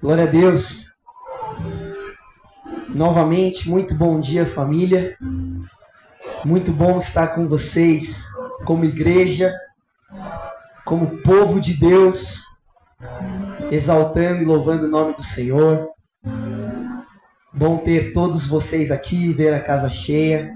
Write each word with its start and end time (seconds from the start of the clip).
Glória 0.00 0.24
a 0.24 0.26
Deus. 0.26 0.94
Novamente, 2.88 3.68
muito 3.68 3.94
bom 3.94 4.20
dia, 4.20 4.46
família. 4.46 5.16
Muito 6.44 6.70
bom 6.70 7.00
estar 7.00 7.34
com 7.34 7.48
vocês 7.48 8.24
como 8.64 8.84
igreja, 8.84 9.52
como 10.84 11.20
povo 11.22 11.60
de 11.60 11.74
Deus, 11.74 12.44
exaltando 13.70 14.42
e 14.42 14.44
louvando 14.44 14.86
o 14.86 14.90
nome 14.90 15.14
do 15.14 15.22
Senhor. 15.22 15.88
Bom 17.52 17.78
ter 17.78 18.12
todos 18.12 18.46
vocês 18.46 18.90
aqui, 18.90 19.32
ver 19.32 19.54
a 19.54 19.62
casa 19.62 19.88
cheia. 19.88 20.54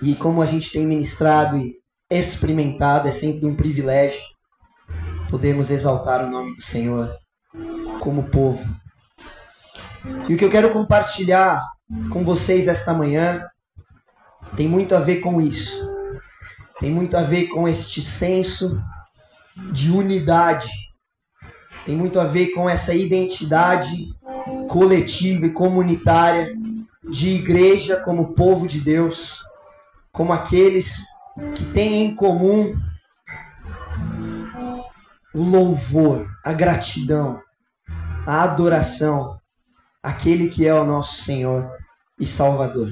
E 0.00 0.14
como 0.14 0.40
a 0.40 0.46
gente 0.46 0.72
tem 0.72 0.86
ministrado 0.86 1.56
e 1.56 1.76
experimentado, 2.10 3.08
é 3.08 3.10
sempre 3.10 3.46
um 3.46 3.54
privilégio 3.54 4.20
podermos 5.28 5.70
exaltar 5.70 6.24
o 6.24 6.30
nome 6.30 6.54
do 6.54 6.60
Senhor 6.60 7.16
como 8.00 8.24
povo. 8.24 8.64
E 10.28 10.34
o 10.34 10.36
que 10.36 10.44
eu 10.44 10.50
quero 10.50 10.70
compartilhar 10.70 11.62
com 12.10 12.24
vocês 12.24 12.66
esta 12.66 12.94
manhã 12.94 13.46
tem 14.56 14.68
muito 14.68 14.94
a 14.94 15.00
ver 15.00 15.16
com 15.16 15.40
isso. 15.40 15.88
Tem 16.80 16.90
muito 16.90 17.16
a 17.16 17.22
ver 17.22 17.48
com 17.48 17.68
este 17.68 18.00
senso 18.00 18.82
de 19.72 19.90
unidade. 19.90 20.89
Tem 21.84 21.96
muito 21.96 22.20
a 22.20 22.24
ver 22.24 22.48
com 22.52 22.68
essa 22.68 22.94
identidade 22.94 24.08
coletiva 24.68 25.46
e 25.46 25.52
comunitária 25.52 26.54
de 27.10 27.30
igreja 27.30 27.96
como 27.96 28.34
povo 28.34 28.66
de 28.66 28.80
Deus, 28.80 29.42
como 30.12 30.32
aqueles 30.32 31.06
que 31.54 31.64
têm 31.72 32.04
em 32.04 32.14
comum 32.14 32.74
o 35.34 35.42
louvor, 35.42 36.28
a 36.44 36.52
gratidão, 36.52 37.40
a 38.26 38.42
adoração 38.42 39.38
àquele 40.02 40.48
que 40.48 40.66
é 40.66 40.74
o 40.74 40.84
nosso 40.84 41.22
Senhor 41.22 41.70
e 42.18 42.26
Salvador. 42.26 42.90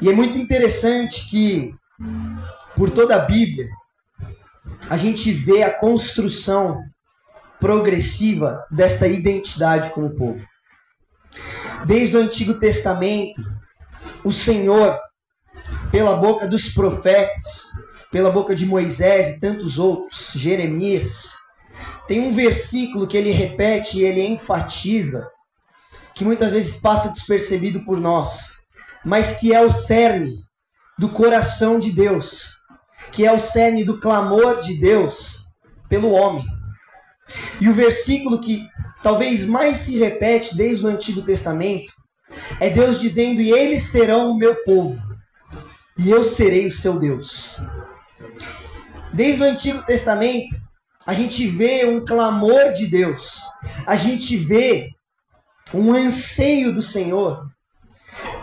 E 0.00 0.08
é 0.08 0.12
muito 0.12 0.36
interessante 0.36 1.28
que, 1.28 1.74
por 2.76 2.90
toda 2.90 3.16
a 3.16 3.20
Bíblia, 3.20 3.68
a 4.88 4.96
gente 4.96 5.32
vê 5.32 5.62
a 5.62 5.72
construção 5.72 6.82
progressiva 7.60 8.64
desta 8.70 9.06
identidade 9.06 9.90
como 9.90 10.16
povo. 10.16 10.44
Desde 11.86 12.16
o 12.16 12.20
Antigo 12.20 12.58
Testamento, 12.58 13.40
o 14.24 14.32
Senhor, 14.32 14.98
pela 15.90 16.14
boca 16.16 16.46
dos 16.46 16.68
profetas, 16.68 17.70
pela 18.10 18.30
boca 18.30 18.54
de 18.54 18.66
Moisés 18.66 19.28
e 19.36 19.40
tantos 19.40 19.78
outros, 19.78 20.32
Jeremias, 20.34 21.36
tem 22.06 22.20
um 22.20 22.32
versículo 22.32 23.06
que 23.06 23.16
ele 23.16 23.30
repete 23.30 23.98
e 23.98 24.04
ele 24.04 24.26
enfatiza, 24.26 25.26
que 26.14 26.24
muitas 26.24 26.52
vezes 26.52 26.80
passa 26.80 27.08
despercebido 27.08 27.84
por 27.84 28.00
nós, 28.00 28.60
mas 29.04 29.32
que 29.32 29.54
é 29.54 29.64
o 29.64 29.70
cerne 29.70 30.36
do 30.98 31.08
coração 31.08 31.78
de 31.78 31.90
Deus, 31.90 32.56
que 33.10 33.26
é 33.26 33.32
o 33.32 33.38
cerne 33.38 33.84
do 33.84 33.98
clamor 33.98 34.60
de 34.60 34.78
Deus 34.78 35.48
pelo 35.88 36.12
homem. 36.12 36.44
E 37.60 37.68
o 37.68 37.72
versículo 37.72 38.40
que 38.40 38.66
talvez 39.02 39.44
mais 39.44 39.78
se 39.78 39.98
repete 39.98 40.56
desde 40.56 40.84
o 40.84 40.88
Antigo 40.88 41.22
Testamento 41.22 41.92
é 42.60 42.70
Deus 42.70 43.00
dizendo: 43.00 43.40
E 43.40 43.50
eles 43.50 43.90
serão 43.90 44.30
o 44.30 44.36
meu 44.36 44.62
povo, 44.64 45.00
e 45.98 46.10
eu 46.10 46.24
serei 46.24 46.66
o 46.66 46.72
seu 46.72 46.98
Deus. 46.98 47.60
Desde 49.12 49.42
o 49.42 49.44
Antigo 49.44 49.84
Testamento, 49.84 50.54
a 51.06 51.12
gente 51.12 51.46
vê 51.46 51.84
um 51.84 52.04
clamor 52.04 52.72
de 52.72 52.86
Deus, 52.86 53.40
a 53.86 53.96
gente 53.96 54.36
vê 54.36 54.88
um 55.74 55.92
anseio 55.92 56.72
do 56.72 56.82
Senhor 56.82 57.46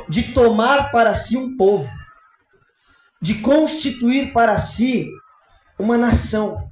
de 0.07 0.33
tomar 0.33 0.91
para 0.91 1.13
si 1.13 1.37
um 1.37 1.55
povo, 1.55 1.89
de 3.21 3.35
constituir 3.35 4.31
para 4.33 4.57
si 4.57 5.09
uma 5.77 5.97
nação. 5.97 6.71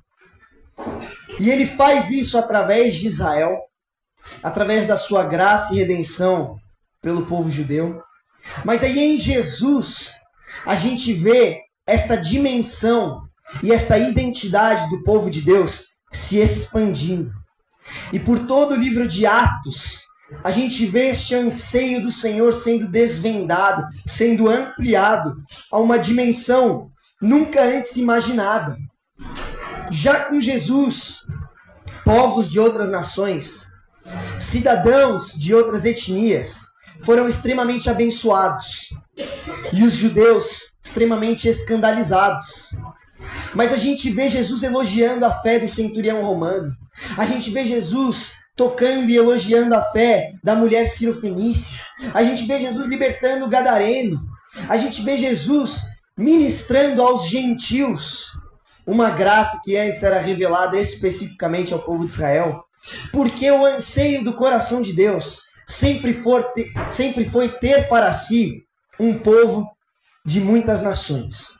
E 1.39 1.49
ele 1.49 1.65
faz 1.65 2.09
isso 2.09 2.37
através 2.37 2.95
de 2.95 3.07
Israel, 3.07 3.57
através 4.41 4.85
da 4.85 4.97
sua 4.97 5.23
graça 5.23 5.73
e 5.73 5.77
redenção 5.77 6.57
pelo 7.01 7.25
povo 7.25 7.49
judeu. 7.49 8.01
Mas 8.63 8.83
aí 8.83 8.99
em 8.99 9.17
Jesus, 9.17 10.19
a 10.65 10.75
gente 10.75 11.13
vê 11.13 11.61
esta 11.85 12.15
dimensão 12.15 13.21
e 13.63 13.71
esta 13.71 13.97
identidade 13.97 14.89
do 14.89 15.03
povo 15.03 15.29
de 15.29 15.41
Deus 15.41 15.95
se 16.11 16.37
expandindo. 16.37 17.31
E 18.11 18.19
por 18.19 18.45
todo 18.45 18.73
o 18.73 18.77
livro 18.77 19.07
de 19.07 19.25
Atos, 19.25 20.06
a 20.43 20.51
gente 20.51 20.85
vê 20.85 21.09
este 21.09 21.35
anseio 21.35 22.01
do 22.01 22.11
Senhor 22.11 22.53
sendo 22.53 22.87
desvendado, 22.87 23.85
sendo 24.05 24.49
ampliado 24.49 25.35
a 25.71 25.79
uma 25.79 25.97
dimensão 25.97 26.91
nunca 27.21 27.63
antes 27.63 27.95
imaginada. 27.97 28.77
Já 29.89 30.25
com 30.25 30.39
Jesus, 30.39 31.21
povos 32.03 32.49
de 32.49 32.59
outras 32.59 32.89
nações, 32.89 33.71
cidadãos 34.39 35.33
de 35.33 35.53
outras 35.53 35.85
etnias, 35.85 36.59
foram 37.01 37.27
extremamente 37.27 37.89
abençoados 37.89 38.89
e 39.71 39.83
os 39.83 39.93
judeus 39.93 40.77
extremamente 40.83 41.47
escandalizados. 41.47 42.75
Mas 43.53 43.71
a 43.71 43.77
gente 43.77 44.09
vê 44.09 44.29
Jesus 44.29 44.63
elogiando 44.63 45.25
a 45.25 45.31
fé 45.31 45.57
do 45.59 45.67
centurião 45.67 46.21
romano. 46.21 46.71
A 47.17 47.25
gente 47.25 47.49
vê 47.49 47.63
Jesus 47.63 48.33
tocando 48.57 49.09
e 49.09 49.15
elogiando 49.15 49.75
a 49.75 49.81
fé 49.81 50.33
da 50.43 50.55
mulher 50.55 50.87
cirofenícia. 50.87 51.79
A 52.13 52.23
gente 52.23 52.45
vê 52.45 52.59
Jesus 52.59 52.87
libertando 52.87 53.45
o 53.45 53.49
gadareno. 53.49 54.19
A 54.67 54.75
gente 54.75 55.03
vê 55.03 55.15
Jesus 55.15 55.83
ministrando 56.17 57.01
aos 57.03 57.29
gentios 57.29 58.31
uma 58.85 59.11
graça 59.11 59.61
que 59.63 59.77
antes 59.77 60.01
era 60.01 60.19
revelada 60.19 60.79
especificamente 60.79 61.71
ao 61.71 61.83
povo 61.83 62.05
de 62.05 62.11
Israel. 62.11 62.63
Porque 63.13 63.49
o 63.51 63.63
anseio 63.63 64.23
do 64.23 64.33
coração 64.33 64.81
de 64.81 64.93
Deus 64.93 65.41
sempre, 65.67 66.19
ter, 66.55 66.71
sempre 66.89 67.25
foi 67.25 67.49
ter 67.49 67.87
para 67.87 68.11
si 68.11 68.63
um 68.99 69.19
povo 69.19 69.69
de 70.25 70.39
muitas 70.39 70.81
nações. 70.81 71.59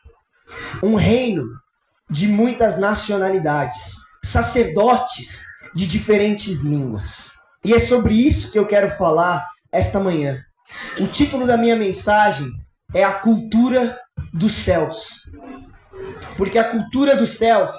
Um 0.82 0.96
reino 0.96 1.46
de 2.10 2.28
muitas 2.28 2.80
nacionalidades, 2.80 3.98
sacerdotes 4.24 5.46
de 5.78 5.86
diferentes 5.86 6.62
línguas. 6.62 7.32
E 7.64 7.72
é 7.72 7.78
sobre 7.78 8.16
isso 8.16 8.52
que 8.52 8.58
eu 8.58 8.66
quero 8.66 8.90
falar 8.90 9.48
esta 9.72 10.00
manhã. 10.00 10.44
O 11.00 11.06
título 11.06 11.46
da 11.46 11.56
minha 11.56 11.76
mensagem 11.76 12.52
é 12.96 13.04
A 13.04 13.14
Cultura 13.14 14.00
dos 14.34 14.54
Céus. 14.54 15.22
Porque 16.36 16.58
a 16.58 16.68
cultura 16.72 17.16
dos 17.16 17.38
céus 17.38 17.76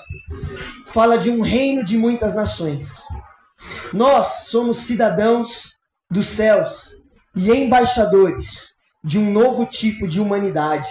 fala 0.87 1.19
de 1.19 1.29
um 1.29 1.41
reino 1.41 1.83
de 1.83 1.99
muitas 1.99 2.37
nações. 2.37 3.03
Nós 3.93 4.47
somos 4.47 4.77
cidadãos 4.79 5.73
dos 6.09 6.27
céus 6.27 7.03
e 7.35 7.51
embaixadores 7.51 8.69
de 9.03 9.19
um 9.19 9.33
novo 9.33 9.67
tipo 9.67 10.07
de 10.07 10.21
humanidade. 10.21 10.89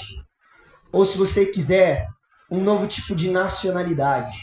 Ou 0.91 1.06
se 1.06 1.18
você 1.18 1.45
quiser, 1.45 2.06
um 2.51 2.62
novo 2.62 2.85
tipo 2.85 3.16
de 3.16 3.29
nacionalidade. 3.31 4.38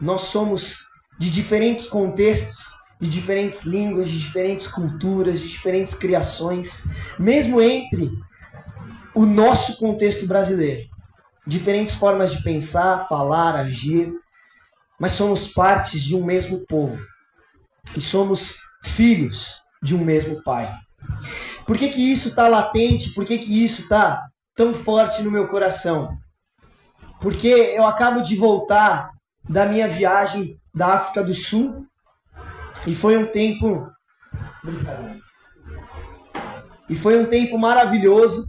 Nós 0.00 0.22
somos 0.22 0.76
de 1.18 1.30
diferentes 1.30 1.86
contextos, 1.86 2.76
de 3.00 3.08
diferentes 3.08 3.64
línguas, 3.64 4.08
de 4.08 4.18
diferentes 4.18 4.66
culturas, 4.66 5.40
de 5.40 5.48
diferentes 5.48 5.94
criações, 5.94 6.86
mesmo 7.18 7.60
entre 7.60 8.10
o 9.14 9.26
nosso 9.26 9.76
contexto 9.78 10.26
brasileiro. 10.26 10.88
Diferentes 11.46 11.94
formas 11.94 12.32
de 12.32 12.42
pensar, 12.42 13.06
falar, 13.08 13.56
agir, 13.56 14.12
mas 15.00 15.12
somos 15.12 15.48
partes 15.48 16.02
de 16.02 16.14
um 16.14 16.24
mesmo 16.24 16.64
povo. 16.66 17.04
E 17.96 18.00
somos 18.00 18.56
filhos 18.84 19.60
de 19.82 19.94
um 19.94 20.04
mesmo 20.04 20.42
pai. 20.44 20.72
Por 21.66 21.76
que, 21.76 21.88
que 21.88 22.12
isso 22.12 22.28
está 22.28 22.46
latente? 22.46 23.10
Por 23.10 23.24
que, 23.24 23.38
que 23.38 23.64
isso 23.64 23.82
está 23.82 24.22
tão 24.54 24.72
forte 24.72 25.22
no 25.22 25.30
meu 25.30 25.48
coração? 25.48 26.16
porque 27.22 27.46
eu 27.48 27.86
acabo 27.86 28.20
de 28.20 28.34
voltar 28.34 29.12
da 29.48 29.64
minha 29.64 29.88
viagem 29.88 30.58
da 30.74 30.94
África 30.94 31.22
do 31.22 31.34
Sul 31.34 31.86
e 32.86 32.94
foi 32.94 33.16
um 33.16 33.30
tempo 33.30 33.90
e 36.88 36.96
foi 36.96 37.18
um 37.18 37.26
tempo 37.26 37.58
maravilhoso 37.58 38.48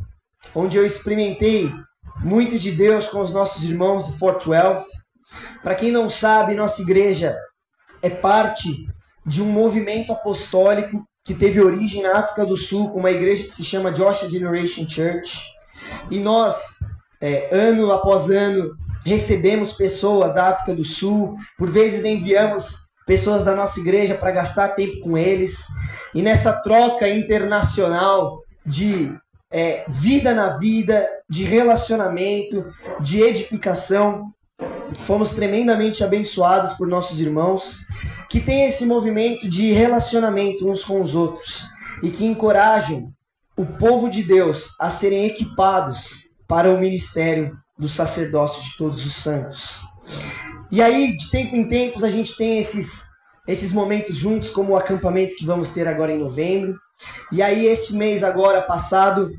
onde 0.56 0.78
eu 0.78 0.86
experimentei 0.86 1.72
muito 2.24 2.58
de 2.58 2.72
Deus 2.72 3.08
com 3.08 3.20
os 3.20 3.34
nossos 3.34 3.64
irmãos 3.64 4.04
do 4.04 4.18
Fort 4.18 4.46
12. 4.46 4.86
Para 5.62 5.76
quem 5.76 5.92
não 5.92 6.10
sabe, 6.10 6.56
nossa 6.56 6.82
igreja 6.82 7.38
é 8.02 8.10
parte 8.10 8.88
de 9.26 9.42
um 9.42 9.46
movimento 9.46 10.12
apostólico 10.12 11.06
que 11.24 11.34
teve 11.34 11.62
origem 11.62 12.04
na 12.04 12.18
África 12.18 12.46
do 12.46 12.58
Sul, 12.58 12.92
com 12.92 13.00
uma 13.00 13.12
igreja 13.12 13.44
que 13.44 13.52
se 13.52 13.64
chama 13.64 13.92
Joshua 13.92 14.30
Generation 14.30 14.88
Church. 14.88 15.42
E 16.12 16.20
nós, 16.20 16.80
é, 17.22 17.50
ano 17.56 17.92
após 17.92 18.30
ano, 18.30 18.76
recebemos 19.06 19.74
pessoas 19.74 20.34
da 20.34 20.50
África 20.50 20.74
do 20.74 20.84
Sul, 20.84 21.36
por 21.58 21.70
vezes 21.70 22.04
enviamos 22.04 22.88
pessoas 23.06 23.44
da 23.44 23.56
nossa 23.56 23.80
igreja 23.80 24.16
para 24.16 24.32
gastar 24.32 24.70
tempo 24.70 25.00
com 25.02 25.18
eles. 25.18 25.66
E 26.14 26.22
nessa 26.22 26.54
troca 26.54 27.08
internacional 27.08 28.42
de 28.66 29.14
é, 29.52 29.86
vida 29.88 30.34
na 30.34 30.58
vida, 30.58 31.08
de 31.30 31.44
relacionamento, 31.44 32.66
de 33.02 33.22
edificação, 33.22 34.32
fomos 35.02 35.32
tremendamente 35.32 36.04
abençoados 36.04 36.74
por 36.74 36.88
nossos 36.88 37.20
irmãos 37.20 37.86
que 38.30 38.40
têm 38.40 38.68
esse 38.68 38.86
movimento 38.86 39.48
de 39.48 39.72
relacionamento 39.72 40.70
uns 40.70 40.84
com 40.84 41.02
os 41.02 41.14
outros 41.14 41.68
e 42.02 42.10
que 42.10 42.26
encorajam 42.26 43.12
o 43.56 43.66
povo 43.66 44.10
de 44.10 44.24
Deus 44.24 44.76
a 44.80 44.90
serem 44.90 45.26
equipados 45.26 46.28
para 46.48 46.74
o 46.74 46.80
ministério 46.80 47.56
do 47.84 47.90
sacerdócio 47.90 48.64
de 48.64 48.78
todos 48.78 49.06
os 49.06 49.14
santos. 49.14 49.82
E 50.72 50.82
aí, 50.82 51.14
de 51.16 51.30
tempo 51.30 51.54
em 51.54 51.68
tempos, 51.68 52.02
a 52.02 52.10
gente 52.10 52.36
tem 52.38 52.58
esses, 52.58 53.10
esses 53.46 53.74
momentos 53.74 54.16
juntos, 54.16 54.50
como 54.50 54.72
o 54.72 54.78
acampamento 54.78 55.36
que 55.36 55.46
vamos 55.46 55.70
ter 55.70 55.86
agora 55.86 56.14
em 56.14 56.18
novembro. 56.18 56.78
E 57.30 57.42
aí, 57.42 57.68
esse 57.68 57.94
mês 57.96 58.24
agora 58.24 58.62
passado, 58.62 59.30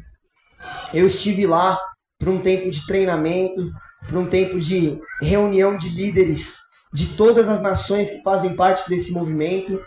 eu 0.93 1.07
estive 1.07 1.47
lá 1.47 1.79
para 2.19 2.31
um 2.31 2.39
tempo 2.39 2.71
de 2.71 2.87
treinamento, 2.87 3.73
para 4.07 4.19
um 4.19 4.27
tempo 4.27 4.59
de 4.59 5.01
reunião 5.23 5.75
de 5.75 5.89
líderes 5.89 6.59
de 6.93 7.17
todas 7.17 7.49
as 7.49 7.63
nações 7.63 8.11
que 8.11 8.23
fazem 8.23 8.55
parte 8.55 8.89
desse 8.91 9.11
movimento. 9.11 9.83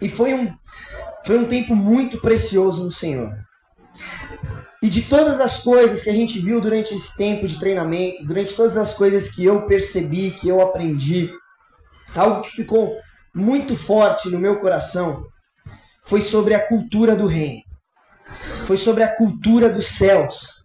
E 0.00 0.10
foi 0.10 0.34
um, 0.34 0.52
foi 1.24 1.38
um 1.38 1.46
tempo 1.46 1.74
muito 1.74 2.20
precioso 2.20 2.84
no 2.84 2.90
Senhor. 2.90 3.32
E 4.84 4.90
de 4.90 5.00
todas 5.00 5.40
as 5.40 5.60
coisas 5.60 6.02
que 6.02 6.10
a 6.10 6.12
gente 6.12 6.38
viu 6.38 6.60
durante 6.60 6.94
esse 6.94 7.16
tempo 7.16 7.46
de 7.46 7.58
treinamento, 7.58 8.22
durante 8.26 8.54
todas 8.54 8.76
as 8.76 8.92
coisas 8.92 9.30
que 9.30 9.42
eu 9.42 9.64
percebi, 9.64 10.32
que 10.32 10.46
eu 10.46 10.60
aprendi, 10.60 11.32
algo 12.14 12.42
que 12.42 12.50
ficou 12.50 12.94
muito 13.34 13.74
forte 13.74 14.28
no 14.28 14.38
meu 14.38 14.58
coração 14.58 15.24
foi 16.04 16.20
sobre 16.20 16.52
a 16.52 16.68
cultura 16.68 17.16
do 17.16 17.26
reino. 17.26 17.62
Foi 18.64 18.76
sobre 18.76 19.02
a 19.02 19.16
cultura 19.16 19.70
dos 19.70 19.86
céus, 19.86 20.62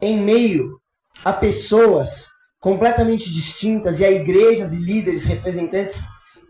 em 0.00 0.18
meio 0.18 0.80
a 1.22 1.34
pessoas 1.34 2.28
completamente 2.60 3.30
distintas 3.30 4.00
e 4.00 4.04
a 4.06 4.10
igrejas 4.10 4.72
e 4.72 4.78
líderes 4.78 5.26
representantes 5.26 6.06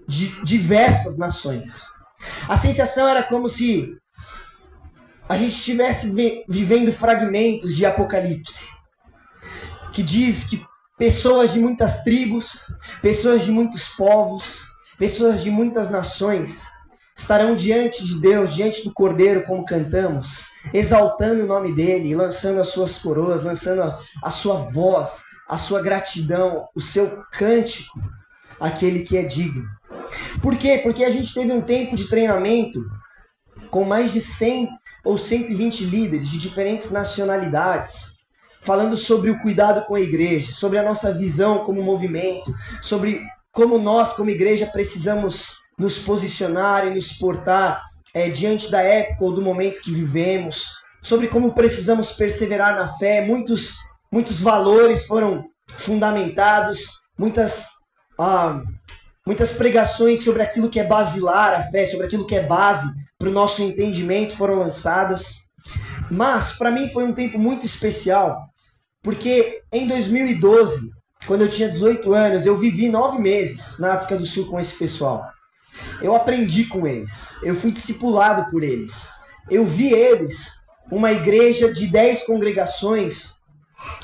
de 0.07 0.41
diversas 0.45 1.19
nações. 1.19 1.83
A 2.49 2.57
sensação 2.57 3.09
era 3.09 3.25
como 3.25 3.49
se 3.49 3.93
a 5.29 5.37
gente 5.37 5.55
estivesse 5.57 6.13
vivendo 6.49 6.91
fragmentos 6.91 7.77
de 7.77 7.85
Apocalipse, 7.85 8.67
que 9.93 10.03
diz 10.03 10.45
que 10.45 10.61
pessoas 10.97 11.53
de 11.53 11.61
muitas 11.61 12.03
tribos, 12.03 12.75
pessoas 13.03 13.43
de 13.45 13.51
muitos 13.51 13.89
povos, 13.89 14.67
pessoas 14.99 15.43
de 15.43 15.51
muitas 15.51 15.91
nações 15.91 16.65
estarão 17.17 17.55
diante 17.55 18.05
de 18.05 18.21
Deus, 18.21 18.55
diante 18.55 18.85
do 18.85 18.93
Cordeiro, 18.93 19.43
como 19.45 19.65
cantamos, 19.65 20.45
exaltando 20.73 21.43
o 21.43 21.47
nome 21.47 21.75
dele, 21.75 22.15
lançando 22.15 22.61
as 22.61 22.69
suas 22.69 22.97
coroas, 22.97 23.43
lançando 23.43 23.83
a, 24.23 24.31
sua 24.31 24.63
voz, 24.71 25.25
a 25.49 25.59
sua 25.59 25.83
gratidão, 25.83 26.69
o 26.77 26.81
seu 26.81 27.23
cântico, 27.33 28.01
aquele 28.61 29.01
que 29.01 29.17
é 29.17 29.25
digno. 29.25 29.65
Por 30.41 30.57
quê? 30.57 30.79
Porque 30.83 31.05
a 31.05 31.11
gente 31.11 31.35
teve 31.35 31.53
um 31.53 31.61
tempo 31.61 31.97
de 31.97 32.09
treinamento 32.09 32.81
com 33.69 33.85
mais 33.85 34.13
de 34.13 34.21
100 34.21 34.69
ou 35.09 35.17
120 35.17 35.87
líderes 35.87 36.29
de 36.29 36.37
diferentes 36.37 36.91
nacionalidades, 36.91 38.15
falando 38.61 38.95
sobre 38.95 39.31
o 39.31 39.39
cuidado 39.39 39.87
com 39.87 39.95
a 39.95 40.01
igreja, 40.01 40.53
sobre 40.53 40.79
a 40.79 40.83
nossa 40.83 41.15
visão 41.15 41.65
como 41.65 41.83
movimento, 41.83 42.55
sobre 42.83 43.23
como 43.51 43.79
nós, 43.79 44.13
como 44.13 44.29
igreja, 44.29 44.67
precisamos 44.67 45.55
nos 45.79 45.99
posicionar 45.99 46.87
e 46.87 46.95
nos 46.95 47.11
portar 47.15 47.83
é, 48.13 48.29
diante 48.29 48.71
da 48.71 48.83
época 48.83 49.25
ou 49.25 49.33
do 49.33 49.41
momento 49.41 49.81
que 49.81 49.91
vivemos, 49.91 50.67
sobre 51.01 51.29
como 51.29 51.55
precisamos 51.55 52.13
perseverar 52.13 52.77
na 52.77 52.89
fé. 52.89 53.25
Muitos, 53.25 53.77
muitos 54.13 54.43
valores 54.43 55.07
foram 55.07 55.43
fundamentados, 55.71 57.01
muitas, 57.19 57.69
ah, 58.21 58.61
muitas 59.25 59.53
pregações 59.53 60.23
sobre 60.23 60.43
aquilo 60.43 60.69
que 60.69 60.79
é 60.79 60.85
basilar 60.85 61.55
a 61.55 61.63
fé, 61.71 61.87
sobre 61.87 62.05
aquilo 62.05 62.27
que 62.27 62.37
é 62.37 62.47
base 62.47 62.87
nosso 63.31 63.63
entendimento 63.63 64.37
foram 64.37 64.55
lançadas. 64.55 65.37
Mas 66.11 66.53
para 66.53 66.71
mim 66.71 66.89
foi 66.89 67.05
um 67.05 67.13
tempo 67.13 67.39
muito 67.39 67.67
especial, 67.67 68.49
porque 69.03 69.61
em 69.73 69.87
2012, 69.87 70.91
quando 71.27 71.43
eu 71.43 71.51
tinha 71.51 71.69
18 71.69 72.13
anos, 72.15 72.47
eu 72.47 72.57
vivi 72.57 72.89
nove 72.89 73.19
meses 73.19 73.79
na 73.79 73.95
África 73.95 74.17
do 74.17 74.25
Sul 74.25 74.47
com 74.47 74.59
esse 74.59 74.75
pessoal. 74.75 75.27
Eu 76.01 76.15
aprendi 76.15 76.65
com 76.65 76.87
eles, 76.87 77.39
eu 77.43 77.55
fui 77.55 77.71
discipulado 77.71 78.51
por 78.51 78.63
eles. 78.63 79.11
Eu 79.51 79.65
vi 79.65 79.93
eles, 79.93 80.53
uma 80.91 81.13
igreja 81.13 81.73
de 81.73 81.87
10 81.87 82.25
congregações 82.25 83.39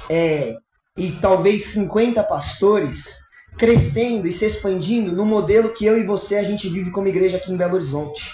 é, 0.09 0.56
e 0.97 1.12
talvez 1.12 1.67
50 1.67 2.23
pastores, 2.25 3.19
crescendo 3.56 4.27
e 4.27 4.32
se 4.32 4.44
expandindo 4.44 5.12
no 5.12 5.25
modelo 5.25 5.73
que 5.73 5.85
eu 5.85 5.99
e 5.99 6.05
você 6.05 6.37
a 6.37 6.43
gente 6.43 6.69
vive 6.69 6.91
como 6.91 7.09
igreja 7.09 7.37
aqui 7.37 7.53
em 7.53 7.56
Belo 7.56 7.75
Horizonte. 7.75 8.31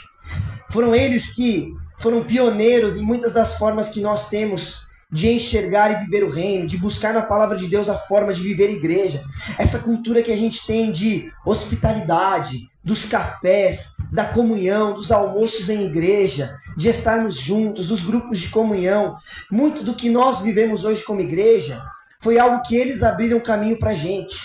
Foram 0.70 0.94
eles 0.94 1.34
que 1.34 1.72
foram 1.98 2.22
pioneiros 2.22 2.96
em 2.96 3.02
muitas 3.02 3.32
das 3.32 3.54
formas 3.54 3.88
que 3.88 4.00
nós 4.00 4.28
temos 4.28 4.88
de 5.12 5.28
enxergar 5.28 5.90
e 5.90 6.04
viver 6.04 6.22
o 6.22 6.30
reino, 6.30 6.66
de 6.66 6.78
buscar 6.78 7.12
na 7.12 7.22
palavra 7.22 7.56
de 7.56 7.66
Deus 7.68 7.88
a 7.88 7.96
forma 7.96 8.32
de 8.32 8.42
viver 8.42 8.70
igreja. 8.70 9.22
Essa 9.58 9.78
cultura 9.78 10.22
que 10.22 10.30
a 10.30 10.36
gente 10.36 10.64
tem 10.64 10.90
de 10.90 11.30
hospitalidade, 11.44 12.68
dos 12.82 13.04
cafés, 13.04 13.96
da 14.12 14.24
comunhão, 14.24 14.94
dos 14.94 15.10
almoços 15.10 15.68
em 15.68 15.84
igreja, 15.86 16.56
de 16.76 16.88
estarmos 16.88 17.38
juntos, 17.38 17.88
dos 17.88 18.02
grupos 18.02 18.38
de 18.38 18.48
comunhão. 18.48 19.16
Muito 19.50 19.82
do 19.82 19.94
que 19.94 20.08
nós 20.08 20.40
vivemos 20.40 20.84
hoje 20.84 21.02
como 21.02 21.20
igreja 21.20 21.82
foi 22.22 22.38
algo 22.38 22.62
que 22.62 22.76
eles 22.76 23.02
abriram 23.02 23.40
caminho 23.40 23.78
para 23.78 23.92
gente. 23.92 24.36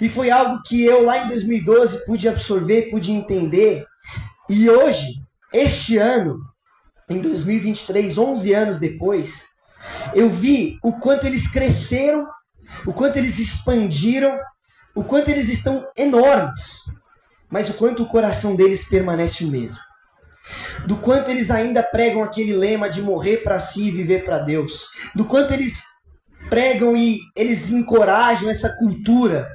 E 0.00 0.08
foi 0.08 0.30
algo 0.30 0.62
que 0.64 0.82
eu 0.84 1.04
lá 1.04 1.24
em 1.24 1.28
2012 1.28 2.04
pude 2.06 2.28
absorver, 2.28 2.90
pude 2.90 3.12
entender. 3.12 3.84
E 4.48 4.68
hoje 4.68 5.22
este 5.52 5.98
ano, 5.98 6.40
em 7.08 7.20
2023, 7.20 8.16
11 8.16 8.54
anos 8.54 8.78
depois, 8.78 9.48
eu 10.14 10.28
vi 10.28 10.78
o 10.82 10.92
quanto 10.98 11.26
eles 11.26 11.48
cresceram, 11.48 12.26
o 12.86 12.92
quanto 12.92 13.16
eles 13.18 13.38
expandiram, 13.38 14.38
o 14.94 15.04
quanto 15.04 15.30
eles 15.30 15.48
estão 15.48 15.86
enormes, 15.96 16.84
mas 17.50 17.68
o 17.68 17.74
quanto 17.74 18.02
o 18.02 18.08
coração 18.08 18.54
deles 18.54 18.88
permanece 18.88 19.44
o 19.44 19.50
mesmo. 19.50 19.80
Do 20.86 20.96
quanto 20.96 21.30
eles 21.30 21.50
ainda 21.50 21.82
pregam 21.82 22.22
aquele 22.22 22.54
lema 22.54 22.88
de 22.88 23.00
morrer 23.00 23.38
para 23.38 23.60
si 23.60 23.84
e 23.84 23.90
viver 23.90 24.24
para 24.24 24.38
Deus. 24.38 24.86
Do 25.14 25.24
quanto 25.24 25.52
eles 25.52 25.84
pregam 26.48 26.96
e 26.96 27.18
eles 27.36 27.70
encorajam 27.70 28.50
essa 28.50 28.74
cultura 28.76 29.48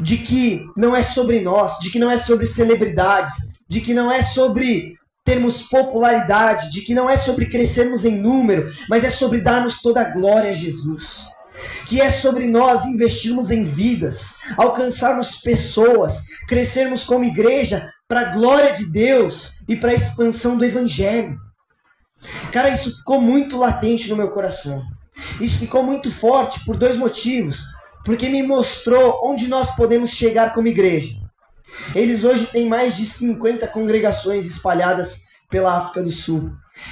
de 0.00 0.18
que 0.18 0.64
não 0.76 0.94
é 0.94 1.02
sobre 1.02 1.40
nós, 1.40 1.78
de 1.78 1.90
que 1.90 1.98
não 1.98 2.10
é 2.10 2.18
sobre 2.18 2.46
celebridades, 2.46 3.34
de 3.68 3.80
que 3.80 3.94
não 3.94 4.12
é 4.12 4.22
sobre 4.22 4.95
termos 5.26 5.60
popularidade, 5.60 6.70
de 6.70 6.82
que 6.82 6.94
não 6.94 7.10
é 7.10 7.16
sobre 7.16 7.46
crescermos 7.46 8.04
em 8.04 8.16
número, 8.16 8.70
mas 8.88 9.02
é 9.02 9.10
sobre 9.10 9.40
darmos 9.40 9.82
toda 9.82 10.00
a 10.00 10.10
glória 10.10 10.50
a 10.50 10.54
Jesus. 10.54 11.26
Que 11.84 12.00
é 12.00 12.10
sobre 12.10 12.46
nós 12.46 12.84
investirmos 12.84 13.50
em 13.50 13.64
vidas, 13.64 14.36
alcançarmos 14.56 15.36
pessoas, 15.38 16.22
crescermos 16.46 17.02
como 17.04 17.24
igreja 17.24 17.90
para 18.06 18.20
a 18.20 18.32
glória 18.32 18.72
de 18.72 18.86
Deus 18.86 19.60
e 19.68 19.74
para 19.74 19.90
a 19.90 19.94
expansão 19.94 20.56
do 20.56 20.64
Evangelho. 20.64 21.36
Cara, 22.52 22.70
isso 22.70 22.96
ficou 22.96 23.20
muito 23.20 23.56
latente 23.56 24.08
no 24.08 24.16
meu 24.16 24.30
coração. 24.30 24.82
Isso 25.40 25.58
ficou 25.58 25.82
muito 25.82 26.10
forte 26.10 26.64
por 26.64 26.76
dois 26.76 26.94
motivos. 26.94 27.64
Porque 28.04 28.28
me 28.28 28.42
mostrou 28.44 29.20
onde 29.24 29.48
nós 29.48 29.74
podemos 29.74 30.10
chegar 30.10 30.52
como 30.52 30.68
igreja. 30.68 31.25
Eles 31.94 32.24
hoje 32.24 32.46
têm 32.46 32.68
mais 32.68 32.96
de 32.96 33.04
50 33.04 33.66
congregações 33.68 34.46
espalhadas 34.46 35.24
pela 35.50 35.76
África 35.76 36.02
do 36.02 36.12
Sul. 36.12 36.50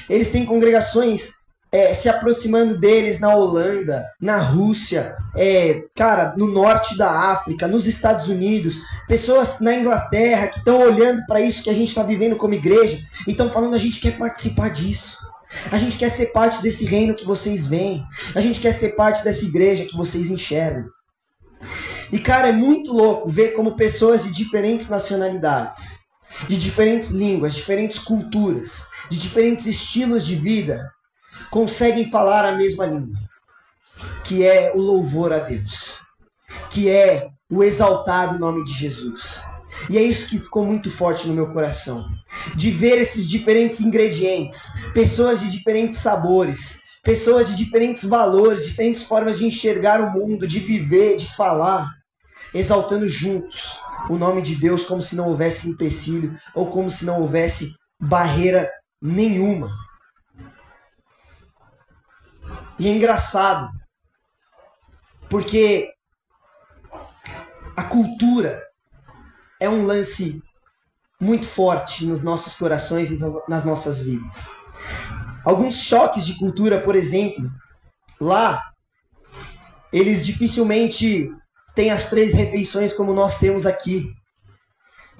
Eles 0.09 0.28
têm 0.28 0.47
congregações 0.47 1.45
é, 1.75 1.93
se 1.93 2.09
aproximando 2.09 2.78
deles 2.78 3.19
na 3.19 3.35
Holanda, 3.35 4.07
na 4.21 4.38
Rússia, 4.38 5.16
é, 5.35 5.83
cara, 5.97 6.33
no 6.37 6.47
norte 6.47 6.97
da 6.97 7.11
África, 7.33 7.66
nos 7.66 7.88
Estados 7.88 8.28
Unidos, 8.28 8.78
pessoas 9.09 9.59
na 9.59 9.75
Inglaterra 9.75 10.47
que 10.47 10.59
estão 10.59 10.81
olhando 10.81 11.26
para 11.26 11.40
isso 11.40 11.64
que 11.64 11.71
a 11.71 11.75
gente 11.75 11.88
está 11.88 12.04
vivendo 12.04 12.37
como 12.37 12.54
igreja 12.54 12.97
e 13.26 13.33
estão 13.33 13.50
falando 13.50 13.75
a 13.75 13.78
gente 13.78 13.99
quer 13.99 14.16
participar 14.16 14.69
disso. 14.69 15.19
A 15.73 15.76
gente 15.76 15.99
quer 15.99 16.11
ser 16.11 16.26
parte 16.26 16.62
desse 16.62 16.85
reino 16.85 17.14
que 17.14 17.25
vocês 17.25 17.66
veem. 17.66 18.04
A 18.37 18.40
gente 18.40 18.61
quer 18.61 18.73
ser 18.73 18.90
parte 18.90 19.25
dessa 19.25 19.45
igreja 19.45 19.85
que 19.85 19.97
vocês 19.97 20.31
enxergam. 20.31 20.85
E 22.12 22.18
cara, 22.18 22.49
é 22.49 22.52
muito 22.52 22.92
louco 22.92 23.28
ver 23.28 23.52
como 23.52 23.76
pessoas 23.76 24.25
de 24.25 24.30
diferentes 24.30 24.88
nacionalidades, 24.88 26.00
de 26.49 26.56
diferentes 26.56 27.11
línguas, 27.11 27.54
diferentes 27.54 27.99
culturas, 27.99 28.87
de 29.11 29.18
diferentes 29.18 29.66
estilos 29.66 30.26
de 30.26 30.37
vida, 30.37 30.90
conseguem 31.50 32.08
falar 32.08 32.44
a 32.44 32.52
mesma 32.52 32.87
língua, 32.87 33.18
que 34.25 34.46
é 34.46 34.73
o 34.75 34.78
louvor 34.78 35.32
a 35.32 35.38
Deus, 35.38 36.00
que 36.70 36.88
é 36.88 37.28
o 37.50 37.62
exaltado 37.62 38.38
nome 38.38 38.64
de 38.64 38.73
Jesus. 38.73 39.42
E 39.90 39.99
é 39.99 40.02
isso 40.02 40.28
que 40.28 40.38
ficou 40.38 40.64
muito 40.64 40.90
forte 40.90 41.26
no 41.26 41.34
meu 41.34 41.49
coração, 41.49 42.04
de 42.54 42.70
ver 42.70 42.99
esses 42.99 43.26
diferentes 43.26 43.80
ingredientes, 43.80 44.70
pessoas 44.92 45.40
de 45.40 45.49
diferentes 45.49 45.99
sabores, 45.99 46.83
pessoas 47.04 47.46
de 47.46 47.54
diferentes 47.54 48.04
valores, 48.04 48.66
diferentes 48.66 49.02
formas 49.02 49.38
de 49.38 49.44
enxergar 49.44 50.00
o 50.00 50.11
mundo, 50.11 50.46
de 50.46 50.58
viver, 50.58 51.16
de 51.16 51.32
falar, 51.37 51.88
exaltando 52.54 53.06
juntos 53.06 53.78
o 54.08 54.16
nome 54.16 54.40
de 54.40 54.56
Deus 54.56 54.84
como 54.84 55.02
se 55.02 55.14
não 55.14 55.28
houvesse 55.28 55.68
empecilho 55.68 56.37
ou 56.54 56.70
como 56.70 56.90
se 56.90 57.04
não 57.04 57.20
houvesse 57.20 57.75
barreira 58.00 58.70
nenhuma. 59.00 59.70
E 62.78 62.88
é 62.88 62.90
engraçado, 62.90 63.70
porque 65.28 65.92
a 67.76 67.84
cultura 67.84 68.62
é 69.61 69.68
um 69.68 69.84
lance 69.84 70.42
muito 71.20 71.46
forte 71.46 72.04
nos 72.06 72.23
nossos 72.23 72.54
corações 72.54 73.11
e 73.11 73.18
nas 73.49 73.62
nossas 73.64 73.99
vidas. 74.00 74.54
Alguns 75.44 75.78
choques 75.78 76.24
de 76.24 76.38
cultura, 76.38 76.80
por 76.80 76.96
exemplo, 76.96 77.50
lá 78.20 78.62
eles 79.92 80.24
dificilmente 80.24 81.30
têm 81.74 81.90
as 81.90 82.06
três 82.06 82.34
refeições 82.34 82.92
como 82.92 83.14
nós 83.14 83.38
temos 83.38 83.64
aqui. 83.64 84.10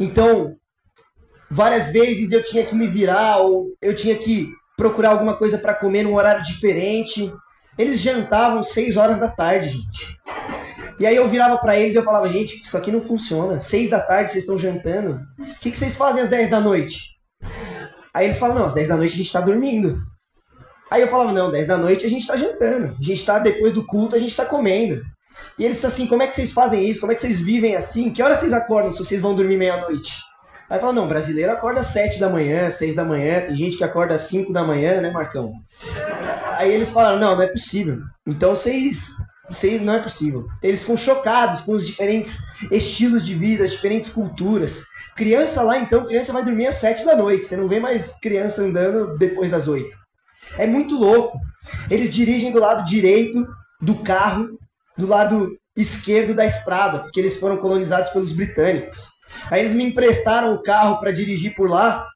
Então, 0.01 0.57
várias 1.49 1.91
vezes 1.91 2.33
eu 2.33 2.43
tinha 2.43 2.65
que 2.65 2.75
me 2.75 2.89
virar 2.89 3.39
ou 3.39 3.69
eu 3.81 3.95
tinha 3.95 4.17
que 4.19 4.49
procurar 4.77 5.11
alguma 5.11 5.37
coisa 5.37 5.57
para 5.59 5.75
comer 5.75 6.03
num 6.03 6.15
horário 6.15 6.43
diferente. 6.43 7.33
Eles 7.79 8.01
jantavam 8.01 8.65
seis 8.65 8.97
horas 8.97 9.21
da 9.21 9.29
tarde, 9.29 9.69
gente. 9.69 10.19
E 10.99 11.07
aí 11.07 11.15
eu 11.15 11.29
virava 11.29 11.59
para 11.59 11.79
eles 11.79 11.95
e 11.95 11.99
eu 11.99 12.03
falava, 12.03 12.27
gente, 12.29 12.61
isso 12.61 12.77
aqui 12.77 12.91
não 12.91 13.01
funciona. 13.01 13.61
Seis 13.61 13.89
da 13.89 14.01
tarde 14.01 14.31
vocês 14.31 14.43
estão 14.43 14.59
jantando. 14.59 15.21
O 15.39 15.61
que, 15.61 15.71
que 15.71 15.79
vocês 15.79 15.97
fazem 15.97 16.23
às 16.23 16.29
dez 16.29 16.51
da 16.51 16.61
noite? 16.61 17.11
Aí 18.13 18.27
eles 18.27 18.39
falam, 18.39 18.57
não, 18.57 18.67
às 18.67 18.75
dez 18.75 18.89
da 18.89 18.97
noite 18.97 19.15
a 19.15 19.17
gente 19.17 19.27
está 19.27 19.41
dormindo. 19.41 20.03
Aí 20.91 21.03
eu 21.03 21.09
falava, 21.09 21.33
não, 21.33 21.51
dez 21.51 21.67
da 21.67 21.77
noite 21.77 22.05
a 22.05 22.09
gente 22.09 22.23
está 22.23 22.37
jantando. 22.37 22.97
A 22.99 23.03
gente 23.03 23.19
está 23.19 23.39
depois 23.39 23.73
do 23.73 23.85
culto, 23.87 24.15
a 24.15 24.19
gente 24.19 24.31
está 24.31 24.45
comendo. 24.45 25.03
E 25.59 25.65
eles 25.65 25.85
assim, 25.85 26.07
como 26.07 26.23
é 26.23 26.27
que 26.27 26.35
vocês 26.35 26.53
fazem 26.53 26.89
isso? 26.89 27.01
Como 27.01 27.13
é 27.13 27.15
que 27.15 27.21
vocês 27.21 27.41
vivem 27.41 27.77
assim? 27.77 28.11
Que 28.11 28.23
hora 28.23 28.37
vocês 28.37 28.53
acordam 28.53 28.93
se 28.93 29.05
vocês 29.05 29.21
vão 29.21 29.35
dormir 29.35 29.57
meia-noite? 29.57 30.13
Aí 30.69 30.81
fala, 30.81 30.93
não, 30.93 31.07
brasileiro 31.07 31.53
acorda 31.53 31.81
às 31.81 31.87
sete 31.87 32.19
da 32.19 32.29
manhã, 32.29 32.71
seis 32.71 32.95
da 32.95 33.05
manhã, 33.05 33.43
tem 33.43 33.55
gente 33.55 33.77
que 33.77 33.85
acorda 33.85 34.15
às 34.15 34.23
cinco 34.23 34.53
da 34.53 34.65
manhã, 34.65 35.01
né, 35.01 35.11
Marcão? 35.11 35.53
Aí 36.57 36.73
eles 36.73 36.91
falaram, 36.91 37.19
não, 37.19 37.37
não 37.37 37.43
é 37.43 37.49
possível. 37.49 37.99
Então 38.27 38.55
vocês 38.55 39.11
vocês 39.49 39.81
não 39.81 39.93
é 39.93 39.99
possível. 39.99 40.47
Eles 40.63 40.81
ficam 40.81 40.97
chocados 40.97 41.61
com 41.61 41.73
os 41.73 41.87
diferentes 41.87 42.39
estilos 42.71 43.25
de 43.25 43.35
vida, 43.35 43.65
as 43.65 43.73
diferentes 43.73 44.09
culturas. 44.09 44.85
Criança 45.17 45.63
lá, 45.63 45.79
então, 45.79 46.05
criança 46.05 46.33
vai 46.33 46.43
dormir 46.43 46.67
às 46.67 46.77
sete 46.77 47.05
da 47.05 47.15
noite. 47.15 47.47
Você 47.47 47.57
não 47.57 47.69
vê 47.69 47.79
mais 47.79 48.19
criança 48.19 48.63
andando 48.63 49.17
depois 49.19 49.51
das 49.51 49.69
oito. 49.69 49.95
É 50.59 50.67
muito 50.67 50.97
louco. 50.97 51.39
Eles 51.91 52.11
dirigem 52.11 52.53
do 52.53 52.61
lado 52.61 52.85
direito 52.85 53.39
do 53.81 53.97
carro, 54.03 54.59
do 54.97 55.07
lado 55.07 55.57
esquerdo 55.77 56.35
da 56.35 56.47
estrada, 56.47 57.01
porque 57.01 57.19
eles 57.19 57.37
foram 57.37 57.57
colonizados 57.57 58.11
pelos 58.11 58.33
britânicos. 58.33 59.09
Aí 59.51 59.61
eles 59.61 59.73
me 59.73 59.85
emprestaram 59.85 60.55
o 60.55 60.63
carro 60.63 60.99
para 60.99 61.13
dirigir 61.13 61.55
por 61.55 61.69
lá 61.69 62.07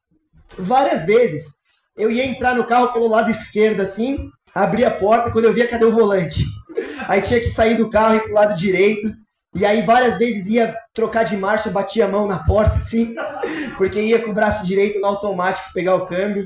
várias 0.57 1.05
vezes. 1.05 1.59
Eu 1.97 2.09
ia 2.09 2.25
entrar 2.25 2.55
no 2.55 2.65
carro 2.65 2.93
pelo 2.93 3.09
lado 3.09 3.29
esquerdo 3.29 3.81
assim, 3.81 4.29
abrir 4.55 4.85
a 4.85 4.91
porta, 4.91 5.31
quando 5.31 5.45
eu 5.45 5.53
via 5.53 5.67
cadê 5.67 5.85
o 5.85 5.91
volante? 5.91 6.43
Aí 7.07 7.21
tinha 7.21 7.39
que 7.39 7.47
sair 7.47 7.75
do 7.75 7.89
carro 7.89 8.15
e 8.15 8.17
ir 8.17 8.23
pro 8.23 8.33
lado 8.33 8.55
direito. 8.55 9.11
E 9.55 9.65
aí 9.65 9.81
várias 9.81 10.15
vezes 10.17 10.47
ia 10.47 10.75
trocar 10.93 11.23
de 11.23 11.35
marcha, 11.35 11.71
batia 11.71 12.05
a 12.05 12.07
mão 12.07 12.27
na 12.27 12.43
porta, 12.43 12.77
assim, 12.77 13.15
porque 13.77 13.99
ia 13.99 14.21
com 14.21 14.29
o 14.29 14.33
braço 14.33 14.63
direito 14.63 14.99
no 14.99 15.07
automático 15.07 15.73
pegar 15.73 15.95
o 15.95 16.05
câmbio. 16.05 16.45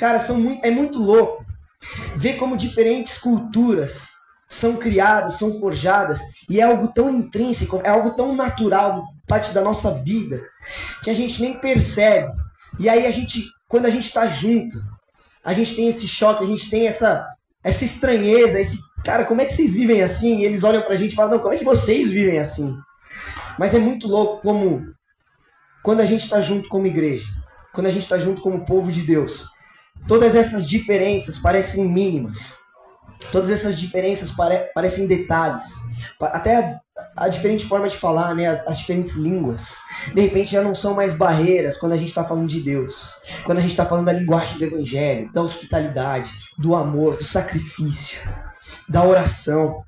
Cara, 0.00 0.18
são 0.18 0.40
muito, 0.40 0.64
é 0.64 0.70
muito 0.70 0.98
louco 0.98 1.44
ver 2.16 2.36
como 2.36 2.56
diferentes 2.56 3.18
culturas 3.18 4.08
são 4.48 4.76
criadas, 4.76 5.34
são 5.34 5.60
forjadas, 5.60 6.22
e 6.48 6.58
é 6.58 6.62
algo 6.62 6.88
tão 6.88 7.10
intrínseco, 7.10 7.82
é 7.84 7.90
algo 7.90 8.16
tão 8.16 8.34
natural, 8.34 9.04
parte 9.28 9.52
da 9.52 9.60
nossa 9.60 9.92
vida, 10.02 10.40
que 11.04 11.10
a 11.10 11.12
gente 11.12 11.42
nem 11.42 11.60
percebe. 11.60 12.32
E 12.78 12.88
aí 12.88 13.06
a 13.06 13.10
gente, 13.10 13.44
quando 13.68 13.84
a 13.84 13.90
gente 13.90 14.06
está 14.06 14.26
junto, 14.26 14.74
a 15.44 15.52
gente 15.52 15.76
tem 15.76 15.86
esse 15.86 16.08
choque, 16.08 16.44
a 16.44 16.46
gente 16.46 16.70
tem 16.70 16.86
essa, 16.86 17.22
essa 17.62 17.84
estranheza, 17.84 18.58
esse 18.58 18.78
cara, 19.04 19.26
como 19.26 19.42
é 19.42 19.44
que 19.44 19.52
vocês 19.52 19.74
vivem 19.74 20.00
assim? 20.00 20.38
E 20.38 20.44
eles 20.46 20.64
olham 20.64 20.80
pra 20.80 20.94
gente 20.94 21.12
e 21.12 21.14
falam, 21.14 21.32
não, 21.32 21.40
como 21.40 21.52
é 21.52 21.58
que 21.58 21.64
vocês 21.64 22.10
vivem 22.10 22.38
assim? 22.38 22.74
Mas 23.58 23.74
é 23.74 23.78
muito 23.78 24.08
louco 24.08 24.40
como 24.40 24.82
quando 25.82 26.00
a 26.00 26.06
gente 26.06 26.22
está 26.22 26.40
junto 26.40 26.70
como 26.70 26.86
igreja, 26.86 27.26
quando 27.74 27.86
a 27.86 27.90
gente 27.90 28.02
está 28.02 28.16
junto 28.16 28.40
como 28.40 28.64
povo 28.64 28.90
de 28.90 29.02
Deus, 29.02 29.46
todas 30.06 30.34
essas 30.34 30.68
diferenças 30.68 31.38
parecem 31.38 31.88
mínimas. 31.88 32.58
Todas 33.30 33.50
essas 33.50 33.78
diferenças 33.78 34.30
pare 34.30 34.70
parecem 34.74 35.06
detalhes. 35.06 35.76
Até 36.20 36.56
a, 36.56 36.80
a, 37.16 37.28
diferente 37.28 37.66
forma 37.66 37.86
de 37.86 37.96
falar, 37.96 38.34
né? 38.34 38.46
As, 38.46 38.66
as, 38.66 38.78
diferentes 38.78 39.14
línguas. 39.14 39.76
De 40.14 40.22
repente 40.22 40.52
já 40.52 40.62
não 40.62 40.74
são 40.74 40.94
mais 40.94 41.14
barreiras 41.14 41.76
quando 41.76 41.92
a 41.92 41.96
gente 41.96 42.08
está 42.08 42.24
falando 42.24 42.48
de 42.48 42.60
Deus. 42.60 43.12
Quando 43.44 43.58
a 43.58 43.60
gente 43.60 43.72
está 43.72 43.84
falando 43.84 44.06
da 44.06 44.12
linguagem 44.12 44.58
do 44.58 44.64
Evangelho, 44.64 45.30
da 45.32 45.42
hospitalidade, 45.42 46.30
do 46.58 46.74
amor, 46.74 47.18
do 47.18 47.24
sacrifício, 47.24 48.20
da 48.88 49.04
oração. 49.04 49.84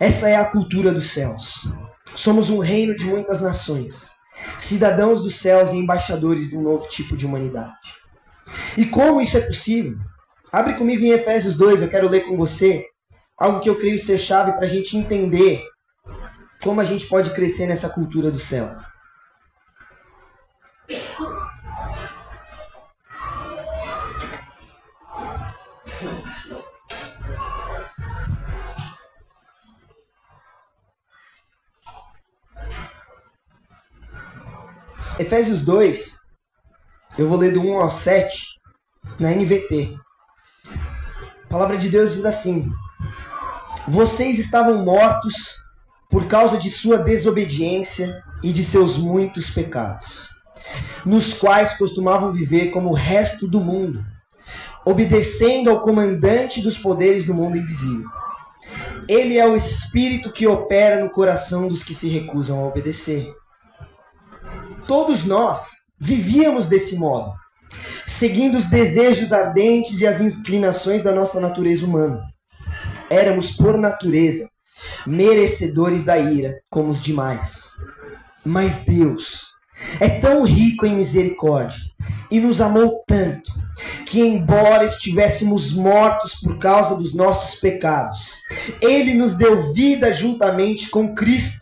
Essa 0.00 0.28
é 0.28 0.36
a 0.36 0.44
cultura 0.44 0.92
dos 0.92 1.10
céus. 1.10 1.68
Somos 2.14 2.50
um 2.50 2.58
reino 2.58 2.94
de 2.94 3.04
muitas 3.04 3.40
nações, 3.40 4.10
cidadãos 4.58 5.22
dos 5.22 5.36
céus 5.36 5.72
e 5.72 5.76
embaixadores 5.76 6.48
de 6.48 6.56
um 6.56 6.62
novo 6.62 6.88
tipo 6.88 7.16
de 7.16 7.26
humanidade. 7.26 7.97
E 8.76 8.86
como 8.86 9.20
isso 9.20 9.36
é 9.36 9.40
possível? 9.40 9.96
Abre 10.52 10.74
comigo 10.74 11.04
em 11.04 11.10
Efésios 11.10 11.54
2, 11.56 11.82
eu 11.82 11.88
quero 11.88 12.08
ler 12.08 12.26
com 12.26 12.36
você 12.36 12.86
algo 13.36 13.60
que 13.60 13.68
eu 13.68 13.76
creio 13.76 13.98
ser 13.98 14.18
chave 14.18 14.52
para 14.52 14.64
a 14.64 14.68
gente 14.68 14.96
entender 14.96 15.62
como 16.62 16.80
a 16.80 16.84
gente 16.84 17.06
pode 17.06 17.30
crescer 17.30 17.66
nessa 17.66 17.88
cultura 17.88 18.30
dos 18.30 18.42
céus. 18.42 18.78
Efésios 35.18 35.62
2, 35.64 36.27
eu 37.18 37.26
vou 37.26 37.36
ler 37.36 37.52
do 37.52 37.60
1 37.60 37.80
ao 37.80 37.90
7 37.90 38.46
na 39.18 39.32
NVT. 39.32 39.98
A 41.44 41.48
palavra 41.48 41.76
de 41.76 41.90
Deus 41.90 42.14
diz 42.14 42.24
assim: 42.24 42.70
Vocês 43.88 44.38
estavam 44.38 44.84
mortos 44.84 45.34
por 46.08 46.26
causa 46.26 46.56
de 46.56 46.70
sua 46.70 46.96
desobediência 46.96 48.22
e 48.40 48.52
de 48.52 48.62
seus 48.62 48.96
muitos 48.96 49.50
pecados, 49.50 50.28
nos 51.04 51.34
quais 51.34 51.76
costumavam 51.76 52.32
viver 52.32 52.70
como 52.70 52.90
o 52.90 52.94
resto 52.94 53.48
do 53.48 53.60
mundo, 53.60 54.04
obedecendo 54.86 55.70
ao 55.70 55.80
comandante 55.80 56.62
dos 56.62 56.78
poderes 56.78 57.24
do 57.24 57.34
mundo 57.34 57.58
invisível. 57.58 58.06
Ele 59.08 59.38
é 59.38 59.46
o 59.46 59.56
espírito 59.56 60.32
que 60.32 60.46
opera 60.46 61.02
no 61.02 61.10
coração 61.10 61.66
dos 61.66 61.82
que 61.82 61.94
se 61.94 62.08
recusam 62.08 62.60
a 62.60 62.68
obedecer. 62.68 63.26
Todos 64.86 65.24
nós 65.24 65.87
vivíamos 66.00 66.68
desse 66.68 66.96
modo 66.96 67.32
seguindo 68.08 68.56
os 68.56 68.66
desejos 68.66 69.32
ardentes 69.32 70.00
e 70.00 70.06
as 70.06 70.20
inclinações 70.20 71.02
da 71.02 71.12
nossa 71.12 71.38
natureza 71.38 71.84
humana. 71.84 72.22
Éramos, 73.10 73.52
por 73.52 73.76
natureza, 73.76 74.48
merecedores 75.06 76.04
da 76.04 76.18
ira, 76.18 76.58
como 76.70 76.90
os 76.90 77.00
demais. 77.00 77.76
Mas 78.44 78.84
Deus 78.84 79.46
é 80.00 80.08
tão 80.08 80.42
rico 80.42 80.86
em 80.86 80.96
misericórdia 80.96 81.78
e 82.30 82.40
nos 82.40 82.60
amou 82.60 83.02
tanto 83.06 83.52
que, 84.06 84.20
embora 84.20 84.84
estivéssemos 84.84 85.72
mortos 85.72 86.34
por 86.34 86.58
causa 86.58 86.96
dos 86.96 87.14
nossos 87.14 87.60
pecados, 87.60 88.42
Ele 88.80 89.14
nos 89.14 89.34
deu 89.34 89.72
vida 89.72 90.12
juntamente 90.12 90.88
com 90.88 91.14
Cristo. 91.14 91.58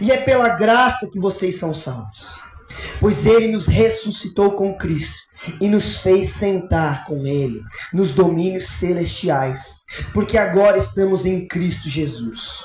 E 0.00 0.10
é 0.10 0.16
pela 0.16 0.48
graça 0.48 1.08
que 1.08 1.20
vocês 1.20 1.58
são 1.58 1.72
salvos. 1.72 2.49
Pois 2.98 3.26
Ele 3.26 3.48
nos 3.48 3.66
ressuscitou 3.66 4.52
com 4.52 4.74
Cristo 4.74 5.16
e 5.60 5.68
nos 5.68 5.98
fez 5.98 6.30
sentar 6.30 7.04
com 7.04 7.26
Ele 7.26 7.62
nos 7.92 8.12
domínios 8.12 8.66
celestiais, 8.66 9.82
porque 10.12 10.36
agora 10.36 10.78
estamos 10.78 11.24
em 11.24 11.46
Cristo 11.46 11.88
Jesus. 11.88 12.64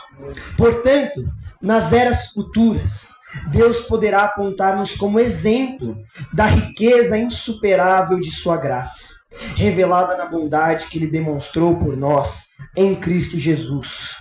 Portanto, 0.57 1.25
nas 1.61 1.93
eras 1.93 2.31
futuras, 2.31 3.15
Deus 3.51 3.81
poderá 3.81 4.23
apontar-nos 4.23 4.95
como 4.95 5.19
exemplo 5.19 5.97
da 6.33 6.45
riqueza 6.45 7.17
insuperável 7.17 8.19
de 8.19 8.31
Sua 8.31 8.57
graça, 8.57 9.13
revelada 9.55 10.15
na 10.17 10.25
bondade 10.25 10.87
que 10.87 10.97
Ele 10.97 11.07
demonstrou 11.07 11.77
por 11.77 11.97
nós 11.97 12.45
em 12.75 12.95
Cristo 12.95 13.37
Jesus. 13.37 14.15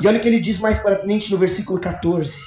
E 0.00 0.08
olha 0.08 0.18
o 0.18 0.20
que 0.20 0.28
ele 0.28 0.40
diz 0.40 0.58
mais 0.58 0.78
para 0.78 0.98
frente 0.98 1.30
no 1.30 1.38
versículo 1.38 1.78
14: 1.78 2.40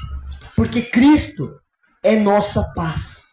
Porque 0.56 0.82
Cristo 0.82 1.56
é 2.04 2.16
nossa 2.16 2.64
paz. 2.76 3.32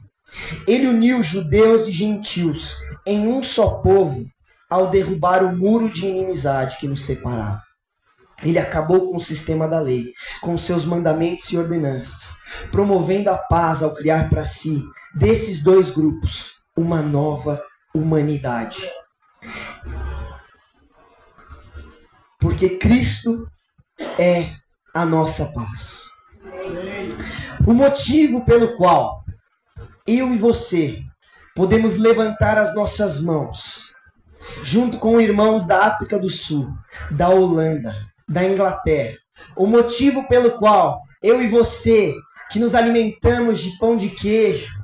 Ele 0.66 0.86
uniu 0.86 1.22
judeus 1.22 1.88
e 1.88 1.92
gentios 1.92 2.76
em 3.04 3.26
um 3.26 3.42
só 3.42 3.68
povo 3.68 4.24
ao 4.70 4.88
derrubar 4.88 5.44
o 5.44 5.54
muro 5.54 5.90
de 5.90 6.06
inimizade 6.06 6.76
que 6.78 6.86
nos 6.86 7.04
separava. 7.04 7.62
Ele 8.42 8.58
acabou 8.58 9.10
com 9.10 9.16
o 9.16 9.20
sistema 9.20 9.68
da 9.68 9.80
lei, 9.80 10.14
com 10.40 10.56
seus 10.56 10.84
mandamentos 10.84 11.50
e 11.50 11.58
ordenanças, 11.58 12.36
promovendo 12.70 13.28
a 13.28 13.36
paz 13.36 13.82
ao 13.82 13.92
criar 13.92 14.30
para 14.30 14.46
si, 14.46 14.82
desses 15.14 15.62
dois 15.62 15.90
grupos, 15.90 16.54
uma 16.76 17.02
nova 17.02 17.62
humanidade. 17.94 18.88
Porque 22.38 22.78
Cristo 22.78 23.46
é 24.18 24.54
a 24.94 25.04
nossa 25.04 25.46
paz. 25.46 26.08
O 27.66 27.74
motivo 27.74 28.44
pelo 28.44 28.74
qual 28.74 29.22
eu 30.06 30.32
e 30.32 30.38
você 30.38 30.98
podemos 31.54 31.96
levantar 31.96 32.56
as 32.56 32.74
nossas 32.74 33.20
mãos, 33.20 33.92
junto 34.62 34.98
com 34.98 35.20
irmãos 35.20 35.66
da 35.66 35.84
África 35.86 36.18
do 36.18 36.30
Sul, 36.30 36.68
da 37.10 37.28
Holanda, 37.28 37.94
da 38.26 38.42
Inglaterra. 38.44 39.14
O 39.56 39.66
motivo 39.66 40.26
pelo 40.26 40.52
qual 40.52 41.02
eu 41.22 41.42
e 41.42 41.46
você, 41.46 42.14
que 42.50 42.58
nos 42.58 42.74
alimentamos 42.74 43.58
de 43.60 43.76
pão 43.78 43.94
de 43.94 44.08
queijo, 44.08 44.74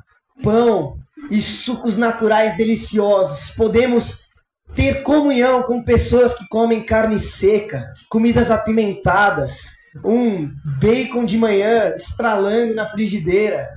pão 0.43 0.99
e 1.31 1.41
sucos 1.41 1.97
naturais 1.97 2.55
deliciosos, 2.55 3.55
podemos 3.55 4.27
ter 4.75 5.01
comunhão 5.01 5.63
com 5.63 5.83
pessoas 5.83 6.35
que 6.35 6.47
comem 6.47 6.85
carne 6.85 7.19
seca, 7.19 7.91
comidas 8.09 8.51
apimentadas, 8.51 9.76
um 10.03 10.51
bacon 10.79 11.25
de 11.25 11.37
manhã 11.37 11.93
estralando 11.95 12.75
na 12.75 12.85
frigideira. 12.85 13.67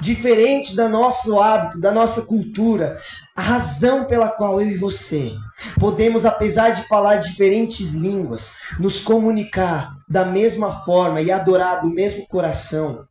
Diferente 0.00 0.76
do 0.76 0.88
nosso 0.88 1.40
hábito, 1.40 1.80
da 1.80 1.90
nossa 1.90 2.22
cultura, 2.22 2.98
a 3.34 3.40
razão 3.40 4.04
pela 4.04 4.28
qual 4.28 4.60
eu 4.60 4.68
e 4.68 4.76
você 4.76 5.32
podemos, 5.78 6.26
apesar 6.26 6.70
de 6.70 6.82
falar 6.82 7.16
diferentes 7.16 7.92
línguas, 7.92 8.52
nos 8.78 9.00
comunicar 9.00 9.90
da 10.08 10.24
mesma 10.24 10.72
forma 10.84 11.22
e 11.22 11.30
adorar 11.30 11.80
do 11.80 11.88
mesmo 11.88 12.26
coração, 12.26 13.06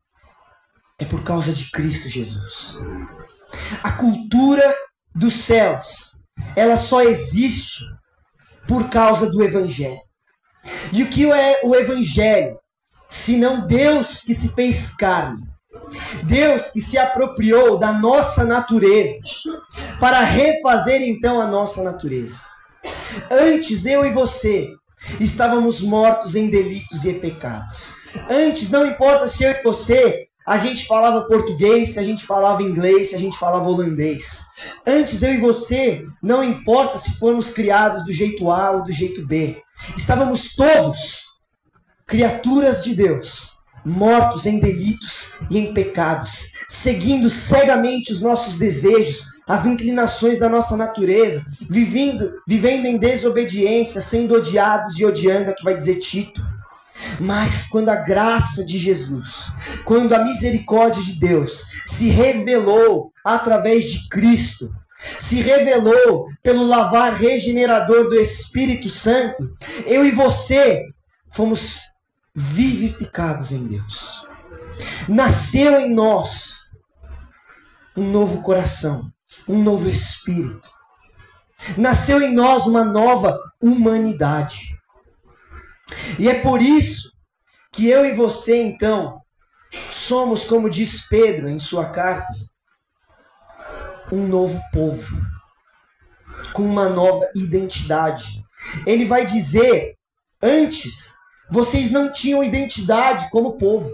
é 0.99 1.05
por 1.05 1.23
causa 1.23 1.51
de 1.51 1.69
Cristo 1.71 2.07
Jesus. 2.07 2.77
A 3.81 3.93
cultura 3.93 4.75
dos 5.15 5.33
céus, 5.33 6.15
ela 6.55 6.77
só 6.77 7.01
existe 7.01 7.83
por 8.67 8.89
causa 8.89 9.29
do 9.29 9.43
Evangelho. 9.43 9.99
E 10.91 11.03
o 11.03 11.09
que 11.09 11.31
é 11.31 11.61
o 11.63 11.75
Evangelho? 11.75 12.59
Senão 13.09 13.65
Deus 13.67 14.21
que 14.21 14.33
se 14.33 14.49
fez 14.49 14.93
carne. 14.95 15.43
Deus 16.23 16.69
que 16.69 16.79
se 16.79 16.97
apropriou 16.97 17.77
da 17.77 17.91
nossa 17.91 18.43
natureza 18.45 19.19
para 19.99 20.21
refazer 20.21 21.01
então 21.01 21.41
a 21.41 21.45
nossa 21.45 21.83
natureza. 21.83 22.39
Antes 23.29 23.85
eu 23.85 24.05
e 24.05 24.11
você 24.11 24.69
estávamos 25.19 25.81
mortos 25.81 26.35
em 26.35 26.49
delitos 26.49 27.05
e 27.05 27.13
pecados. 27.13 27.95
Antes, 28.29 28.69
não 28.69 28.85
importa 28.85 29.27
se 29.27 29.43
eu 29.43 29.51
e 29.51 29.63
você 29.63 30.27
a 30.45 30.57
gente 30.57 30.87
falava 30.87 31.25
português, 31.27 31.97
a 31.97 32.03
gente 32.03 32.25
falava 32.25 32.63
inglês, 32.63 33.13
a 33.13 33.17
gente 33.17 33.37
falava 33.37 33.69
holandês. 33.69 34.45
Antes 34.85 35.21
eu 35.21 35.33
e 35.33 35.37
você, 35.37 36.03
não 36.21 36.43
importa 36.43 36.97
se 36.97 37.17
fomos 37.19 37.49
criados 37.49 38.03
do 38.03 38.11
jeito 38.11 38.49
A 38.49 38.71
ou 38.71 38.83
do 38.83 38.91
jeito 38.91 39.25
B. 39.25 39.61
Estávamos 39.95 40.55
todos 40.55 41.31
criaturas 42.07 42.83
de 42.83 42.95
Deus, 42.95 43.57
mortos 43.85 44.45
em 44.45 44.59
delitos 44.59 45.33
e 45.49 45.57
em 45.57 45.73
pecados, 45.73 46.51
seguindo 46.67 47.29
cegamente 47.29 48.11
os 48.11 48.19
nossos 48.19 48.55
desejos, 48.55 49.25
as 49.47 49.65
inclinações 49.65 50.39
da 50.39 50.49
nossa 50.49 50.75
natureza, 50.75 51.45
vivendo, 51.69 52.33
vivendo 52.47 52.85
em 52.85 52.97
desobediência, 52.97 54.01
sendo 54.01 54.35
odiados 54.35 54.99
e 54.99 55.05
odiando, 55.05 55.51
é 55.51 55.53
que 55.53 55.63
vai 55.63 55.75
dizer 55.75 55.95
Tito. 55.95 56.41
Mas 57.21 57.67
quando 57.67 57.89
a 57.89 57.95
graça 57.95 58.65
de 58.65 58.79
Jesus, 58.79 59.51
quando 59.85 60.13
a 60.13 60.23
misericórdia 60.23 61.03
de 61.03 61.19
Deus 61.19 61.65
se 61.85 62.09
revelou 62.09 63.13
através 63.23 63.83
de 63.91 64.09
Cristo, 64.09 64.73
se 65.19 65.39
revelou 65.39 66.25
pelo 66.41 66.65
lavar 66.65 67.13
regenerador 67.13 68.09
do 68.09 68.19
Espírito 68.19 68.89
Santo, 68.89 69.55
eu 69.85 70.03
e 70.03 70.09
você 70.09 70.81
fomos 71.31 71.79
vivificados 72.33 73.51
em 73.51 73.67
Deus. 73.67 74.25
Nasceu 75.07 75.79
em 75.79 75.93
nós 75.93 76.71
um 77.95 78.09
novo 78.09 78.41
coração, 78.41 79.11
um 79.47 79.61
novo 79.61 79.87
espírito. 79.87 80.67
Nasceu 81.77 82.19
em 82.19 82.33
nós 82.33 82.65
uma 82.65 82.83
nova 82.83 83.39
humanidade. 83.61 84.75
E 86.17 86.27
é 86.27 86.39
por 86.39 86.61
isso 86.61 87.10
que 87.71 87.87
eu 87.87 88.05
e 88.05 88.13
você, 88.13 88.61
então, 88.61 89.21
somos, 89.89 90.43
como 90.43 90.69
diz 90.69 91.07
Pedro 91.07 91.49
em 91.49 91.57
sua 91.57 91.89
carta, 91.89 92.33
um 94.11 94.27
novo 94.27 94.61
povo, 94.73 95.17
com 96.53 96.63
uma 96.63 96.89
nova 96.89 97.29
identidade. 97.33 98.43
Ele 98.85 99.05
vai 99.05 99.25
dizer: 99.25 99.97
antes, 100.41 101.17
vocês 101.49 101.89
não 101.89 102.11
tinham 102.11 102.43
identidade 102.43 103.29
como 103.29 103.57
povo. 103.57 103.89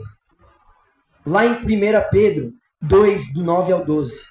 Lá 1.26 1.46
em 1.46 1.56
1 1.56 1.62
Pedro 2.10 2.54
2, 2.82 3.34
do 3.34 3.44
9 3.44 3.74
ao 3.74 3.86
12. 3.86 4.28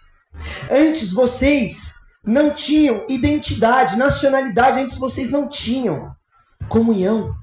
Antes 0.71 1.13
vocês 1.13 1.95
não 2.25 2.53
tinham 2.53 3.07
identidade, 3.09 3.97
nacionalidade, 3.97 4.81
antes 4.81 4.99
vocês 4.99 5.31
não 5.31 5.49
tinham 5.49 6.15
comunhão 6.69 7.35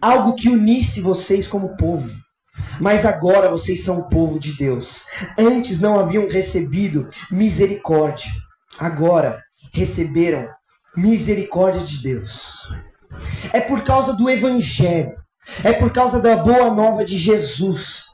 algo 0.00 0.34
que 0.34 0.48
unisse 0.48 1.00
vocês 1.00 1.46
como 1.46 1.76
povo. 1.76 2.10
Mas 2.80 3.04
agora 3.04 3.50
vocês 3.50 3.84
são 3.84 3.98
o 3.98 4.08
povo 4.08 4.38
de 4.38 4.56
Deus. 4.56 5.04
Antes 5.38 5.80
não 5.80 5.98
haviam 5.98 6.28
recebido 6.28 7.08
misericórdia. 7.30 8.30
Agora 8.78 9.42
receberam 9.72 10.48
misericórdia 10.96 11.82
de 11.82 12.02
Deus. 12.02 12.66
É 13.52 13.60
por 13.60 13.82
causa 13.82 14.14
do 14.14 14.28
Evangelho. 14.28 15.14
É 15.64 15.72
por 15.72 15.92
causa 15.92 16.20
da 16.20 16.36
boa 16.36 16.72
nova 16.72 17.04
de 17.04 17.16
Jesus. 17.16 18.06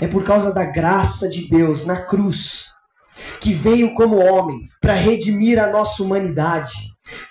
É 0.00 0.06
por 0.06 0.24
causa 0.24 0.52
da 0.52 0.64
graça 0.64 1.28
de 1.28 1.48
Deus 1.48 1.84
na 1.84 2.02
cruz. 2.02 2.72
Que 3.40 3.52
veio 3.52 3.94
como 3.94 4.22
homem 4.22 4.60
para 4.80 4.94
redimir 4.94 5.58
a 5.58 5.70
nossa 5.70 6.02
humanidade. 6.02 6.72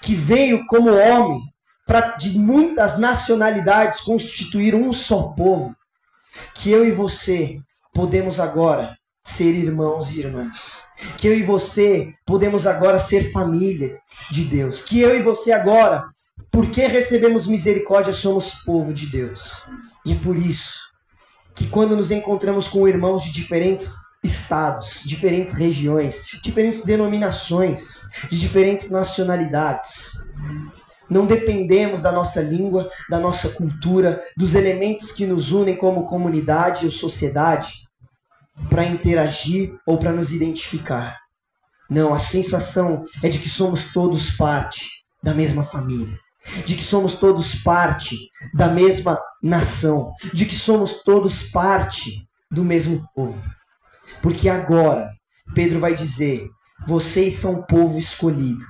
Que 0.01 0.15
veio 0.15 0.65
como 0.67 0.89
homem 0.91 1.41
para 1.85 2.15
de 2.15 2.37
muitas 2.37 2.97
nacionalidades 2.97 4.01
constituir 4.01 4.73
um 4.73 4.91
só 4.93 5.23
povo, 5.23 5.75
que 6.55 6.71
eu 6.71 6.85
e 6.85 6.91
você 6.91 7.59
podemos 7.93 8.39
agora 8.39 8.97
ser 9.23 9.53
irmãos 9.53 10.11
e 10.11 10.19
irmãs. 10.19 10.85
Que 11.17 11.27
eu 11.27 11.37
e 11.37 11.43
você 11.43 12.13
podemos 12.25 12.67
agora 12.67 12.99
ser 12.99 13.31
família 13.31 13.97
de 14.31 14.43
Deus. 14.43 14.81
Que 14.81 14.99
eu 14.99 15.15
e 15.15 15.21
você 15.21 15.51
agora, 15.51 16.05
porque 16.51 16.87
recebemos 16.87 17.47
misericórdia, 17.47 18.11
somos 18.11 18.53
povo 18.65 18.93
de 18.93 19.07
Deus. 19.07 19.67
E 20.05 20.13
é 20.13 20.19
por 20.19 20.35
isso 20.35 20.79
que 21.55 21.67
quando 21.67 21.95
nos 21.95 22.11
encontramos 22.11 22.67
com 22.67 22.87
irmãos 22.87 23.23
de 23.23 23.31
diferentes 23.31 23.95
estados, 24.23 25.03
diferentes 25.05 25.53
regiões, 25.53 26.25
diferentes 26.41 26.83
denominações, 26.83 28.07
de 28.29 28.39
diferentes 28.39 28.89
nacionalidades, 28.89 30.17
não 31.13 31.27
dependemos 31.27 32.01
da 32.01 32.11
nossa 32.11 32.41
língua, 32.41 32.89
da 33.07 33.19
nossa 33.19 33.47
cultura, 33.47 34.21
dos 34.35 34.55
elementos 34.55 35.11
que 35.11 35.27
nos 35.27 35.51
unem 35.51 35.77
como 35.77 36.05
comunidade 36.05 36.85
ou 36.85 36.91
sociedade 36.91 37.71
para 38.69 38.83
interagir 38.83 39.75
ou 39.85 39.97
para 39.97 40.11
nos 40.11 40.31
identificar. 40.31 41.17
Não, 41.89 42.13
a 42.13 42.19
sensação 42.19 43.05
é 43.21 43.29
de 43.29 43.37
que 43.37 43.47
somos 43.47 43.93
todos 43.93 44.31
parte 44.31 44.89
da 45.21 45.33
mesma 45.33 45.63
família, 45.63 46.17
de 46.65 46.75
que 46.75 46.83
somos 46.83 47.13
todos 47.13 47.53
parte 47.55 48.17
da 48.53 48.67
mesma 48.67 49.21
nação, 49.41 50.11
de 50.33 50.45
que 50.45 50.55
somos 50.55 51.03
todos 51.03 51.43
parte 51.43 52.27
do 52.49 52.63
mesmo 52.63 53.07
povo. 53.13 53.41
Porque 54.21 54.49
agora, 54.49 55.07
Pedro 55.53 55.79
vai 55.79 55.93
dizer: 55.93 56.47
vocês 56.87 57.35
são 57.35 57.61
povo 57.61 57.97
escolhido, 57.99 58.65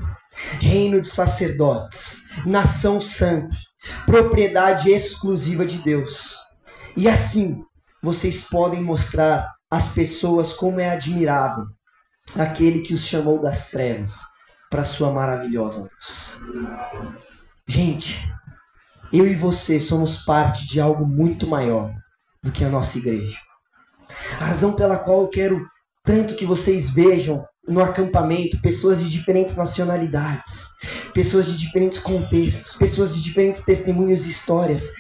reino 0.60 1.00
de 1.02 1.08
sacerdotes, 1.08 2.22
nação 2.46 3.00
santa, 3.00 3.56
propriedade 4.06 4.92
exclusiva 4.92 5.66
de 5.66 5.78
Deus. 5.80 6.38
E 6.96 7.08
assim, 7.08 7.64
vocês 8.02 8.44
podem 8.44 8.82
mostrar 8.82 9.54
às 9.70 9.88
pessoas 9.88 10.54
como 10.54 10.80
é 10.80 10.90
admirável 10.90 11.66
aquele 12.36 12.82
que 12.82 12.94
os 12.94 13.06
chamou 13.06 13.42
das 13.42 13.70
trevas 13.70 14.20
para 14.70 14.84
sua 14.84 15.12
maravilhosa 15.12 15.82
luz. 15.82 16.40
Gente, 17.68 18.28
eu 19.12 19.28
e 19.28 19.36
você 19.36 19.80
somos 19.80 20.18
parte 20.26 20.66
de 20.66 20.82
algo 20.82 21.06
muito 21.06 21.48
maior 21.48 21.94
do 22.44 22.52
que 22.52 22.64
a 22.64 22.70
nossa 22.70 22.98
igreja. 22.98 23.38
A 24.40 24.46
razão 24.46 24.74
pela 24.74 24.98
qual 24.98 25.22
eu 25.22 25.28
quero 25.28 25.64
tanto 26.04 26.36
que 26.36 26.46
vocês 26.46 26.90
vejam 26.90 27.46
no 27.68 27.82
acampamento 27.82 28.60
pessoas 28.62 29.02
de 29.02 29.10
diferentes 29.10 29.56
nacionalidades, 29.56 30.68
pessoas 31.14 31.46
de 31.46 31.56
diferentes 31.56 31.98
contextos, 31.98 32.74
pessoas 32.74 33.16
de 33.16 33.22
diferentes 33.22 33.62
testemunhos 33.62 34.26
e 34.26 34.30
histórias, 34.30 34.92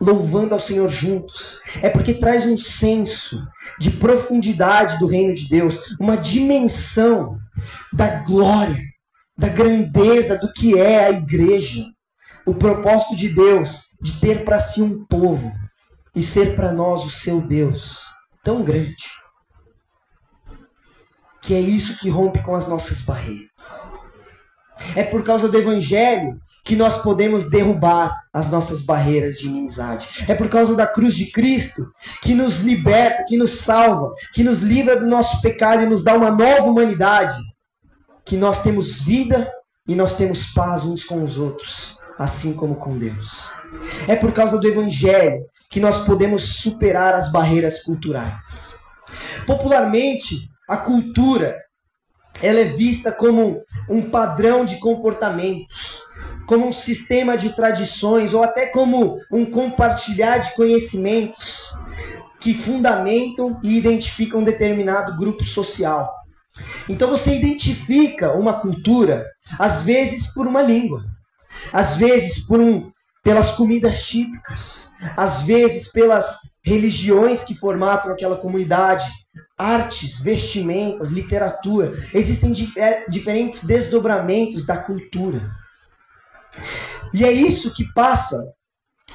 louvando 0.00 0.52
ao 0.52 0.60
Senhor 0.60 0.88
juntos. 0.88 1.60
É 1.80 1.88
porque 1.88 2.14
traz 2.14 2.44
um 2.44 2.56
senso 2.58 3.42
de 3.78 3.90
profundidade 3.90 4.98
do 4.98 5.06
reino 5.06 5.32
de 5.32 5.48
Deus, 5.48 5.78
uma 5.98 6.16
dimensão 6.16 7.38
da 7.92 8.22
glória, 8.22 8.82
da 9.36 9.48
grandeza 9.48 10.36
do 10.36 10.52
que 10.52 10.78
é 10.78 11.06
a 11.06 11.10
igreja. 11.10 11.84
O 12.44 12.54
propósito 12.54 13.16
de 13.16 13.28
Deus 13.28 13.84
de 14.02 14.20
ter 14.20 14.44
para 14.44 14.58
si 14.58 14.82
um 14.82 15.06
povo 15.06 15.50
e 16.14 16.22
ser 16.22 16.54
para 16.54 16.72
nós 16.72 17.04
o 17.04 17.10
seu 17.10 17.40
Deus 17.40 18.02
tão 18.44 18.64
grande 18.64 19.21
que 21.42 21.54
é 21.54 21.60
isso 21.60 21.98
que 21.98 22.08
rompe 22.08 22.40
com 22.42 22.54
as 22.54 22.66
nossas 22.66 23.00
barreiras. 23.00 23.86
É 24.96 25.02
por 25.02 25.22
causa 25.22 25.48
do 25.48 25.58
Evangelho 25.58 26.38
que 26.64 26.74
nós 26.74 26.98
podemos 26.98 27.48
derrubar 27.48 28.14
as 28.32 28.48
nossas 28.48 28.80
barreiras 28.80 29.34
de 29.34 29.46
inimizade. 29.46 30.08
É 30.26 30.34
por 30.34 30.48
causa 30.48 30.74
da 30.74 30.86
cruz 30.86 31.14
de 31.14 31.30
Cristo 31.30 31.86
que 32.20 32.34
nos 32.34 32.60
liberta, 32.60 33.24
que 33.26 33.36
nos 33.36 33.60
salva, 33.60 34.12
que 34.32 34.42
nos 34.42 34.60
livra 34.60 34.96
do 34.96 35.06
nosso 35.06 35.40
pecado 35.40 35.82
e 35.82 35.86
nos 35.86 36.02
dá 36.02 36.14
uma 36.14 36.30
nova 36.30 36.64
humanidade. 36.64 37.36
Que 38.24 38.36
nós 38.36 38.62
temos 38.62 39.02
vida 39.02 39.50
e 39.86 39.94
nós 39.94 40.14
temos 40.14 40.46
paz 40.46 40.84
uns 40.84 41.04
com 41.04 41.22
os 41.22 41.38
outros, 41.38 41.98
assim 42.18 42.52
como 42.52 42.76
com 42.76 42.98
Deus. 42.98 43.52
É 44.08 44.16
por 44.16 44.32
causa 44.32 44.58
do 44.58 44.66
Evangelho 44.66 45.44
que 45.70 45.80
nós 45.80 46.00
podemos 46.00 46.56
superar 46.56 47.14
as 47.14 47.30
barreiras 47.30 47.82
culturais. 47.82 48.76
Popularmente, 49.46 50.48
a 50.72 50.78
cultura 50.78 51.54
ela 52.40 52.60
é 52.60 52.64
vista 52.64 53.12
como 53.12 53.62
um 53.90 54.08
padrão 54.08 54.64
de 54.64 54.80
comportamentos, 54.80 56.02
como 56.48 56.66
um 56.66 56.72
sistema 56.72 57.36
de 57.36 57.54
tradições 57.54 58.32
ou 58.32 58.42
até 58.42 58.66
como 58.66 59.18
um 59.30 59.44
compartilhar 59.44 60.38
de 60.38 60.54
conhecimentos 60.54 61.70
que 62.40 62.54
fundamentam 62.54 63.60
e 63.62 63.76
identificam 63.76 64.40
um 64.40 64.44
determinado 64.44 65.14
grupo 65.14 65.44
social. 65.44 66.10
Então 66.88 67.10
você 67.10 67.36
identifica 67.36 68.32
uma 68.32 68.54
cultura, 68.54 69.26
às 69.58 69.82
vezes 69.82 70.32
por 70.32 70.46
uma 70.46 70.62
língua, 70.62 71.04
às 71.70 71.98
vezes 71.98 72.38
por 72.46 72.58
um, 72.58 72.90
pelas 73.22 73.52
comidas 73.52 74.04
típicas, 74.04 74.90
às 75.18 75.42
vezes 75.42 75.92
pelas 75.92 76.38
religiões 76.64 77.44
que 77.44 77.54
formatam 77.54 78.10
aquela 78.10 78.36
comunidade, 78.36 79.04
artes, 79.56 80.20
vestimentas, 80.20 81.10
literatura. 81.10 81.92
Existem 82.12 82.52
difer 82.52 83.06
diferentes 83.08 83.64
desdobramentos 83.64 84.64
da 84.64 84.76
cultura. 84.76 85.50
E 87.14 87.24
é 87.24 87.32
isso 87.32 87.72
que 87.74 87.84
passa 87.92 88.52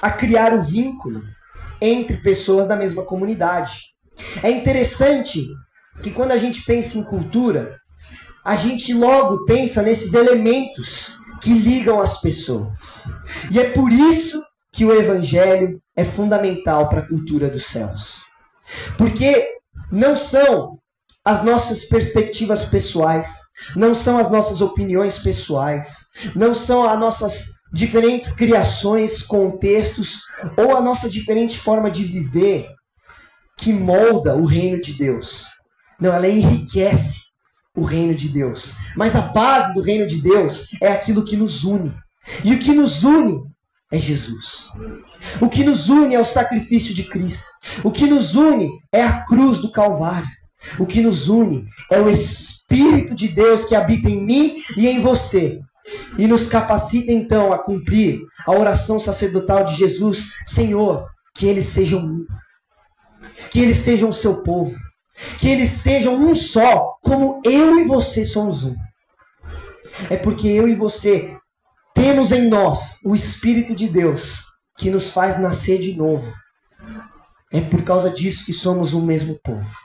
a 0.01 0.11
criar 0.11 0.53
o 0.53 0.61
vínculo 0.61 1.21
entre 1.81 2.17
pessoas 2.17 2.67
da 2.67 2.75
mesma 2.75 3.03
comunidade. 3.03 3.93
É 4.41 4.49
interessante 4.49 5.47
que 6.01 6.11
quando 6.11 6.31
a 6.31 6.37
gente 6.37 6.63
pensa 6.63 6.97
em 6.97 7.03
cultura, 7.03 7.79
a 8.43 8.55
gente 8.55 8.93
logo 8.93 9.45
pensa 9.45 9.81
nesses 9.81 10.13
elementos 10.13 11.19
que 11.41 11.53
ligam 11.53 11.99
as 11.99 12.19
pessoas. 12.21 13.07
E 13.51 13.59
é 13.59 13.71
por 13.71 13.91
isso 13.91 14.43
que 14.71 14.85
o 14.85 14.93
evangelho 14.93 15.81
é 15.95 16.05
fundamental 16.05 16.87
para 16.87 16.99
a 16.99 17.07
cultura 17.07 17.49
dos 17.49 17.65
céus. 17.65 18.23
Porque 18.97 19.56
não 19.91 20.15
são 20.15 20.77
as 21.23 21.43
nossas 21.43 21.83
perspectivas 21.83 22.65
pessoais, 22.65 23.41
não 23.75 23.93
são 23.93 24.17
as 24.17 24.29
nossas 24.31 24.61
opiniões 24.61 25.17
pessoais, 25.17 26.07
não 26.35 26.53
são 26.53 26.85
as 26.85 26.97
nossas 26.97 27.45
diferentes 27.73 28.31
criações, 28.31 29.21
contextos 29.21 30.21
ou 30.57 30.75
a 30.75 30.81
nossa 30.81 31.09
diferente 31.09 31.59
forma 31.59 31.91
de 31.91 32.03
viver 32.03 32.67
que 33.57 33.73
molda 33.73 34.35
o 34.35 34.45
reino 34.45 34.79
de 34.79 34.93
Deus. 34.93 35.47
Não, 35.99 36.13
ela 36.13 36.27
enriquece 36.27 37.21
o 37.75 37.83
reino 37.83 38.15
de 38.15 38.29
Deus. 38.29 38.75
Mas 38.95 39.15
a 39.15 39.21
base 39.21 39.73
do 39.73 39.81
reino 39.81 40.05
de 40.05 40.21
Deus 40.21 40.67
é 40.81 40.87
aquilo 40.87 41.25
que 41.25 41.35
nos 41.35 41.63
une. 41.63 41.93
E 42.43 42.53
o 42.53 42.59
que 42.59 42.73
nos 42.73 43.03
une 43.03 43.43
é 43.91 43.99
Jesus. 43.99 44.71
O 45.41 45.49
que 45.49 45.63
nos 45.63 45.89
une 45.89 46.15
é 46.15 46.19
o 46.19 46.25
sacrifício 46.25 46.93
de 46.93 47.03
Cristo. 47.03 47.47
O 47.83 47.91
que 47.91 48.05
nos 48.05 48.35
une 48.35 48.69
é 48.91 49.01
a 49.01 49.23
cruz 49.23 49.59
do 49.59 49.71
Calvário. 49.71 50.27
O 50.77 50.85
que 50.85 51.01
nos 51.01 51.27
une 51.27 51.67
é 51.91 51.99
o 51.99 52.09
Espírito 52.09 53.15
de 53.15 53.27
Deus 53.27 53.63
que 53.63 53.75
habita 53.75 54.09
em 54.09 54.23
mim 54.23 54.57
e 54.75 54.87
em 54.87 54.99
você. 54.99 55.59
E 56.17 56.27
nos 56.27 56.47
capacita 56.47 57.13
então 57.13 57.53
a 57.53 57.59
cumprir 57.59 58.19
a 58.45 58.51
oração 58.51 58.99
sacerdotal 58.99 59.63
de 59.63 59.75
Jesus: 59.75 60.33
Senhor, 60.45 61.07
que 61.33 61.47
eles 61.47 61.67
sejam 61.67 61.99
um. 61.99 62.25
Que 63.49 63.61
eles 63.61 63.77
sejam 63.77 64.09
o 64.09 64.13
seu 64.13 64.43
povo. 64.43 64.75
Que 65.37 65.47
eles 65.47 65.69
sejam 65.69 66.15
um 66.15 66.35
só, 66.35 66.97
como 67.01 67.41
eu 67.45 67.79
e 67.79 67.85
você 67.85 68.25
somos 68.25 68.65
um. 68.65 68.75
É 70.09 70.17
porque 70.17 70.47
eu 70.47 70.67
e 70.67 70.75
você 70.75 71.36
temos 71.97 72.31
em 72.31 72.47
nós 72.47 72.99
o 73.03 73.15
Espírito 73.15 73.73
de 73.73 73.89
Deus 73.89 74.45
que 74.77 74.91
nos 74.91 75.09
faz 75.09 75.39
nascer 75.39 75.79
de 75.79 75.97
novo. 75.97 76.31
É 77.51 77.59
por 77.59 77.81
causa 77.81 78.07
disso 78.11 78.45
que 78.45 78.53
somos 78.53 78.93
o 78.93 79.01
mesmo 79.01 79.39
povo. 79.43 79.75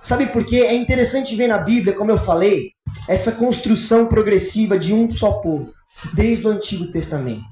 Sabe 0.00 0.28
por 0.28 0.42
quê? 0.42 0.60
É 0.60 0.74
interessante 0.74 1.36
ver 1.36 1.48
na 1.48 1.58
Bíblia, 1.58 1.94
como 1.94 2.10
eu 2.10 2.16
falei, 2.16 2.70
essa 3.06 3.30
construção 3.30 4.06
progressiva 4.06 4.78
de 4.78 4.94
um 4.94 5.10
só 5.10 5.32
povo, 5.32 5.70
desde 6.14 6.46
o 6.46 6.50
Antigo 6.50 6.90
Testamento. 6.90 7.44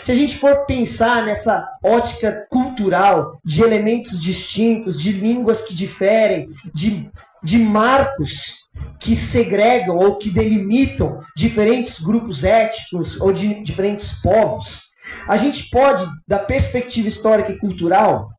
Se 0.00 0.10
a 0.10 0.14
gente 0.14 0.38
for 0.38 0.64
pensar 0.64 1.22
nessa 1.26 1.68
ótica 1.84 2.46
cultural 2.50 3.38
de 3.44 3.60
elementos 3.62 4.18
distintos, 4.18 4.98
de 4.98 5.12
línguas 5.12 5.60
que 5.60 5.74
diferem, 5.74 6.46
de, 6.74 7.10
de 7.44 7.58
marcos 7.58 8.65
que 9.00 9.14
segregam 9.14 9.96
ou 9.96 10.16
que 10.16 10.30
delimitam 10.30 11.18
diferentes 11.36 12.00
grupos 12.00 12.44
étnicos 12.44 13.20
ou 13.20 13.32
de 13.32 13.62
diferentes 13.62 14.20
povos, 14.20 14.90
a 15.28 15.36
gente 15.36 15.70
pode, 15.70 16.04
da 16.26 16.38
perspectiva 16.38 17.08
histórica 17.08 17.52
e 17.52 17.58
cultural, 17.58 18.30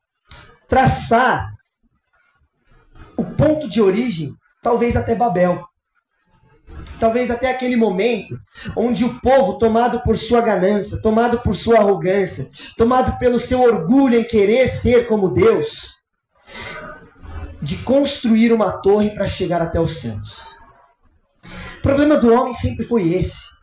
traçar 0.68 1.48
o 3.16 3.24
ponto 3.24 3.68
de 3.68 3.82
origem, 3.82 4.34
talvez 4.62 4.96
até 4.96 5.16
Babel. 5.16 5.66
Talvez 7.00 7.30
até 7.30 7.50
aquele 7.50 7.76
momento 7.76 8.36
onde 8.76 9.06
o 9.06 9.20
povo, 9.22 9.58
tomado 9.58 10.02
por 10.02 10.18
sua 10.18 10.42
ganância, 10.42 11.02
tomado 11.02 11.40
por 11.40 11.56
sua 11.56 11.78
arrogância, 11.78 12.50
tomado 12.76 13.18
pelo 13.18 13.40
seu 13.40 13.62
orgulho 13.62 14.16
em 14.16 14.24
querer 14.24 14.68
ser 14.68 15.06
como 15.06 15.30
Deus, 15.30 16.02
de 17.62 17.78
construir 17.78 18.52
uma 18.52 18.72
torre 18.72 19.12
para 19.12 19.28
chegar 19.28 19.62
até 19.62 19.80
os 19.80 20.00
céus. 20.00 20.56
O 21.80 21.82
problema 21.82 22.18
do 22.18 22.34
homem 22.34 22.54
sempre 22.54 22.86
foi 22.86 23.14
esse. 23.14 23.58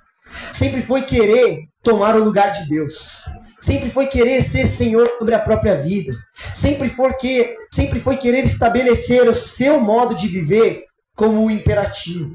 Sempre 0.53 0.83
foi 0.83 1.03
querer 1.03 1.69
tomar 1.83 2.17
o 2.17 2.25
lugar 2.25 2.51
de 2.51 2.69
Deus. 2.69 3.25
Sempre 3.61 3.91
foi 3.91 4.07
querer 4.07 4.43
ser 4.43 4.67
senhor 4.67 5.09
sobre 5.19 5.35
a 5.35 5.39
própria 5.39 5.77
vida. 5.77 6.13
Sempre 6.55 6.89
foi, 6.89 7.13
que, 7.15 7.57
sempre 7.73 7.99
foi 7.99 8.17
querer 8.17 8.45
estabelecer 8.45 9.29
o 9.29 9.35
seu 9.35 9.81
modo 9.81 10.15
de 10.15 10.27
viver 10.29 10.85
como 11.15 11.45
o 11.45 11.51
imperativo, 11.51 12.35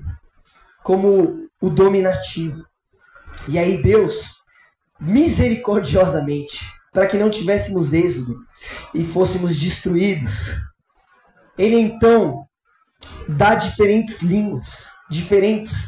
como 0.84 1.48
o 1.62 1.70
dominativo. 1.70 2.64
E 3.48 3.58
aí 3.58 3.82
Deus, 3.82 4.44
misericordiosamente, 5.00 6.60
para 6.92 7.06
que 7.06 7.18
não 7.18 7.30
tivéssemos 7.30 7.94
êxodo 7.94 8.38
e 8.94 9.06
fôssemos 9.06 9.60
destruídos, 9.60 10.58
ele 11.60 11.78
então 11.78 12.48
dá 13.28 13.54
diferentes 13.54 14.22
línguas, 14.22 14.94
diferentes 15.10 15.86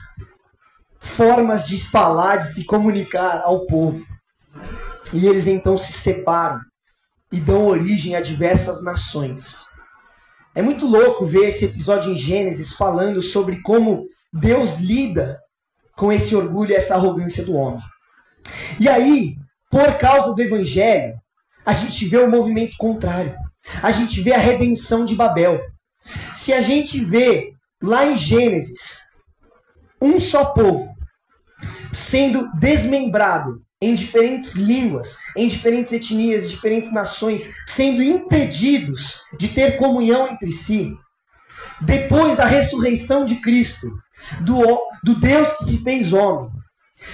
formas 0.99 1.63
de 1.63 1.81
falar, 1.81 2.35
de 2.35 2.53
se 2.53 2.65
comunicar 2.65 3.41
ao 3.41 3.65
povo. 3.65 4.05
E 5.13 5.25
eles 5.25 5.47
então 5.47 5.77
se 5.77 5.93
separam 5.93 6.59
e 7.31 7.39
dão 7.39 7.65
origem 7.65 8.17
a 8.17 8.21
diversas 8.21 8.83
nações. 8.83 9.65
É 10.53 10.61
muito 10.61 10.85
louco 10.85 11.25
ver 11.25 11.47
esse 11.47 11.63
episódio 11.63 12.11
em 12.11 12.15
Gênesis 12.17 12.73
falando 12.73 13.21
sobre 13.21 13.61
como 13.61 14.07
Deus 14.33 14.77
lida 14.81 15.39
com 15.95 16.11
esse 16.11 16.35
orgulho 16.35 16.71
e 16.71 16.75
essa 16.75 16.95
arrogância 16.95 17.45
do 17.45 17.55
homem. 17.55 17.81
E 18.77 18.89
aí, 18.89 19.37
por 19.69 19.97
causa 19.97 20.33
do 20.33 20.41
evangelho, 20.41 21.15
a 21.65 21.71
gente 21.71 22.05
vê 22.07 22.17
o 22.17 22.27
um 22.27 22.29
movimento 22.29 22.75
contrário. 22.77 23.37
A 23.81 23.91
gente 23.91 24.21
vê 24.21 24.33
a 24.33 24.39
redenção 24.39 25.05
de 25.05 25.15
Babel. 25.15 25.61
Se 26.33 26.53
a 26.53 26.61
gente 26.61 26.99
vê 27.03 27.53
lá 27.81 28.05
em 28.05 28.15
Gênesis 28.15 28.99
um 30.01 30.19
só 30.19 30.45
povo 30.45 30.95
sendo 31.91 32.49
desmembrado 32.59 33.61
em 33.81 33.93
diferentes 33.93 34.55
línguas, 34.55 35.17
em 35.35 35.47
diferentes 35.47 35.91
etnias, 35.91 36.49
diferentes 36.49 36.93
nações, 36.93 37.53
sendo 37.67 38.01
impedidos 38.03 39.19
de 39.37 39.49
ter 39.49 39.77
comunhão 39.77 40.27
entre 40.27 40.51
si, 40.51 40.93
depois 41.81 42.37
da 42.37 42.45
ressurreição 42.45 43.25
de 43.25 43.37
Cristo, 43.37 43.91
do, 44.41 44.61
do 45.03 45.19
Deus 45.19 45.51
que 45.53 45.63
se 45.63 45.77
fez 45.79 46.13
homem, 46.13 46.51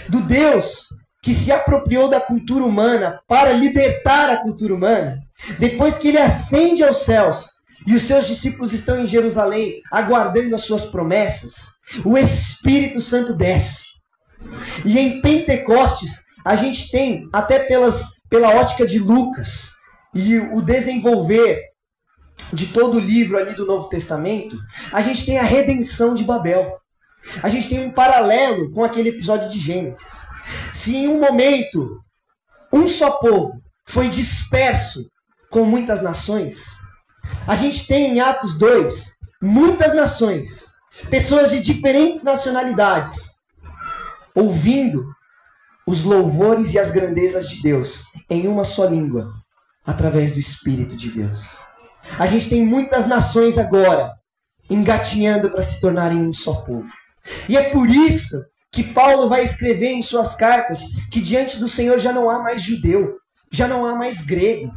do 0.10 0.21
Deus 0.21 0.89
que 1.28 1.34
se 1.34 1.52
apropriou 1.52 2.08
da 2.08 2.22
cultura 2.22 2.63
humana 2.63 3.20
para 3.28 3.52
libertar 3.52 4.30
a 4.30 4.38
cultura 4.38 4.74
humana, 4.74 5.20
depois 5.60 5.98
que 5.98 6.08
ele 6.08 6.18
ascende 6.18 6.82
aos 6.82 7.04
céus 7.04 7.50
e 7.86 7.94
os 7.96 8.04
seus 8.04 8.28
discípulos 8.28 8.72
estão 8.72 8.98
em 8.98 9.06
Jerusalém 9.06 9.82
aguardando 9.92 10.56
as 10.56 10.62
suas 10.62 10.86
promessas, 10.86 11.74
o 12.06 12.18
Espírito 12.18 13.02
Santo 13.02 13.34
desce. 13.34 13.88
E 14.86 14.98
em 14.98 15.20
Pentecostes, 15.20 16.28
a 16.46 16.56
gente 16.56 16.90
tem, 16.92 17.28
até 17.34 17.60
pelas, 17.60 18.22
pela 18.30 18.56
ótica 18.56 18.86
de 18.86 18.98
Lucas, 18.98 19.72
e 20.16 20.40
o 20.40 20.62
desenvolver 20.62 21.60
de 22.54 22.68
todo 22.68 22.96
o 22.96 23.02
livro 23.02 23.38
ali 23.38 23.54
do 23.54 23.66
Novo 23.66 23.90
Testamento, 23.90 24.58
a 24.94 25.02
gente 25.02 25.26
tem 25.26 25.38
a 25.38 25.44
redenção 25.44 26.13
de 26.13 26.24
Babel. 26.24 26.78
A 27.44 27.50
gente 27.50 27.68
tem 27.68 27.86
um 27.86 27.92
paralelo 27.92 28.72
com 28.72 28.82
aquele 28.82 29.10
episódio 29.10 29.50
de 29.50 29.60
Gênesis. 29.60 30.26
Se 30.73 30.95
em 30.95 31.07
um 31.07 31.19
momento 31.19 32.01
um 32.71 32.88
só 32.88 33.12
povo 33.12 33.62
foi 33.86 34.10
disperso 34.10 35.10
com 35.49 35.63
muitas 35.63 36.01
nações, 36.01 36.77
a 37.47 37.55
gente 37.55 37.88
tem 37.88 38.13
em 38.13 38.19
Atos 38.19 38.57
2 38.57 39.17
muitas 39.41 39.93
nações, 39.93 40.77
pessoas 41.10 41.51
de 41.51 41.60
diferentes 41.60 42.23
nacionalidades, 42.23 43.41
ouvindo 44.36 45.05
os 45.86 46.03
louvores 46.03 46.73
e 46.73 46.79
as 46.79 46.91
grandezas 46.91 47.47
de 47.47 47.62
Deus 47.62 48.03
em 48.29 48.47
uma 48.47 48.65
só 48.65 48.86
língua, 48.86 49.31
através 49.86 50.31
do 50.33 50.39
Espírito 50.39 50.97
de 50.97 51.12
Deus. 51.12 51.65
A 52.19 52.27
gente 52.27 52.49
tem 52.49 52.65
muitas 52.65 53.07
nações 53.07 53.57
agora 53.57 54.13
engatinhando 54.69 55.49
para 55.49 55.62
se 55.62 55.79
tornarem 55.79 56.19
um 56.19 56.33
só 56.33 56.55
povo. 56.62 56.91
E 57.47 57.57
é 57.57 57.69
por 57.69 57.89
isso 57.89 58.43
que 58.78 58.84
Paulo 58.84 59.28
vai 59.28 59.44
escrever 59.44 59.90
em 59.90 60.04
suas 60.04 60.36
cartas 60.36 60.84
que 61.10 61.20
diante 61.20 61.58
do 61.58 61.68
Senhor 61.68 61.98
já 61.98 62.13
não 62.13 62.30
há 62.30 62.38
mais 62.38 62.62
judeu, 62.62 63.18
já 63.52 63.68
não 63.68 63.84
há 63.84 63.96
mais 63.96 64.22
grego, 64.22 64.72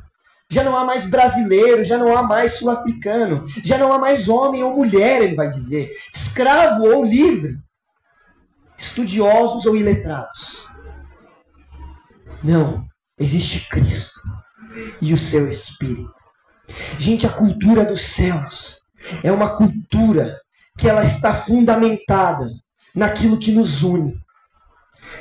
já 0.48 0.64
não 0.64 0.74
há 0.74 0.86
mais 0.86 1.04
brasileiro, 1.04 1.82
já 1.82 1.98
não 1.98 2.16
há 2.16 2.22
mais 2.22 2.54
sul-africano, 2.54 3.44
já 3.62 3.76
não 3.76 3.92
há 3.92 3.98
mais 3.98 4.26
homem 4.26 4.62
ou 4.62 4.74
mulher, 4.74 5.20
ele 5.20 5.34
vai 5.34 5.50
dizer, 5.50 5.90
escravo 6.14 6.84
ou 6.84 7.04
livre, 7.04 7.58
estudiosos 8.74 9.66
ou 9.66 9.76
iletrados. 9.76 10.66
Não, 12.42 12.86
existe 13.18 13.68
Cristo 13.68 14.18
e 15.02 15.12
o 15.12 15.18
seu 15.18 15.46
Espírito. 15.46 16.22
Gente, 16.96 17.26
a 17.26 17.30
cultura 17.30 17.84
dos 17.84 18.00
céus 18.00 18.80
é 19.22 19.30
uma 19.30 19.54
cultura 19.54 20.40
que 20.78 20.88
ela 20.88 21.04
está 21.04 21.34
fundamentada 21.34 22.48
naquilo 22.94 23.38
que 23.38 23.52
nos 23.52 23.82
une, 23.82 24.18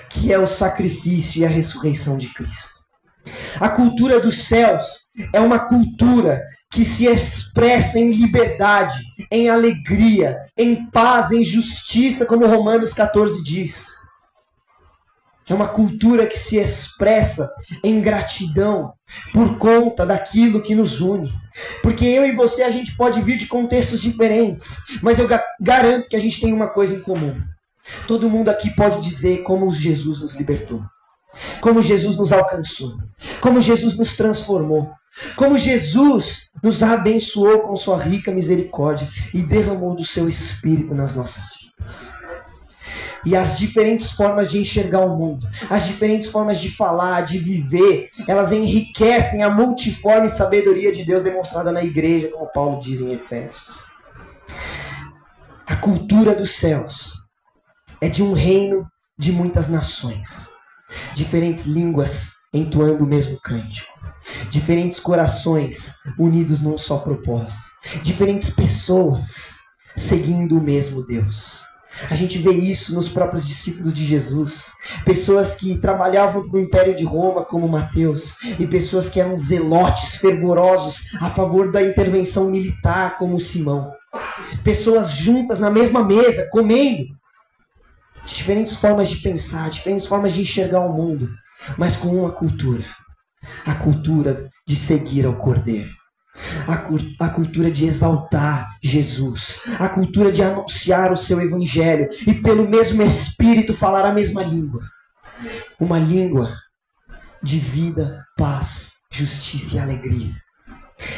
que 0.09 0.33
é 0.33 0.39
o 0.39 0.47
sacrifício 0.47 1.41
e 1.41 1.45
a 1.45 1.49
ressurreição 1.49 2.17
de 2.17 2.33
Cristo. 2.33 2.79
A 3.59 3.69
cultura 3.69 4.19
dos 4.19 4.47
céus 4.47 5.09
é 5.33 5.39
uma 5.39 5.59
cultura 5.59 6.41
que 6.71 6.85
se 6.85 7.05
expressa 7.05 7.99
em 7.99 8.11
liberdade, 8.11 8.95
em 9.31 9.49
alegria, 9.49 10.37
em 10.57 10.89
paz, 10.89 11.31
em 11.31 11.43
justiça, 11.43 12.25
como 12.25 12.47
Romanos 12.47 12.93
14 12.93 13.43
diz. 13.43 13.99
É 15.47 15.53
uma 15.53 15.67
cultura 15.67 16.27
que 16.27 16.37
se 16.37 16.57
expressa 16.57 17.51
em 17.83 17.99
gratidão 18.01 18.93
por 19.33 19.57
conta 19.57 20.05
daquilo 20.05 20.61
que 20.61 20.75
nos 20.75 21.01
une. 21.01 21.31
Porque 21.81 22.05
eu 22.05 22.25
e 22.25 22.31
você 22.31 22.61
a 22.61 22.69
gente 22.69 22.95
pode 22.95 23.19
vir 23.21 23.37
de 23.37 23.47
contextos 23.47 23.99
diferentes, 23.99 24.77
mas 25.01 25.17
eu 25.17 25.27
garanto 25.59 26.07
que 26.07 26.15
a 26.15 26.19
gente 26.19 26.39
tem 26.39 26.53
uma 26.53 26.67
coisa 26.67 26.93
em 26.93 27.01
comum. 27.01 27.35
Todo 28.07 28.29
mundo 28.29 28.49
aqui 28.49 28.69
pode 28.75 29.01
dizer 29.01 29.43
como 29.43 29.71
Jesus 29.71 30.19
nos 30.19 30.35
libertou, 30.35 30.81
como 31.61 31.81
Jesus 31.81 32.15
nos 32.15 32.31
alcançou, 32.33 32.97
como 33.41 33.61
Jesus 33.61 33.95
nos 33.95 34.15
transformou, 34.15 34.91
como 35.35 35.57
Jesus 35.57 36.49
nos 36.63 36.83
abençoou 36.83 37.59
com 37.59 37.75
sua 37.75 37.97
rica 37.97 38.31
misericórdia 38.31 39.07
e 39.33 39.41
derramou 39.41 39.95
do 39.95 40.05
seu 40.05 40.27
espírito 40.29 40.93
nas 40.93 41.15
nossas 41.15 41.49
vidas 41.61 42.13
e 43.25 43.35
as 43.35 43.57
diferentes 43.57 44.11
formas 44.11 44.49
de 44.49 44.59
enxergar 44.59 45.01
o 45.01 45.17
mundo, 45.17 45.47
as 45.69 45.85
diferentes 45.85 46.29
formas 46.29 46.59
de 46.59 46.69
falar, 46.69 47.21
de 47.21 47.37
viver, 47.37 48.07
elas 48.27 48.51
enriquecem 48.51 49.43
a 49.43 49.49
multiforme 49.49 50.29
sabedoria 50.29 50.91
de 50.91 51.03
Deus 51.03 51.23
demonstrada 51.23 51.71
na 51.71 51.83
igreja, 51.83 52.29
como 52.29 52.51
Paulo 52.51 52.79
diz 52.79 53.01
em 53.01 53.13
Efésios. 53.13 53.91
A 55.67 55.75
cultura 55.75 56.33
dos 56.33 56.51
céus 56.51 57.28
é 58.01 58.07
de 58.07 58.23
um 58.23 58.33
reino 58.33 58.87
de 59.17 59.31
muitas 59.31 59.67
nações, 59.67 60.55
diferentes 61.13 61.65
línguas 61.65 62.33
entoando 62.53 63.03
o 63.03 63.07
mesmo 63.07 63.39
cântico, 63.41 63.91
diferentes 64.49 64.99
corações 64.99 65.99
unidos 66.17 66.61
num 66.61 66.77
só 66.77 66.97
propósito, 66.97 67.75
diferentes 68.01 68.49
pessoas 68.49 69.59
seguindo 69.95 70.57
o 70.57 70.61
mesmo 70.61 71.05
Deus. 71.05 71.67
A 72.09 72.15
gente 72.15 72.37
vê 72.37 72.51
isso 72.51 72.95
nos 72.95 73.09
próprios 73.09 73.45
discípulos 73.45 73.93
de 73.93 74.05
Jesus. 74.05 74.71
Pessoas 75.03 75.55
que 75.55 75.77
trabalhavam 75.77 76.47
para 76.47 76.57
o 76.57 76.61
Império 76.61 76.95
de 76.95 77.03
Roma, 77.03 77.43
como 77.43 77.67
Mateus, 77.67 78.35
e 78.57 78.65
pessoas 78.65 79.09
que 79.09 79.19
eram 79.19 79.37
zelotes, 79.37 80.15
fervorosos 80.17 81.01
a 81.19 81.29
favor 81.29 81.71
da 81.71 81.81
intervenção 81.81 82.49
militar, 82.49 83.15
como 83.17 83.39
Simão. 83.39 83.91
Pessoas 84.63 85.11
juntas 85.11 85.59
na 85.59 85.69
mesma 85.69 86.03
mesa, 86.03 86.47
comendo. 86.51 87.18
Diferentes 88.33 88.75
formas 88.75 89.09
de 89.09 89.17
pensar, 89.17 89.69
diferentes 89.69 90.07
formas 90.07 90.33
de 90.33 90.41
enxergar 90.41 90.81
o 90.81 90.93
mundo, 90.93 91.29
mas 91.77 91.95
com 91.95 92.09
uma 92.09 92.31
cultura 92.31 92.85
a 93.65 93.73
cultura 93.75 94.49
de 94.67 94.75
seguir 94.75 95.25
ao 95.25 95.35
Cordeiro 95.35 95.89
a, 96.67 97.25
a 97.25 97.29
cultura 97.29 97.69
de 97.69 97.85
exaltar 97.85 98.69
Jesus, 98.81 99.59
a 99.77 99.89
cultura 99.89 100.31
de 100.31 100.41
anunciar 100.41 101.11
o 101.11 101.17
seu 101.17 101.41
evangelho 101.41 102.07
e 102.25 102.33
pelo 102.33 102.67
mesmo 102.67 103.01
Espírito 103.01 103.73
falar 103.73 104.05
a 104.05 104.13
mesma 104.13 104.41
língua. 104.41 104.81
Uma 105.79 105.99
língua 105.99 106.55
de 107.41 107.59
vida, 107.59 108.23
paz, 108.37 108.93
justiça 109.11 109.77
e 109.77 109.79
alegria. 109.79 110.33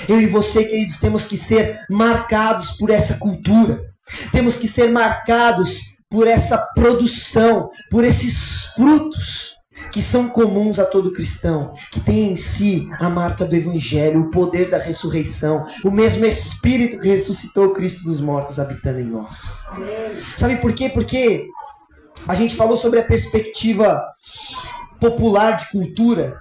Eu 0.07 0.21
e 0.21 0.27
você, 0.27 0.63
queridos, 0.63 0.97
temos 0.97 1.25
que 1.25 1.37
ser 1.37 1.79
marcados 1.89 2.71
por 2.71 2.89
essa 2.89 3.15
cultura. 3.15 3.83
Temos 4.31 4.57
que 4.57 4.67
ser 4.67 4.91
marcados 4.91 5.79
por 6.11 6.27
essa 6.27 6.57
produção, 6.75 7.69
por 7.89 8.03
esses 8.03 8.65
frutos 8.75 9.55
que 9.91 10.01
são 10.01 10.29
comuns 10.29 10.77
a 10.77 10.85
todo 10.85 11.11
cristão, 11.11 11.71
que 11.91 11.99
tem 11.99 12.31
em 12.31 12.35
si 12.35 12.87
a 12.99 13.09
marca 13.09 13.45
do 13.45 13.55
Evangelho, 13.55 14.21
o 14.21 14.31
poder 14.31 14.69
da 14.69 14.77
ressurreição, 14.77 15.65
o 15.83 15.89
mesmo 15.89 16.25
Espírito 16.25 16.99
que 16.99 17.09
ressuscitou 17.09 17.71
Cristo 17.71 18.03
dos 18.03 18.21
mortos 18.21 18.59
habitando 18.59 18.99
em 18.99 19.05
nós. 19.05 19.61
Sabe 20.37 20.57
por 20.57 20.73
quê? 20.73 20.89
Porque 20.89 21.47
a 22.27 22.35
gente 22.35 22.55
falou 22.55 22.77
sobre 22.77 22.99
a 22.99 23.05
perspectiva 23.05 24.01
popular 24.99 25.53
de 25.53 25.69
cultura, 25.71 26.37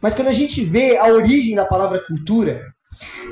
mas 0.00 0.14
quando 0.14 0.28
a 0.28 0.32
gente 0.32 0.64
vê 0.64 0.96
a 0.96 1.06
origem 1.06 1.54
da 1.54 1.64
palavra 1.64 2.02
cultura, 2.04 2.62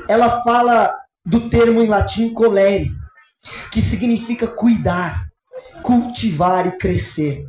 ela 0.07 0.41
fala 0.43 0.93
do 1.25 1.49
termo 1.49 1.81
em 1.81 1.87
latim 1.87 2.33
colere, 2.33 2.91
que 3.71 3.81
significa 3.81 4.47
cuidar, 4.47 5.30
cultivar 5.81 6.67
e 6.67 6.77
crescer. 6.77 7.45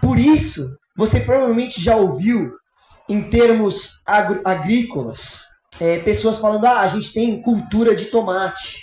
Por 0.00 0.18
isso, 0.18 0.76
você 0.96 1.20
provavelmente 1.20 1.80
já 1.80 1.96
ouviu, 1.96 2.50
em 3.08 3.28
termos 3.28 4.02
agrícolas, 4.44 5.42
é, 5.80 5.98
pessoas 5.98 6.38
falando: 6.38 6.66
ah, 6.66 6.80
a 6.80 6.88
gente 6.88 7.12
tem 7.12 7.40
cultura 7.42 7.94
de 7.94 8.06
tomate, 8.06 8.80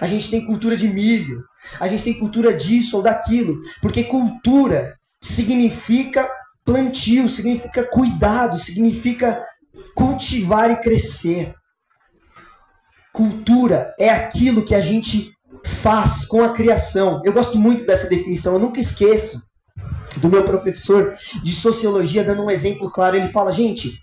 a 0.00 0.06
gente 0.06 0.30
tem 0.30 0.44
cultura 0.44 0.76
de 0.76 0.88
milho, 0.88 1.44
a 1.78 1.88
gente 1.88 2.02
tem 2.02 2.18
cultura 2.18 2.52
disso 2.52 2.96
ou 2.96 3.02
daquilo, 3.02 3.60
porque 3.80 4.04
cultura 4.04 4.96
significa 5.20 6.28
plantio, 6.64 7.28
significa 7.28 7.84
cuidado, 7.84 8.56
significa 8.56 9.44
cultivar 9.94 10.70
e 10.70 10.80
crescer. 10.80 11.54
Cultura 13.12 13.94
é 13.98 14.08
aquilo 14.08 14.64
que 14.64 14.74
a 14.74 14.80
gente 14.80 15.32
faz 15.66 16.24
com 16.24 16.42
a 16.42 16.52
criação. 16.52 17.20
Eu 17.24 17.32
gosto 17.32 17.58
muito 17.58 17.84
dessa 17.84 18.08
definição, 18.08 18.54
eu 18.54 18.58
nunca 18.58 18.80
esqueço 18.80 19.42
do 20.16 20.28
meu 20.28 20.44
professor 20.44 21.14
de 21.42 21.54
sociologia, 21.54 22.24
dando 22.24 22.42
um 22.42 22.50
exemplo 22.50 22.90
claro. 22.90 23.16
Ele 23.16 23.28
fala: 23.28 23.52
gente, 23.52 24.00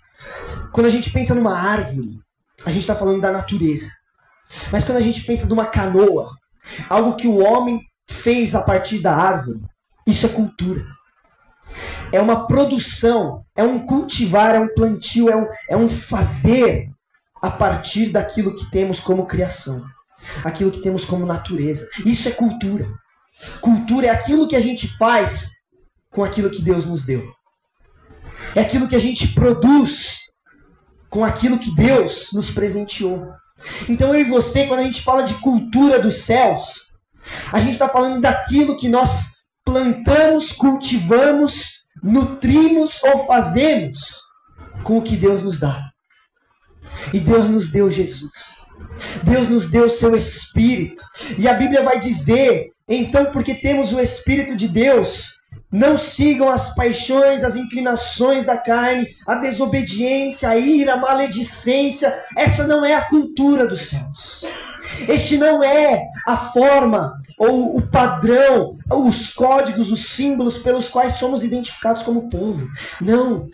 quando 0.72 0.86
a 0.86 0.90
gente 0.90 1.10
pensa 1.10 1.34
numa 1.34 1.56
árvore, 1.56 2.18
a 2.64 2.70
gente 2.70 2.82
está 2.82 2.94
falando 2.94 3.20
da 3.20 3.30
natureza. 3.30 3.86
Mas 4.72 4.84
quando 4.84 4.98
a 4.98 5.02
gente 5.02 5.22
pensa 5.24 5.46
de 5.46 5.52
uma 5.52 5.66
canoa, 5.66 6.30
algo 6.88 7.16
que 7.16 7.26
o 7.26 7.38
homem 7.38 7.80
fez 8.08 8.54
a 8.54 8.62
partir 8.62 9.00
da 9.00 9.14
árvore, 9.14 9.60
isso 10.06 10.26
é 10.26 10.28
cultura. 10.28 10.84
É 12.10 12.20
uma 12.20 12.46
produção, 12.46 13.44
é 13.54 13.62
um 13.62 13.84
cultivar, 13.84 14.54
é 14.54 14.60
um 14.60 14.72
plantio, 14.74 15.28
é 15.28 15.36
um, 15.36 15.46
é 15.68 15.76
um 15.76 15.88
fazer 15.88 16.90
a 17.42 17.50
partir 17.50 18.10
daquilo 18.10 18.54
que 18.54 18.70
temos 18.70 18.98
como 18.98 19.26
criação, 19.26 19.84
aquilo 20.44 20.70
que 20.70 20.82
temos 20.82 21.04
como 21.04 21.26
natureza. 21.26 21.88
Isso 22.04 22.28
é 22.28 22.32
cultura. 22.32 22.88
Cultura 23.60 24.06
é 24.06 24.10
aquilo 24.10 24.48
que 24.48 24.56
a 24.56 24.60
gente 24.60 24.86
faz 24.86 25.52
com 26.10 26.24
aquilo 26.24 26.50
que 26.50 26.62
Deus 26.62 26.84
nos 26.84 27.04
deu. 27.04 27.22
É 28.54 28.60
aquilo 28.60 28.88
que 28.88 28.96
a 28.96 29.00
gente 29.00 29.28
produz 29.28 30.18
com 31.08 31.24
aquilo 31.24 31.58
que 31.58 31.74
Deus 31.74 32.30
nos 32.32 32.50
presenteou. 32.50 33.32
Então 33.88 34.14
eu 34.14 34.20
e 34.20 34.24
você, 34.24 34.66
quando 34.66 34.80
a 34.80 34.84
gente 34.84 35.02
fala 35.02 35.22
de 35.22 35.34
cultura 35.34 35.98
dos 35.98 36.22
céus, 36.22 36.92
a 37.52 37.60
gente 37.60 37.72
está 37.72 37.88
falando 37.88 38.20
daquilo 38.20 38.76
que 38.76 38.88
nós 38.88 39.36
plantamos, 39.64 40.52
cultivamos, 40.52 41.80
nutrimos 42.02 43.02
ou 43.02 43.26
fazemos 43.26 43.96
com 44.82 44.98
o 44.98 45.02
que 45.02 45.16
Deus 45.16 45.42
nos 45.42 45.58
dá. 45.58 45.90
E 47.12 47.20
Deus 47.20 47.48
nos 47.48 47.68
deu 47.68 47.90
Jesus. 47.90 48.67
Deus 49.24 49.48
nos 49.48 49.68
deu 49.68 49.86
o 49.86 49.90
seu 49.90 50.16
Espírito. 50.16 51.02
E 51.38 51.48
a 51.48 51.54
Bíblia 51.54 51.82
vai 51.82 51.98
dizer, 51.98 52.68
então, 52.88 53.26
porque 53.26 53.54
temos 53.54 53.92
o 53.92 54.00
Espírito 54.00 54.56
de 54.56 54.68
Deus, 54.68 55.38
não 55.70 55.98
sigam 55.98 56.48
as 56.48 56.74
paixões, 56.74 57.44
as 57.44 57.54
inclinações 57.54 58.44
da 58.44 58.56
carne, 58.56 59.06
a 59.26 59.34
desobediência, 59.34 60.48
a 60.48 60.56
ira, 60.56 60.94
a 60.94 60.96
maledicência. 60.96 62.18
Essa 62.36 62.66
não 62.66 62.84
é 62.84 62.94
a 62.94 63.06
cultura 63.06 63.66
dos 63.66 63.88
céus. 63.88 64.44
Este 65.08 65.36
não 65.36 65.62
é 65.62 66.08
a 66.26 66.36
forma 66.36 67.20
ou 67.38 67.76
o 67.76 67.82
padrão, 67.82 68.70
os 68.90 69.30
códigos, 69.30 69.90
os 69.90 70.10
símbolos 70.10 70.58
pelos 70.58 70.88
quais 70.88 71.14
somos 71.14 71.42
identificados 71.42 72.02
como 72.02 72.28
povo. 72.28 72.68
Não. 73.00 73.48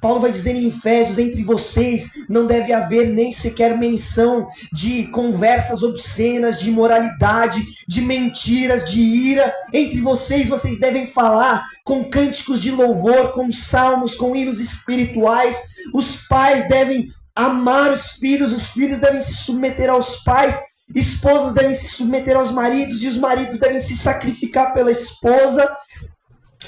Paulo 0.00 0.20
vai 0.20 0.30
dizer 0.30 0.54
em 0.54 0.66
Efésios: 0.66 1.18
entre 1.18 1.42
vocês 1.42 2.12
não 2.28 2.46
deve 2.46 2.72
haver 2.72 3.08
nem 3.08 3.32
sequer 3.32 3.76
menção 3.76 4.46
de 4.72 5.06
conversas 5.08 5.82
obscenas, 5.82 6.58
de 6.58 6.68
imoralidade, 6.70 7.62
de 7.88 8.00
mentiras, 8.00 8.88
de 8.88 9.00
ira. 9.00 9.52
Entre 9.72 10.00
vocês, 10.00 10.48
vocês 10.48 10.78
devem 10.78 11.06
falar 11.06 11.64
com 11.84 12.04
cânticos 12.04 12.60
de 12.60 12.70
louvor, 12.70 13.32
com 13.32 13.50
salmos, 13.50 14.14
com 14.14 14.34
hinos 14.34 14.60
espirituais. 14.60 15.60
Os 15.94 16.16
pais 16.28 16.68
devem 16.68 17.08
amar 17.34 17.92
os 17.92 18.12
filhos, 18.12 18.52
os 18.52 18.68
filhos 18.70 19.00
devem 19.00 19.20
se 19.20 19.34
submeter 19.34 19.88
aos 19.88 20.16
pais 20.24 20.58
Esposas 20.94 21.52
devem 21.52 21.74
se 21.74 21.88
submeter 21.88 22.36
aos 22.36 22.50
maridos 22.50 23.02
e 23.02 23.08
os 23.08 23.16
maridos 23.16 23.58
devem 23.58 23.78
se 23.78 23.96
sacrificar 23.96 24.72
pela 24.74 24.90
esposa. 24.90 25.70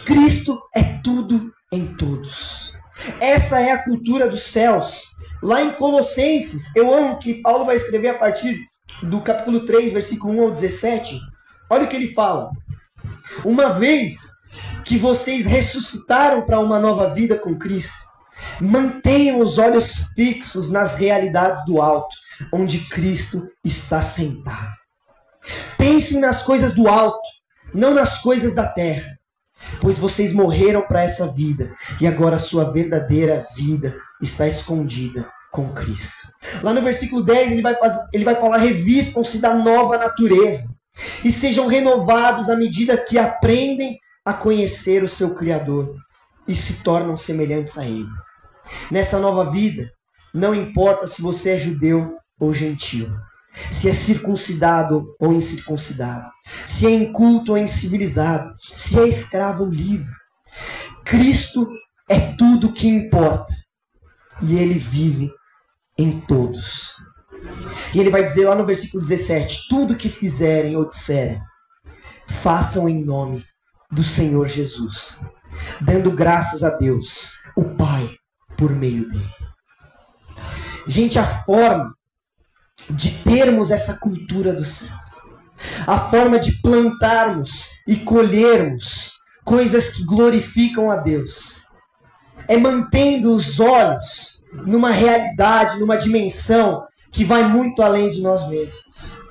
Cristo 0.05 0.61
é 0.75 0.83
tudo 1.03 1.53
em 1.73 1.95
todos. 1.97 2.73
Essa 3.21 3.61
é 3.61 3.73
a 3.73 3.83
cultura 3.83 4.29
dos 4.29 4.45
céus. 4.45 5.11
Lá 5.43 5.61
em 5.61 5.73
Colossenses, 5.73 6.71
eu 6.77 6.95
amo 6.95 7.19
que 7.19 7.43
Paulo 7.43 7.65
vai 7.65 7.75
escrever 7.75 8.11
a 8.11 8.19
partir 8.19 8.57
do 9.03 9.21
capítulo 9.21 9.65
3, 9.65 9.93
versículo 9.93 10.35
1 10.35 10.43
ao 10.43 10.51
17. 10.53 11.19
Olha 11.69 11.85
o 11.85 11.89
que 11.89 11.97
ele 11.97 12.13
fala. 12.13 12.51
Uma 13.45 13.71
vez 13.71 14.15
que 14.85 14.97
vocês 14.97 15.47
ressuscitaram 15.47 16.43
para 16.43 16.61
uma 16.61 16.79
nova 16.79 17.13
vida 17.13 17.37
com 17.37 17.59
Cristo, 17.59 17.97
mantenham 18.61 19.41
os 19.41 19.59
olhos 19.59 20.13
fixos 20.15 20.71
nas 20.71 20.95
realidades 20.95 21.65
do 21.65 21.81
alto 21.81 22.22
onde 22.53 22.89
Cristo 22.89 23.49
está 23.65 24.01
sentado. 24.01 24.73
Pensem 25.77 26.21
nas 26.21 26.43
coisas 26.43 26.73
do 26.73 26.89
alto, 26.89 27.21
não 27.75 27.95
nas 27.95 28.19
coisas 28.19 28.55
da 28.55 28.67
terra, 28.67 29.19
pois 29.81 29.99
vocês 29.99 30.33
morreram 30.33 30.83
para 30.83 31.03
essa 31.03 31.27
vida 31.27 31.75
e 32.01 32.07
agora 32.07 32.37
a 32.37 32.41
sua 32.41 32.71
verdadeira 32.71 33.45
vida 33.57 33.97
está 34.21 34.47
escondida 34.47 35.29
com 35.51 35.73
Cristo. 35.73 36.29
Lá 36.63 36.73
no 36.73 36.81
versículo 36.81 37.23
10 37.23 37.53
ele 37.53 37.63
vai, 37.63 37.77
ele 38.13 38.25
vai 38.25 38.35
falar: 38.37 38.59
revistam-se 38.59 39.39
da 39.39 39.55
nova 39.55 39.99
natureza 39.99 40.75
e 41.25 41.31
sejam 41.31 41.67
renovados 41.67 42.49
à 42.49 42.57
medida 42.57 42.97
que 42.97 43.19
aprendem 43.19 43.99
a 44.25 44.33
conhecer 44.33 45.03
o 45.03 45.09
seu 45.09 45.35
Criador 45.35 45.97
e 46.47 46.55
se 46.55 46.75
tornam 46.83 47.17
semelhantes 47.17 47.79
a 47.79 47.85
Ele. 47.85 48.09
Nessa 48.91 49.19
nova 49.19 49.51
vida, 49.51 49.93
não 50.33 50.55
importa 50.55 51.07
se 51.07 51.21
você 51.21 51.51
é 51.51 51.59
judeu 51.59 52.17
ou 52.43 52.53
gentil, 52.53 53.09
se 53.71 53.89
é 53.89 53.93
circuncidado 53.93 55.15
ou 55.21 55.33
incircuncidado, 55.33 56.29
se 56.67 56.89
é 56.89 56.91
inculto 56.91 57.53
ou 57.53 57.59
incivilizado, 57.59 58.53
se 58.59 58.99
é 58.99 59.07
escravo 59.07 59.63
ou 59.63 59.71
livre. 59.71 60.13
Cristo 61.05 61.69
é 62.11 62.35
tudo 62.35 62.73
que 62.73 62.89
importa 62.89 63.55
e 64.43 64.57
ele 64.57 64.77
vive 64.77 65.31
em 65.97 66.21
todos. 66.23 66.97
E 67.95 68.01
ele 68.01 68.11
vai 68.11 68.25
dizer 68.25 68.49
lá 68.49 68.57
no 68.57 68.67
versículo 68.67 69.01
17: 69.01 69.69
tudo 69.69 69.97
que 69.97 70.09
fizerem 70.09 70.75
ou 70.75 70.85
disserem, 70.85 71.41
façam 72.27 72.89
em 72.89 73.05
nome 73.05 73.47
do 73.89 74.03
Senhor 74.03 74.49
Jesus, 74.49 75.25
dando 75.81 76.11
graças 76.11 76.65
a 76.65 76.71
Deus, 76.71 77.39
o 77.57 77.63
Pai, 77.77 78.11
por 78.57 78.75
meio 78.75 79.09
dele. 79.09 79.31
Gente, 80.89 81.21
a 81.21 81.25
forma 81.25 81.95
de 82.91 83.11
termos 83.23 83.71
essa 83.71 83.99
cultura 83.99 84.53
dos 84.53 84.69
céus. 84.69 85.33
A 85.87 85.99
forma 85.99 86.39
de 86.39 86.61
plantarmos 86.61 87.69
e 87.87 87.97
colhermos 87.97 89.13
coisas 89.45 89.89
que 89.89 90.05
glorificam 90.05 90.91
a 90.91 90.97
Deus. 90.97 91.67
É 92.49 92.57
mantendo 92.57 93.35
os 93.35 93.61
olhos 93.61 94.43
numa 94.67 94.91
realidade, 94.91 95.79
numa 95.79 95.97
dimensão 95.97 96.85
que 97.13 97.25
vai 97.25 97.47
muito 97.47 97.83
além 97.83 98.11
de 98.11 98.21
nós 98.21 98.47
mesmos 98.49 99.23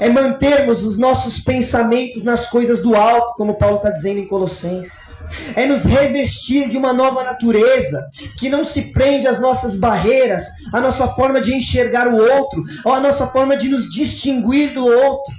é 0.00 0.08
mantermos 0.08 0.84
os 0.84 0.96
nossos 0.96 1.38
pensamentos 1.38 2.22
nas 2.22 2.46
coisas 2.46 2.80
do 2.80 2.94
alto, 2.94 3.34
como 3.34 3.58
Paulo 3.58 3.76
está 3.76 3.90
dizendo 3.90 4.20
em 4.20 4.26
Colossenses. 4.26 5.24
É 5.56 5.66
nos 5.66 5.84
revestir 5.84 6.68
de 6.68 6.76
uma 6.76 6.92
nova 6.92 7.24
natureza 7.24 8.08
que 8.38 8.48
não 8.48 8.64
se 8.64 8.92
prende 8.92 9.26
às 9.26 9.40
nossas 9.40 9.74
barreiras, 9.74 10.44
à 10.72 10.80
nossa 10.80 11.08
forma 11.08 11.40
de 11.40 11.54
enxergar 11.54 12.06
o 12.06 12.16
outro, 12.16 12.62
ou 12.84 12.92
à 12.92 13.00
nossa 13.00 13.26
forma 13.26 13.56
de 13.56 13.68
nos 13.68 13.90
distinguir 13.90 14.72
do 14.72 14.86
outro, 14.86 15.34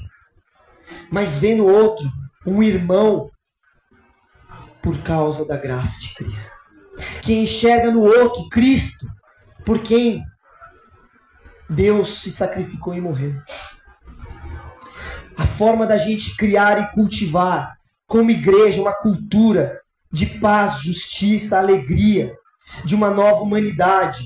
mas 1.11 1.37
vê 1.37 1.55
no 1.55 1.65
outro 1.65 2.09
um 2.45 2.61
irmão 2.61 3.29
por 4.81 5.01
causa 5.03 5.45
da 5.45 5.57
graça 5.57 5.99
de 5.99 6.13
Cristo, 6.15 6.55
que 7.21 7.33
enxerga 7.33 7.91
no 7.91 8.01
outro 8.01 8.47
Cristo, 8.49 9.05
por 9.65 9.79
quem 9.79 10.23
Deus 11.69 12.21
se 12.21 12.31
sacrificou 12.31 12.95
e 12.95 13.01
morreu 13.01 13.35
a 15.39 15.47
forma 15.47 15.87
da 15.87 15.95
gente 15.95 16.35
criar 16.35 16.77
e 16.81 16.91
cultivar 16.91 17.77
como 18.05 18.29
igreja 18.29 18.81
uma 18.81 18.93
cultura 18.93 19.79
de 20.11 20.25
paz, 20.25 20.81
justiça, 20.81 21.57
alegria, 21.57 22.35
de 22.83 22.93
uma 22.93 23.09
nova 23.09 23.41
humanidade. 23.41 24.25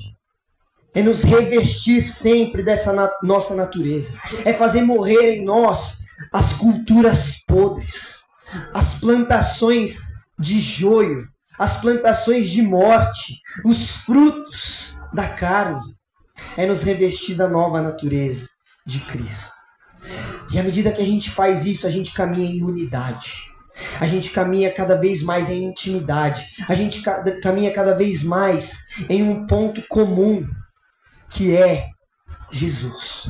É 0.92 1.00
nos 1.00 1.22
revestir 1.22 2.02
sempre 2.02 2.64
dessa 2.64 2.92
na 2.92 3.08
nossa 3.22 3.54
natureza. 3.54 4.12
É 4.44 4.52
fazer 4.52 4.82
morrer 4.82 5.36
em 5.36 5.44
nós 5.44 6.02
as 6.32 6.52
culturas 6.52 7.36
podres, 7.46 8.24
as 8.72 8.94
plantações 8.94 10.00
de 10.36 10.58
joio, 10.58 11.28
as 11.56 11.76
plantações 11.76 12.50
de 12.50 12.60
morte, 12.60 13.40
os 13.64 13.98
frutos 13.98 14.96
da 15.12 15.28
carne. 15.28 15.94
É 16.56 16.66
nos 16.66 16.82
revestir 16.82 17.36
da 17.36 17.46
nova 17.46 17.80
natureza 17.80 18.48
de 18.84 18.98
Cristo. 18.98 19.63
E 20.54 20.58
à 20.58 20.62
medida 20.62 20.92
que 20.92 21.02
a 21.02 21.04
gente 21.04 21.32
faz 21.32 21.66
isso, 21.66 21.84
a 21.84 21.90
gente 21.90 22.14
caminha 22.14 22.48
em 22.48 22.62
unidade. 22.62 23.50
A 23.98 24.06
gente 24.06 24.30
caminha 24.30 24.72
cada 24.72 24.94
vez 24.94 25.20
mais 25.20 25.48
em 25.50 25.64
intimidade. 25.64 26.46
A 26.68 26.74
gente 26.74 27.02
caminha 27.42 27.72
cada 27.72 27.92
vez 27.92 28.22
mais 28.22 28.86
em 29.08 29.20
um 29.24 29.48
ponto 29.48 29.82
comum, 29.88 30.46
que 31.28 31.56
é 31.56 31.88
Jesus. 32.52 33.28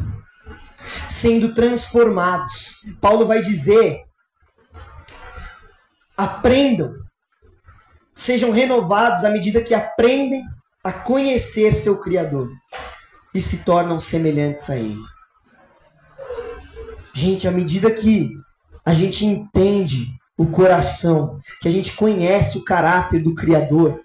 Sendo 1.08 1.54
transformados. 1.54 2.82
Paulo 3.00 3.26
vai 3.26 3.40
dizer: 3.40 4.02
aprendam, 6.14 6.92
sejam 8.14 8.50
renovados 8.50 9.24
à 9.24 9.30
medida 9.30 9.64
que 9.64 9.72
aprendem 9.72 10.42
a 10.84 10.92
conhecer 10.92 11.72
seu 11.72 11.98
Criador 11.98 12.50
e 13.34 13.40
se 13.40 13.64
tornam 13.64 13.98
semelhantes 13.98 14.68
a 14.68 14.76
Ele. 14.76 15.13
Gente, 17.14 17.46
à 17.46 17.50
medida 17.50 17.90
que 17.92 18.32
a 18.84 18.92
gente 18.92 19.24
entende 19.24 20.08
o 20.36 20.46
coração, 20.46 21.38
que 21.60 21.68
a 21.68 21.70
gente 21.70 21.92
conhece 21.92 22.58
o 22.58 22.64
caráter 22.64 23.22
do 23.22 23.34
Criador, 23.36 24.00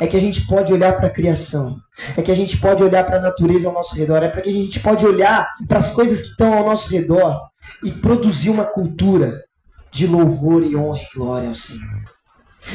é 0.00 0.06
que 0.06 0.16
a 0.16 0.20
gente 0.20 0.46
pode 0.48 0.72
olhar 0.72 0.96
para 0.96 1.06
a 1.06 1.10
criação, 1.10 1.78
é 2.16 2.22
que 2.22 2.30
a 2.30 2.34
gente 2.34 2.58
pode 2.58 2.82
olhar 2.82 3.04
para 3.04 3.18
a 3.18 3.20
natureza 3.20 3.68
ao 3.68 3.74
nosso 3.74 3.94
redor, 3.94 4.22
é 4.22 4.28
para 4.28 4.40
que 4.42 4.48
a 4.48 4.52
gente 4.52 4.80
pode 4.80 5.06
olhar 5.06 5.48
para 5.68 5.78
as 5.78 5.92
coisas 5.92 6.20
que 6.20 6.28
estão 6.28 6.52
ao 6.52 6.64
nosso 6.64 6.90
redor 6.90 7.40
e 7.84 7.92
produzir 7.92 8.50
uma 8.50 8.64
cultura 8.64 9.44
de 9.92 10.08
louvor 10.08 10.64
e 10.64 10.74
honra 10.74 11.00
e 11.00 11.16
glória 11.16 11.48
ao 11.48 11.54
Senhor. 11.54 12.02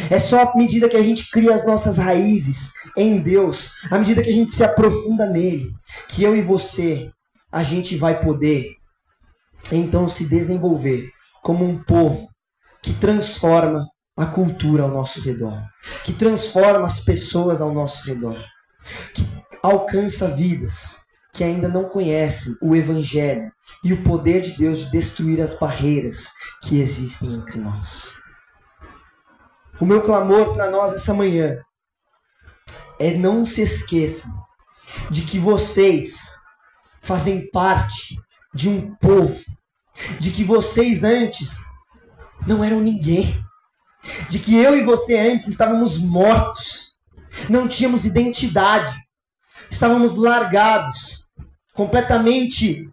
É 0.09 0.17
só 0.17 0.41
à 0.41 0.55
medida 0.55 0.89
que 0.89 0.97
a 0.97 1.03
gente 1.03 1.29
cria 1.29 1.53
as 1.53 1.65
nossas 1.65 1.97
raízes 1.97 2.71
em 2.97 3.21
Deus, 3.21 3.71
à 3.91 3.99
medida 3.99 4.23
que 4.23 4.29
a 4.29 4.33
gente 4.33 4.51
se 4.51 4.63
aprofunda 4.63 5.25
nele, 5.25 5.71
que 6.07 6.23
eu 6.23 6.35
e 6.35 6.41
você, 6.41 7.11
a 7.51 7.61
gente 7.61 7.95
vai 7.97 8.19
poder 8.19 8.77
então 9.71 10.07
se 10.07 10.25
desenvolver 10.27 11.09
como 11.43 11.65
um 11.65 11.83
povo 11.83 12.27
que 12.81 12.93
transforma 12.93 13.87
a 14.17 14.25
cultura 14.25 14.83
ao 14.83 14.89
nosso 14.89 15.19
redor, 15.21 15.61
que 16.03 16.13
transforma 16.13 16.85
as 16.85 16.99
pessoas 16.99 17.61
ao 17.61 17.73
nosso 17.73 18.05
redor, 18.07 18.41
que 19.13 19.27
alcança 19.61 20.27
vidas 20.29 21.03
que 21.33 21.43
ainda 21.43 21.67
não 21.67 21.83
conhecem 21.83 22.55
o 22.61 22.73
Evangelho 22.75 23.51
e 23.83 23.91
o 23.91 24.01
poder 24.03 24.39
de 24.39 24.53
Deus 24.53 24.85
de 24.85 24.91
destruir 24.91 25.41
as 25.41 25.53
barreiras 25.53 26.29
que 26.63 26.79
existem 26.79 27.33
entre 27.33 27.59
nós. 27.59 28.15
O 29.81 29.85
meu 29.85 30.01
clamor 30.01 30.53
para 30.53 30.71
nós 30.71 30.93
essa 30.93 31.13
manhã 31.13 31.59
é 32.97 33.13
não 33.13 33.45
se 33.45 33.61
esqueçam 33.61 34.31
de 35.11 35.23
que 35.23 35.37
vocês 35.37 36.39
fazem 37.01 37.49
parte 37.51 38.15
de 38.55 38.69
um 38.69 38.95
povo, 38.95 39.37
de 40.17 40.31
que 40.31 40.43
vocês 40.43 41.03
antes 41.03 41.65
não 42.47 42.63
eram 42.63 42.79
ninguém, 42.79 43.37
de 44.29 44.39
que 44.39 44.55
eu 44.55 44.77
e 44.77 44.83
você 44.83 45.19
antes 45.19 45.49
estávamos 45.49 45.97
mortos, 45.97 46.93
não 47.49 47.67
tínhamos 47.67 48.05
identidade, 48.05 48.93
estávamos 49.69 50.15
largados, 50.15 51.27
completamente 51.73 52.89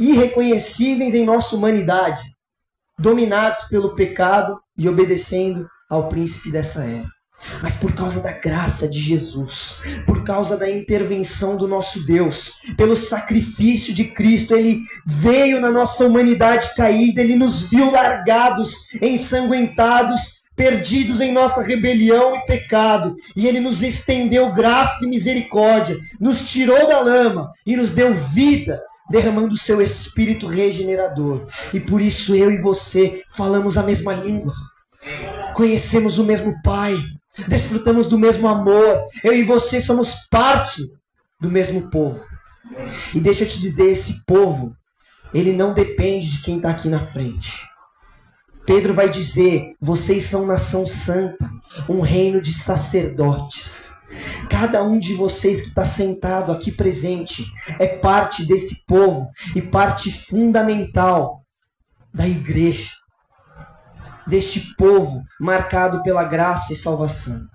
irreconhecíveis 0.00 1.14
em 1.14 1.24
nossa 1.24 1.54
humanidade, 1.54 2.22
dominados 2.98 3.64
pelo 3.64 3.94
pecado 3.94 4.60
e 4.76 4.88
obedecendo 4.88 5.68
ao 5.88 6.08
príncipe 6.08 6.50
dessa 6.50 6.82
era. 6.82 7.13
Mas 7.62 7.76
por 7.76 7.92
causa 7.92 8.20
da 8.20 8.32
graça 8.32 8.88
de 8.88 9.00
Jesus, 9.00 9.78
por 10.06 10.24
causa 10.24 10.56
da 10.56 10.68
intervenção 10.68 11.56
do 11.56 11.68
nosso 11.68 12.04
Deus, 12.04 12.62
pelo 12.76 12.96
sacrifício 12.96 13.92
de 13.94 14.04
Cristo, 14.04 14.54
ele 14.54 14.80
veio 15.06 15.60
na 15.60 15.70
nossa 15.70 16.06
humanidade 16.06 16.74
caída, 16.74 17.20
ele 17.20 17.36
nos 17.36 17.68
viu 17.68 17.90
largados, 17.90 18.88
ensanguentados, 19.00 20.42
perdidos 20.56 21.20
em 21.20 21.32
nossa 21.32 21.62
rebelião 21.62 22.36
e 22.36 22.46
pecado, 22.46 23.14
e 23.36 23.46
ele 23.46 23.60
nos 23.60 23.82
estendeu 23.82 24.52
graça 24.52 25.04
e 25.04 25.08
misericórdia, 25.08 25.98
nos 26.20 26.42
tirou 26.42 26.86
da 26.86 27.00
lama 27.00 27.50
e 27.66 27.76
nos 27.76 27.90
deu 27.90 28.14
vida, 28.14 28.80
derramando 29.10 29.54
o 29.54 29.58
seu 29.58 29.82
espírito 29.82 30.46
regenerador. 30.46 31.46
E 31.72 31.80
por 31.80 32.00
isso 32.00 32.34
eu 32.34 32.50
e 32.50 32.58
você 32.58 33.22
falamos 33.28 33.76
a 33.76 33.82
mesma 33.82 34.14
língua. 34.14 34.54
Conhecemos 35.54 36.18
o 36.18 36.24
mesmo 36.24 36.54
Pai, 36.62 36.96
desfrutamos 37.48 38.06
do 38.06 38.18
mesmo 38.18 38.48
amor. 38.48 39.04
Eu 39.22 39.34
e 39.34 39.42
você 39.42 39.80
somos 39.80 40.14
parte 40.30 40.82
do 41.40 41.50
mesmo 41.50 41.90
povo. 41.90 42.24
E 43.14 43.20
deixa 43.20 43.44
eu 43.44 43.48
te 43.48 43.60
dizer, 43.60 43.90
esse 43.90 44.24
povo, 44.24 44.74
ele 45.32 45.52
não 45.52 45.74
depende 45.74 46.30
de 46.30 46.42
quem 46.42 46.56
está 46.56 46.70
aqui 46.70 46.88
na 46.88 47.00
frente. 47.00 47.60
Pedro 48.66 48.94
vai 48.94 49.08
dizer: 49.08 49.74
vocês 49.80 50.24
são 50.24 50.46
nação 50.46 50.86
santa, 50.86 51.50
um 51.88 52.00
reino 52.00 52.40
de 52.40 52.54
sacerdotes. 52.54 53.98
Cada 54.48 54.82
um 54.82 54.98
de 54.98 55.14
vocês 55.14 55.60
que 55.60 55.68
está 55.68 55.84
sentado 55.84 56.52
aqui 56.52 56.70
presente 56.70 57.44
é 57.78 57.86
parte 57.86 58.44
desse 58.44 58.84
povo 58.86 59.28
e 59.54 59.60
parte 59.60 60.10
fundamental 60.10 61.44
da 62.12 62.26
igreja, 62.26 62.90
deste 64.26 64.74
povo 64.76 65.22
marcado 65.40 66.02
pela 66.02 66.24
graça 66.24 66.72
e 66.72 66.76
salvação. 66.76 67.46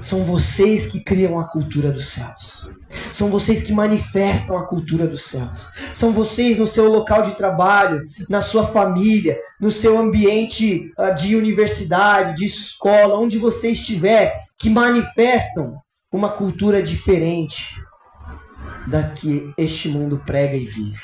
São 0.00 0.24
vocês 0.24 0.84
que 0.84 0.98
criam 0.98 1.38
a 1.38 1.48
cultura 1.48 1.92
dos 1.92 2.08
céus. 2.08 2.68
São 3.12 3.30
vocês 3.30 3.62
que 3.62 3.72
manifestam 3.72 4.56
a 4.56 4.66
cultura 4.66 5.06
dos 5.06 5.22
céus. 5.22 5.70
São 5.92 6.10
vocês 6.10 6.58
no 6.58 6.66
seu 6.66 6.88
local 6.88 7.22
de 7.22 7.36
trabalho, 7.36 8.04
na 8.28 8.42
sua 8.42 8.66
família, 8.66 9.38
no 9.60 9.70
seu 9.70 9.96
ambiente 9.96 10.92
uh, 10.98 11.14
de 11.14 11.36
universidade, 11.36 12.34
de 12.34 12.46
escola, 12.46 13.16
onde 13.16 13.38
você 13.38 13.70
estiver, 13.70 14.36
que 14.58 14.68
manifestam 14.68 15.80
uma 16.10 16.30
cultura 16.30 16.82
diferente 16.82 17.80
da 18.88 19.04
que 19.04 19.52
este 19.56 19.88
mundo 19.88 20.20
prega 20.26 20.56
e 20.56 20.66
vive. 20.66 20.98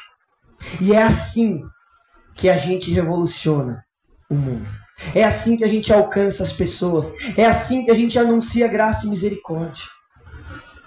E 0.81 0.93
é 0.93 1.05
assim 1.05 1.63
que 2.35 2.49
a 2.49 2.57
gente 2.57 2.93
revoluciona 2.93 3.85
o 4.29 4.35
mundo. 4.35 4.69
É 5.15 5.25
assim 5.25 5.57
que 5.57 5.65
a 5.65 5.69
gente 5.69 5.93
alcança 5.93 6.43
as 6.43 6.53
pessoas. 6.53 7.13
É 7.37 7.47
assim 7.47 7.85
que 7.85 7.91
a 7.91 7.95
gente 7.95 8.19
anuncia 8.19 8.69
graça 8.69 9.07
e 9.07 9.11
misericórdia. 9.11 9.85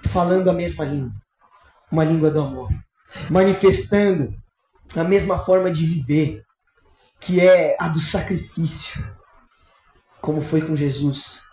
Falando 0.09 0.49
a 0.49 0.53
mesma 0.53 0.85
língua. 0.85 1.11
Uma 1.91 2.03
língua 2.03 2.29
do 2.29 2.41
amor. 2.41 2.69
Manifestando 3.29 4.33
a 4.95 5.03
mesma 5.03 5.39
forma 5.39 5.71
de 5.71 5.85
viver. 5.85 6.43
Que 7.19 7.39
é 7.39 7.75
a 7.79 7.87
do 7.87 7.99
sacrifício. 7.99 9.03
Como 10.19 10.41
foi 10.41 10.61
com 10.61 10.75
Jesus. 10.75 11.43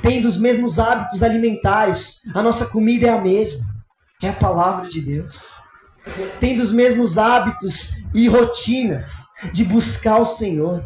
Tendo 0.00 0.26
os 0.26 0.36
mesmos 0.36 0.78
hábitos 0.78 1.22
alimentares. 1.22 2.22
A 2.34 2.42
nossa 2.42 2.66
comida 2.66 3.06
é 3.06 3.10
a 3.10 3.20
mesma. 3.20 3.64
É 4.22 4.30
a 4.30 4.32
palavra 4.32 4.88
de 4.88 5.02
Deus. 5.02 5.62
Tendo 6.40 6.62
os 6.62 6.70
mesmos 6.70 7.18
hábitos 7.18 7.90
e 8.14 8.28
rotinas 8.28 9.26
de 9.52 9.64
buscar 9.64 10.20
o 10.20 10.26
Senhor 10.26 10.82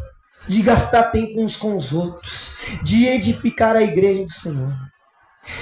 de 0.47 0.61
gastar 0.61 1.11
tempo 1.11 1.41
uns 1.41 1.55
com 1.55 1.75
os 1.75 1.93
outros, 1.93 2.51
de 2.83 3.05
edificar 3.05 3.75
a 3.75 3.83
igreja 3.83 4.23
do 4.23 4.31
Senhor. 4.31 4.73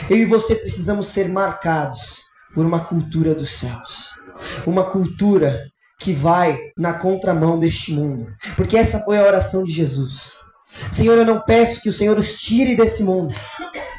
Eu 0.09 0.17
e 0.17 0.25
você 0.25 0.55
precisamos 0.55 1.07
ser 1.07 1.29
marcados 1.29 2.21
por 2.53 2.65
uma 2.65 2.83
cultura 2.83 3.33
dos 3.33 3.51
céus, 3.51 4.19
uma 4.65 4.85
cultura 4.85 5.61
que 5.99 6.13
vai 6.13 6.57
na 6.77 6.93
contramão 6.93 7.59
deste 7.59 7.93
mundo, 7.93 8.33
porque 8.55 8.77
essa 8.77 8.99
foi 9.01 9.17
a 9.17 9.25
oração 9.25 9.63
de 9.63 9.71
Jesus. 9.71 10.45
Senhor, 10.91 11.17
eu 11.17 11.25
não 11.25 11.41
peço 11.41 11.81
que 11.81 11.89
o 11.89 11.93
Senhor 11.93 12.17
os 12.17 12.33
tire 12.35 12.75
desse 12.75 13.03
mundo, 13.03 13.35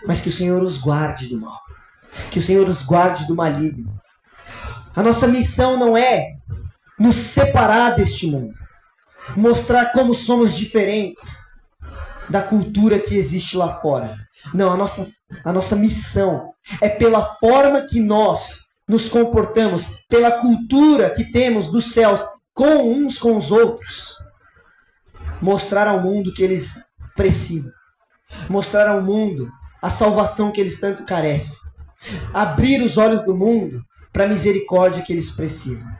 mas 0.07 0.20
que 0.20 0.28
o 0.28 0.33
Senhor 0.33 0.62
os 0.62 0.78
guarde 0.78 1.28
do 1.28 1.39
mal, 1.39 1.61
que 2.31 2.39
o 2.39 2.43
Senhor 2.43 2.68
os 2.68 2.83
guarde 2.83 3.26
do 3.26 3.37
maligno. 3.37 4.01
A 4.95 5.03
nossa 5.03 5.26
missão 5.26 5.78
não 5.78 5.97
é 5.97 6.37
nos 6.99 7.16
separar 7.16 7.97
deste 7.97 8.26
mundo, 8.26 8.55
mostrar 9.37 9.93
como 9.93 10.14
somos 10.14 10.57
diferentes 10.57 11.39
da 12.28 12.43
cultura 12.43 12.99
que 12.99 13.16
existe 13.16 13.57
lá 13.57 13.81
fora. 13.81 14.16
Não, 14.55 14.70
a 14.70 14.76
nossa, 14.76 15.07
a 15.45 15.53
nossa 15.53 15.74
missão 15.74 16.53
é 16.81 16.89
pela 16.89 17.24
forma 17.24 17.83
que 17.83 18.01
nós 18.01 18.68
nos 18.89 19.09
comportamos, 19.09 20.05
pela 20.09 20.33
cultura 20.33 21.11
que 21.11 21.31
temos 21.31 21.70
dos 21.70 21.93
céus 21.93 22.24
com 22.55 22.91
uns 22.93 23.18
com 23.18 23.37
os 23.37 23.51
outros, 23.51 24.16
mostrar 25.41 25.87
ao 25.87 26.01
mundo 26.01 26.33
que 26.35 26.43
eles 26.43 26.74
precisam, 27.16 27.72
mostrar 28.49 28.89
ao 28.89 29.03
mundo 29.03 29.51
a 29.81 29.91
salvação 29.91 30.51
que 30.51 30.61
eles 30.61 30.78
tanto 30.78 31.05
carecem, 31.05 31.59
abrir 32.35 32.83
os 32.83 32.97
olhos 32.97 33.22
do 33.22 33.35
mundo 33.35 33.83
para 34.12 34.24
a 34.24 34.28
misericórdia 34.28 35.03
que 35.03 35.12
eles 35.12 35.31
precisam. 35.31 35.91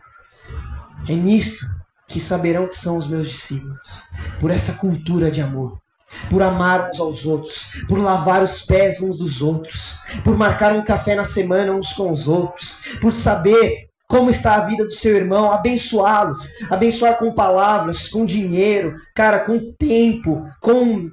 É 1.09 1.15
nisto 1.15 1.67
que 2.11 2.19
saberão 2.19 2.67
que 2.67 2.77
são 2.77 2.97
os 2.97 3.07
meus 3.07 3.29
discípulos, 3.29 4.03
por 4.41 4.51
essa 4.51 4.73
cultura 4.73 5.31
de 5.31 5.41
amor, 5.41 5.81
por 6.29 6.43
amar 6.43 6.89
uns 6.89 6.99
aos 6.99 7.25
outros, 7.25 7.67
por 7.89 7.99
lavar 7.99 8.43
os 8.43 8.63
pés 8.63 9.01
uns 9.01 9.19
dos 9.19 9.41
outros, 9.41 9.97
por 10.25 10.37
marcar 10.37 10.73
um 10.73 10.83
café 10.83 11.15
na 11.15 11.23
semana 11.23 11.73
uns 11.73 11.93
com 11.93 12.11
os 12.11 12.27
outros, 12.27 12.97
por 13.01 13.13
saber 13.13 13.89
como 14.09 14.29
está 14.29 14.57
a 14.57 14.67
vida 14.67 14.85
do 14.85 14.93
seu 14.93 15.15
irmão, 15.15 15.53
abençoá-los, 15.53 16.51
abençoar 16.69 17.17
com 17.17 17.33
palavras, 17.33 18.09
com 18.09 18.25
dinheiro, 18.25 18.93
cara, 19.15 19.39
com 19.39 19.73
tempo, 19.79 20.45
com 20.61 21.09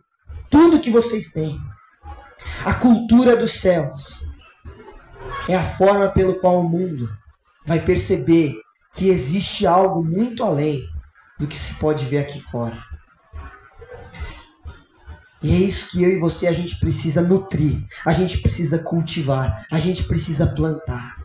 tudo 0.49 0.79
que 0.79 0.89
vocês 0.89 1.29
têm. 1.29 1.59
A 2.65 2.73
cultura 2.73 3.35
dos 3.35 3.61
céus 3.61 4.27
é 5.47 5.55
a 5.55 5.63
forma 5.63 6.09
pelo 6.09 6.39
qual 6.39 6.59
o 6.59 6.67
mundo 6.67 7.07
vai 7.67 7.79
perceber 7.79 8.55
que 8.97 9.09
existe 9.09 9.67
algo 9.67 10.03
muito 10.03 10.43
além 10.43 10.83
do 11.39 11.47
que 11.47 11.55
se 11.55 11.75
pode 11.75 12.03
ver 12.05 12.17
aqui 12.17 12.41
fora. 12.41 12.83
E 15.41 15.51
é 15.51 15.55
isso 15.55 15.91
que 15.91 16.03
eu 16.03 16.09
e 16.09 16.19
você 16.19 16.47
a 16.47 16.51
gente 16.51 16.79
precisa 16.79 17.21
nutrir, 17.21 17.85
a 18.03 18.11
gente 18.11 18.39
precisa 18.39 18.79
cultivar, 18.79 19.65
a 19.71 19.79
gente 19.79 20.03
precisa 20.03 20.47
plantar. 20.47 21.15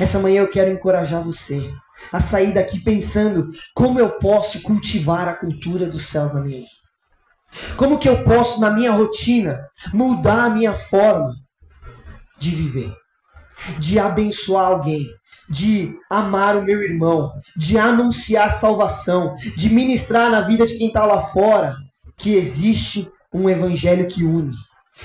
Essa 0.00 0.18
manhã 0.18 0.40
eu 0.40 0.48
quero 0.48 0.70
encorajar 0.70 1.22
você 1.22 1.70
a 2.10 2.18
sair 2.18 2.54
daqui 2.54 2.80
pensando 2.80 3.50
como 3.74 4.00
eu 4.00 4.12
posso 4.18 4.62
cultivar 4.62 5.28
a 5.28 5.34
cultura 5.34 5.86
dos 5.86 6.06
céus 6.06 6.32
na 6.32 6.40
minha 6.40 6.60
vida. 6.60 7.76
Como 7.76 7.98
que 7.98 8.08
eu 8.08 8.24
posso, 8.24 8.58
na 8.58 8.70
minha 8.70 8.92
rotina, 8.92 9.68
mudar 9.92 10.44
a 10.44 10.50
minha 10.50 10.74
forma 10.74 11.34
de 12.38 12.50
viver? 12.52 12.94
De 13.78 13.98
abençoar 13.98 14.68
alguém, 14.68 15.06
de 15.50 15.98
amar 16.08 16.56
o 16.56 16.62
meu 16.62 16.80
irmão, 16.80 17.32
de 17.56 17.76
anunciar 17.76 18.52
salvação, 18.52 19.34
de 19.56 19.68
ministrar 19.68 20.30
na 20.30 20.42
vida 20.42 20.64
de 20.64 20.78
quem 20.78 20.86
está 20.86 21.04
lá 21.04 21.22
fora 21.22 21.76
que 22.16 22.34
existe 22.34 23.10
um 23.34 23.50
evangelho 23.50 24.06
que 24.06 24.22
une, 24.22 24.54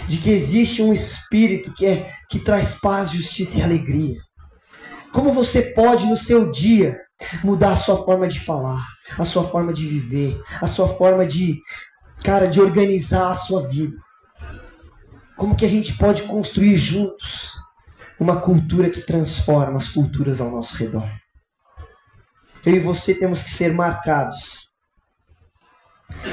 de 0.08 0.18
que 0.18 0.30
existe 0.30 0.84
um 0.84 0.94
espírito 0.94 1.74
que, 1.74 1.86
é, 1.86 2.12
que 2.30 2.40
traz 2.40 2.76
paz, 2.76 3.10
justiça 3.10 3.58
e 3.58 3.64
alegria. 3.64 4.20
Como 5.12 5.34
você 5.34 5.62
pode 5.62 6.06
no 6.06 6.16
seu 6.16 6.52
dia 6.52 7.00
mudar 7.44 7.72
a 7.72 7.78
sua 7.78 8.04
forma 8.04 8.28
de 8.28 8.40
falar, 8.40 8.86
a 9.18 9.26
sua 9.26 9.46
forma 9.46 9.74
de 9.74 9.88
viver, 9.88 10.40
a 10.62 10.68
sua 10.68 10.88
forma 10.88 11.26
de, 11.26 11.60
cara, 12.24 12.48
de 12.48 12.62
organizar 12.62 13.32
a 13.32 13.34
sua 13.34 13.68
vida? 13.68 13.96
Como 15.38 15.56
que 15.56 15.66
a 15.66 15.70
gente 15.70 15.98
pode 15.98 16.24
construir 16.24 16.76
juntos 16.76 17.54
uma 18.20 18.40
cultura 18.40 18.90
que 18.90 19.02
transforma 19.02 19.78
as 19.78 19.90
culturas 19.90 20.40
ao 20.40 20.50
nosso 20.50 20.76
redor? 20.76 21.10
Eu 22.66 22.76
e 22.76 22.80
você 22.80 23.14
temos 23.14 23.44
que 23.44 23.50
ser 23.50 23.74
marcados 23.74 24.72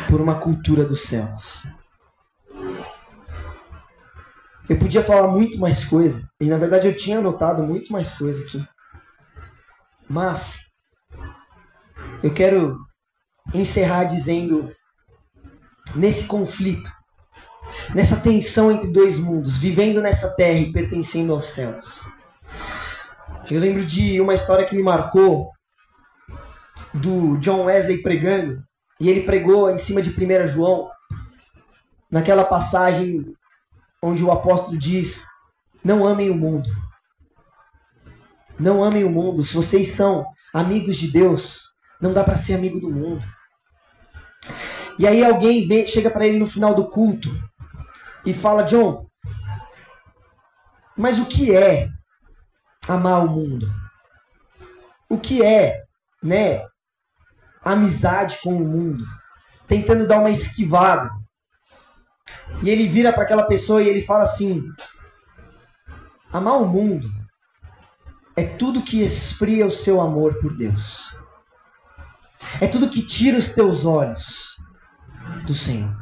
por 0.09 0.21
uma 0.21 0.39
cultura 0.39 0.85
dos 0.85 1.03
céus. 1.03 1.67
Eu 4.69 4.79
podia 4.79 5.03
falar 5.03 5.29
muito 5.29 5.59
mais 5.59 5.85
coisa, 5.85 6.27
e 6.41 6.47
na 6.47 6.57
verdade 6.57 6.87
eu 6.87 6.97
tinha 6.97 7.19
anotado 7.19 7.63
muito 7.63 7.93
mais 7.93 8.13
coisa 8.13 8.43
aqui. 8.43 8.65
Mas 10.09 10.67
eu 12.23 12.33
quero 12.33 12.79
encerrar 13.53 14.05
dizendo 14.05 14.71
nesse 15.95 16.25
conflito, 16.25 16.91
nessa 17.95 18.17
tensão 18.17 18.71
entre 18.71 18.91
dois 18.91 19.19
mundos, 19.19 19.59
vivendo 19.59 20.01
nessa 20.01 20.29
terra 20.31 20.59
e 20.59 20.73
pertencendo 20.73 21.33
aos 21.33 21.49
céus. 21.51 22.07
Eu 23.51 23.61
lembro 23.61 23.85
de 23.85 24.21
uma 24.21 24.35
história 24.35 24.65
que 24.65 24.75
me 24.75 24.83
marcou 24.83 25.51
do 26.95 27.37
John 27.39 27.65
Wesley 27.65 28.03
pregando, 28.03 28.63
e 29.01 29.09
ele 29.09 29.23
pregou 29.23 29.71
em 29.71 29.79
cima 29.79 30.01
de 30.01 30.11
1 30.11 30.47
João, 30.47 30.91
naquela 32.11 32.45
passagem 32.45 33.35
onde 34.03 34.25
o 34.25 34.31
apóstolo 34.31 34.79
diz: 34.79 35.27
Não 35.85 36.07
amem 36.07 36.31
o 36.31 36.35
mundo. 36.35 36.71
Não 38.59 38.85
amem 38.85 39.03
o 39.03 39.11
mundo. 39.11 39.43
Se 39.43 39.55
vocês 39.55 39.89
são 39.89 40.25
amigos 40.55 40.97
de 40.97 41.11
Deus, 41.11 41.73
não 42.01 42.13
dá 42.13 42.23
para 42.23 42.37
ser 42.37 42.55
amigo 42.55 42.79
do 42.81 42.91
mundo. 42.91 43.25
E 44.99 45.07
aí 45.07 45.25
alguém 45.25 45.67
vem, 45.67 45.87
chega 45.87 46.11
para 46.11 46.27
ele 46.27 46.39
no 46.39 46.47
final 46.47 46.75
do 46.75 46.89
culto 46.89 47.31
e 48.25 48.33
fala: 48.33 48.63
John, 48.63 49.07
mas 50.97 51.19
o 51.19 51.27
que 51.27 51.55
é 51.55 51.89
amar 52.89 53.25
o 53.25 53.31
mundo? 53.31 53.73
O 55.09 55.19
que 55.19 55.43
é, 55.43 55.83
né, 56.23 56.65
amizade 57.65 58.39
com 58.43 58.57
o 58.57 58.67
mundo? 58.67 59.05
Tentando 59.67 60.07
dar 60.07 60.19
uma 60.19 60.31
esquivada. 60.31 61.11
E 62.63 62.69
ele 62.69 62.89
vira 62.89 63.13
para 63.13 63.23
aquela 63.23 63.45
pessoa 63.45 63.83
e 63.83 63.89
ele 63.89 64.03
fala 64.03 64.25
assim: 64.25 64.63
Amar 66.33 66.61
o 66.63 66.67
mundo 66.67 67.11
é 68.37 68.45
tudo 68.45 68.83
que 68.83 69.03
esfria 69.03 69.67
o 69.67 69.71
seu 69.71 70.01
amor 70.01 70.39
por 70.41 70.55
Deus. 70.55 71.15
É 72.61 72.67
tudo 72.67 72.89
que 72.89 73.03
tira 73.03 73.37
os 73.37 73.51
teus 73.51 73.85
olhos 73.85 74.57
do 75.47 75.55
Senhor. 75.55 76.02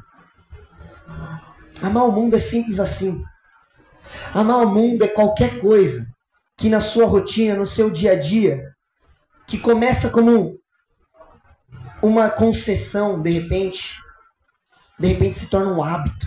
Amar 1.82 2.04
o 2.04 2.12
mundo 2.12 2.36
é 2.36 2.38
simples 2.38 2.78
assim. 2.78 3.22
Amar 4.34 4.64
o 4.64 4.70
mundo 4.70 5.04
é 5.04 5.08
qualquer 5.08 5.58
coisa 5.58 6.06
que 6.56 6.68
na 6.68 6.80
sua 6.80 7.06
rotina, 7.06 7.56
no 7.56 7.64
seu 7.64 7.90
dia 7.90 8.12
a 8.12 8.16
dia, 8.16 8.62
que 9.46 9.58
começa 9.58 10.10
como 10.10 10.58
uma 12.02 12.30
concessão, 12.30 13.20
de 13.20 13.30
repente, 13.30 13.98
de 14.98 15.08
repente 15.08 15.36
se 15.36 15.48
torna 15.48 15.72
um 15.72 15.82
hábito, 15.82 16.26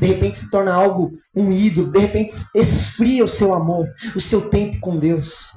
de 0.00 0.06
repente 0.06 0.36
se 0.36 0.50
torna 0.50 0.72
algo, 0.72 1.12
um 1.34 1.52
ídolo, 1.52 1.92
de 1.92 1.98
repente 1.98 2.32
esfria 2.54 3.24
o 3.24 3.28
seu 3.28 3.52
amor, 3.52 3.86
o 4.14 4.20
seu 4.20 4.48
tempo 4.48 4.80
com 4.80 4.98
Deus. 4.98 5.56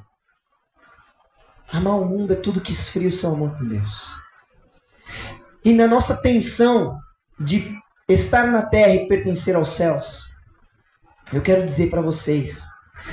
Amar 1.70 1.98
o 1.98 2.04
mundo 2.04 2.32
é 2.32 2.36
tudo 2.36 2.60
que 2.60 2.72
esfria 2.72 3.08
o 3.08 3.12
seu 3.12 3.30
amor 3.30 3.56
com 3.56 3.66
Deus. 3.66 4.16
E 5.64 5.72
na 5.72 5.86
nossa 5.86 6.16
tensão 6.16 6.98
de 7.38 7.74
estar 8.08 8.46
na 8.46 8.62
terra 8.62 8.94
e 8.94 9.06
pertencer 9.06 9.54
aos 9.54 9.70
céus, 9.70 10.34
eu 11.30 11.42
quero 11.42 11.62
dizer 11.62 11.90
para 11.90 12.00
vocês 12.00 12.64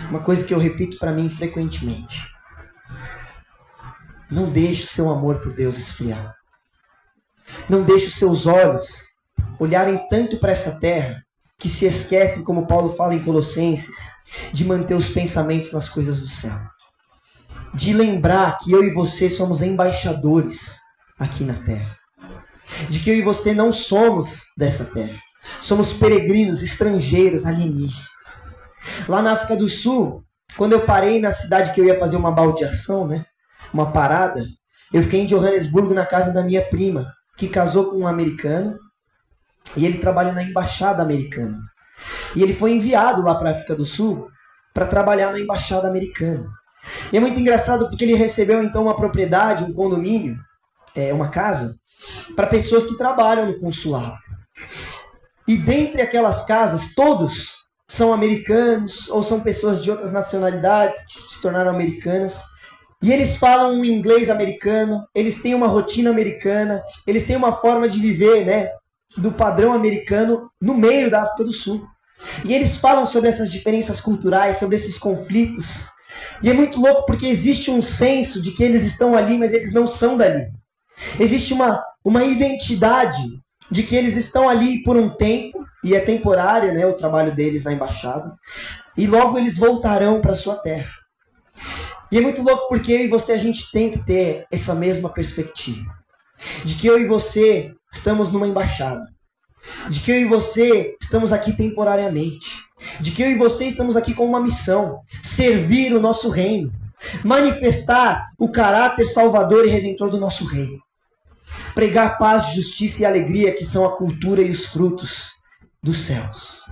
uma 0.09 0.21
coisa 0.21 0.45
que 0.45 0.53
eu 0.53 0.59
repito 0.59 0.97
para 0.97 1.11
mim 1.11 1.29
frequentemente. 1.29 2.25
Não 4.31 4.49
deixe 4.49 4.83
o 4.83 4.87
seu 4.87 5.09
amor 5.09 5.39
por 5.41 5.53
Deus 5.53 5.77
esfriar. 5.77 6.35
Não 7.69 7.83
deixe 7.83 8.07
os 8.07 8.15
seus 8.15 8.47
olhos 8.47 9.17
olharem 9.59 10.07
tanto 10.09 10.37
para 10.37 10.51
essa 10.51 10.79
terra 10.79 11.23
que 11.59 11.69
se 11.69 11.85
esquecem, 11.85 12.43
como 12.43 12.65
Paulo 12.65 12.89
fala 12.95 13.13
em 13.13 13.23
Colossenses, 13.23 14.13
de 14.53 14.63
manter 14.65 14.95
os 14.95 15.09
pensamentos 15.09 15.71
nas 15.73 15.89
coisas 15.89 16.19
do 16.21 16.27
céu. 16.27 16.57
De 17.73 17.93
lembrar 17.93 18.57
que 18.57 18.71
eu 18.71 18.83
e 18.83 18.93
você 18.93 19.29
somos 19.29 19.61
embaixadores 19.61 20.79
aqui 21.19 21.43
na 21.43 21.61
terra. 21.63 21.97
De 22.89 22.99
que 22.99 23.09
eu 23.09 23.15
e 23.15 23.21
você 23.21 23.53
não 23.53 23.71
somos 23.71 24.51
dessa 24.57 24.85
terra. 24.85 25.17
Somos 25.61 25.93
peregrinos, 25.93 26.63
estrangeiros, 26.63 27.45
alienígenas. 27.45 28.05
Lá 29.07 29.21
na 29.21 29.33
África 29.33 29.55
do 29.55 29.67
Sul, 29.67 30.23
quando 30.57 30.73
eu 30.73 30.85
parei 30.85 31.19
na 31.19 31.31
cidade 31.31 31.71
que 31.71 31.79
eu 31.79 31.85
ia 31.85 31.99
fazer 31.99 32.15
uma 32.15 32.31
baldeação, 32.31 33.07
né? 33.07 33.25
Uma 33.73 33.91
parada, 33.91 34.45
eu 34.93 35.03
fiquei 35.03 35.21
em 35.21 35.25
Johannesburgo 35.25 35.93
na 35.93 36.05
casa 36.05 36.31
da 36.31 36.43
minha 36.43 36.67
prima, 36.69 37.11
que 37.37 37.47
casou 37.47 37.89
com 37.89 37.97
um 37.97 38.07
americano 38.07 38.79
e 39.75 39.85
ele 39.85 39.97
trabalha 39.97 40.31
na 40.31 40.43
embaixada 40.43 41.01
americana. 41.03 41.59
E 42.35 42.43
ele 42.43 42.53
foi 42.53 42.71
enviado 42.71 43.21
lá 43.21 43.35
para 43.35 43.49
a 43.49 43.51
África 43.51 43.75
do 43.75 43.85
Sul 43.85 44.29
para 44.73 44.85
trabalhar 44.85 45.31
na 45.31 45.39
embaixada 45.39 45.87
americana. 45.87 46.45
E 47.11 47.17
é 47.17 47.19
muito 47.19 47.39
engraçado 47.39 47.89
porque 47.89 48.03
ele 48.03 48.15
recebeu 48.15 48.63
então 48.63 48.83
uma 48.83 48.95
propriedade, 48.95 49.63
um 49.63 49.73
condomínio, 49.73 50.37
é, 50.95 51.13
uma 51.13 51.29
casa, 51.29 51.75
para 52.35 52.47
pessoas 52.47 52.85
que 52.85 52.97
trabalham 52.97 53.47
no 53.47 53.57
consulado. 53.57 54.17
E 55.47 55.57
dentre 55.57 56.01
aquelas 56.01 56.43
casas, 56.43 56.93
todos 56.95 57.65
são 57.87 58.11
americanos 58.11 59.09
ou 59.09 59.21
são 59.21 59.39
pessoas 59.39 59.83
de 59.83 59.91
outras 59.91 60.11
nacionalidades 60.11 61.01
que 61.05 61.33
se 61.33 61.41
tornaram 61.41 61.71
americanas. 61.71 62.41
E 63.01 63.11
eles 63.11 63.37
falam 63.37 63.79
um 63.79 63.85
inglês 63.85 64.29
americano, 64.29 65.05
eles 65.13 65.41
têm 65.41 65.53
uma 65.53 65.67
rotina 65.67 66.09
americana, 66.09 66.81
eles 67.05 67.23
têm 67.23 67.35
uma 67.35 67.51
forma 67.51 67.87
de 67.87 67.99
viver, 67.99 68.45
né, 68.45 68.71
do 69.17 69.31
padrão 69.31 69.73
americano 69.73 70.49
no 70.59 70.73
meio 70.73 71.11
da 71.11 71.21
África 71.21 71.43
do 71.43 71.51
Sul. 71.51 71.85
E 72.43 72.53
eles 72.53 72.77
falam 72.77 73.05
sobre 73.05 73.29
essas 73.29 73.51
diferenças 73.51 74.01
culturais, 74.01 74.57
sobre 74.57 74.75
esses 74.75 74.97
conflitos. 74.97 75.87
E 76.41 76.49
é 76.49 76.53
muito 76.53 76.79
louco 76.79 77.05
porque 77.05 77.27
existe 77.27 77.69
um 77.69 77.81
senso 77.81 78.41
de 78.41 78.51
que 78.51 78.63
eles 78.63 78.83
estão 78.83 79.15
ali, 79.15 79.37
mas 79.37 79.53
eles 79.53 79.71
não 79.71 79.85
são 79.85 80.17
dali. 80.17 80.47
Existe 81.19 81.53
uma, 81.53 81.83
uma 82.03 82.23
identidade 82.23 83.23
de 83.69 83.83
que 83.83 83.95
eles 83.95 84.15
estão 84.15 84.47
ali 84.47 84.83
por 84.83 84.95
um 84.95 85.09
tempo, 85.09 85.65
e 85.83 85.95
é 85.95 85.99
temporária 85.99 86.71
né, 86.71 86.85
o 86.85 86.93
trabalho 86.95 87.33
deles 87.33 87.63
na 87.63 87.73
embaixada, 87.73 88.33
e 88.97 89.07
logo 89.07 89.37
eles 89.37 89.57
voltarão 89.57 90.21
para 90.21 90.35
sua 90.35 90.55
terra. 90.55 90.91
E 92.11 92.17
é 92.17 92.21
muito 92.21 92.43
louco 92.43 92.67
porque 92.67 92.93
eu 92.93 92.99
e 92.99 93.07
você 93.07 93.33
a 93.33 93.37
gente 93.37 93.71
tem 93.71 93.89
que 93.91 93.99
ter 94.05 94.45
essa 94.51 94.75
mesma 94.75 95.09
perspectiva 95.09 95.91
de 96.63 96.75
que 96.75 96.87
eu 96.87 96.99
e 96.99 97.05
você 97.05 97.73
estamos 97.91 98.31
numa 98.31 98.47
embaixada, 98.47 99.05
de 99.89 99.99
que 99.99 100.11
eu 100.11 100.21
e 100.21 100.25
você 100.25 100.95
estamos 101.01 101.33
aqui 101.33 101.55
temporariamente, 101.55 102.57
de 102.99 103.11
que 103.11 103.23
eu 103.23 103.31
e 103.31 103.35
você 103.35 103.65
estamos 103.65 103.95
aqui 103.95 104.13
com 104.13 104.25
uma 104.25 104.39
missão: 104.39 104.99
servir 105.23 105.93
o 105.93 106.01
nosso 106.01 106.29
reino, 106.29 106.71
manifestar 107.23 108.25
o 108.37 108.49
caráter 108.49 109.05
salvador 109.05 109.65
e 109.65 109.69
redentor 109.69 110.09
do 110.09 110.19
nosso 110.19 110.45
reino, 110.45 110.79
pregar 111.73 112.17
paz, 112.17 112.53
justiça 112.53 113.03
e 113.03 113.05
alegria, 113.05 113.55
que 113.55 113.63
são 113.63 113.85
a 113.85 113.95
cultura 113.95 114.41
e 114.41 114.49
os 114.49 114.65
frutos 114.65 115.29
dos 115.81 115.99
céus. 115.99 116.69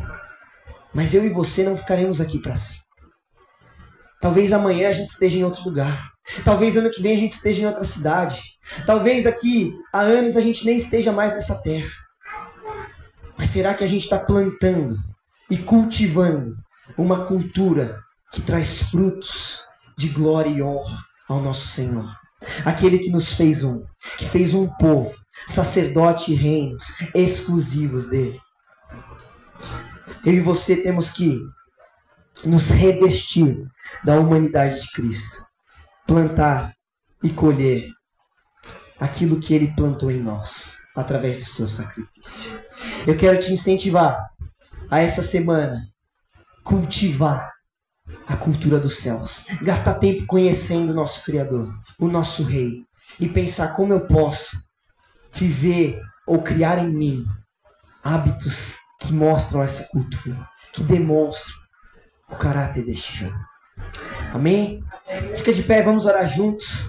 Mas 0.94 1.14
eu 1.14 1.26
e 1.26 1.30
você 1.30 1.64
não 1.64 1.78
ficaremos 1.78 2.22
aqui 2.22 2.40
para 2.40 2.56
sempre. 2.56 2.84
Talvez 4.22 4.54
amanhã 4.54 4.88
a 4.88 4.92
gente 4.94 5.10
esteja 5.10 5.38
em 5.38 5.44
outro 5.44 5.66
lugar. 5.66 6.02
Talvez 6.46 6.78
ano 6.78 6.90
que 6.90 7.02
vem 7.02 7.14
a 7.14 7.18
gente 7.18 7.32
esteja 7.32 7.62
em 7.62 7.66
outra 7.66 7.84
cidade. 7.84 8.42
Talvez 8.86 9.24
daqui 9.24 9.74
a 9.92 10.00
anos 10.00 10.38
a 10.38 10.42
gente 10.42 10.66
nem 10.66 10.78
esteja 10.78 11.12
mais 11.12 11.34
nessa 11.34 11.56
terra. 11.62 11.90
Mas 13.38 13.50
será 13.50 13.74
que 13.74 13.84
a 13.84 13.88
gente 13.88 14.04
está 14.04 14.18
plantando 14.18 14.96
e 15.50 15.58
cultivando 15.58 16.56
uma 16.98 17.26
cultura 17.26 18.00
que 18.32 18.42
traz 18.42 18.84
frutos 18.84 19.60
de 19.98 20.08
glória 20.08 20.50
e 20.50 20.62
honra 20.62 21.00
ao 21.28 21.42
nosso 21.42 21.68
Senhor? 21.68 22.23
Aquele 22.66 23.00
que 23.00 23.10
nos 23.10 23.34
fez 23.34 23.64
um, 23.64 23.84
que 24.18 24.26
fez 24.26 24.54
um 24.54 24.68
povo, 24.68 25.14
sacerdote 25.48 26.32
e 26.32 26.36
reinos 26.36 26.84
exclusivos 27.14 28.08
dele. 28.08 28.40
Eu 30.26 30.34
e 30.34 30.40
você 30.40 30.78
temos 30.78 31.10
que 31.10 31.40
nos 32.44 32.70
revestir 32.70 33.66
da 34.04 34.20
humanidade 34.20 34.82
de 34.82 34.92
Cristo, 34.92 35.46
plantar 36.08 36.74
e 37.24 37.30
colher 37.30 37.90
aquilo 39.00 39.40
que 39.40 39.54
ele 39.54 39.74
plantou 39.76 40.12
em 40.12 40.22
nós 40.22 40.78
através 40.96 41.38
do 41.38 41.44
seu 41.44 41.68
sacrifício. 41.68 42.52
Eu 43.08 43.18
quero 43.18 43.40
te 43.40 43.52
incentivar 43.52 44.18
a 44.90 45.00
essa 45.00 45.22
semana 45.22 45.82
cultivar 46.64 47.53
a 48.28 48.36
cultura 48.36 48.80
dos 48.80 48.98
céus, 48.98 49.48
gastar 49.62 49.96
tempo 49.96 50.26
conhecendo 50.26 50.92
o 50.92 50.96
nosso 50.96 51.24
Criador, 51.24 51.74
o 52.00 52.08
nosso 52.08 52.44
Rei, 52.44 52.84
e 53.20 53.28
pensar 53.28 53.70
como 53.74 53.94
eu 53.94 54.08
posso 54.08 54.58
viver 55.32 56.02
ou 56.28 56.42
criar 56.42 56.78
em 56.78 56.90
mim 56.90 57.26
hábitos 58.04 58.78
que 59.00 59.14
mostram 59.14 59.64
essa 59.64 59.84
cultura, 59.90 60.48
que 60.74 60.84
demonstram 60.84 61.56
o 62.30 62.36
caráter 62.36 62.86
deste 62.86 63.24
reino. 63.24 63.46
Amém? 64.34 64.84
Fica 65.36 65.54
de 65.54 65.64
pé, 65.64 65.82
vamos 65.82 66.06
orar 66.06 66.28
juntos. 66.28 66.88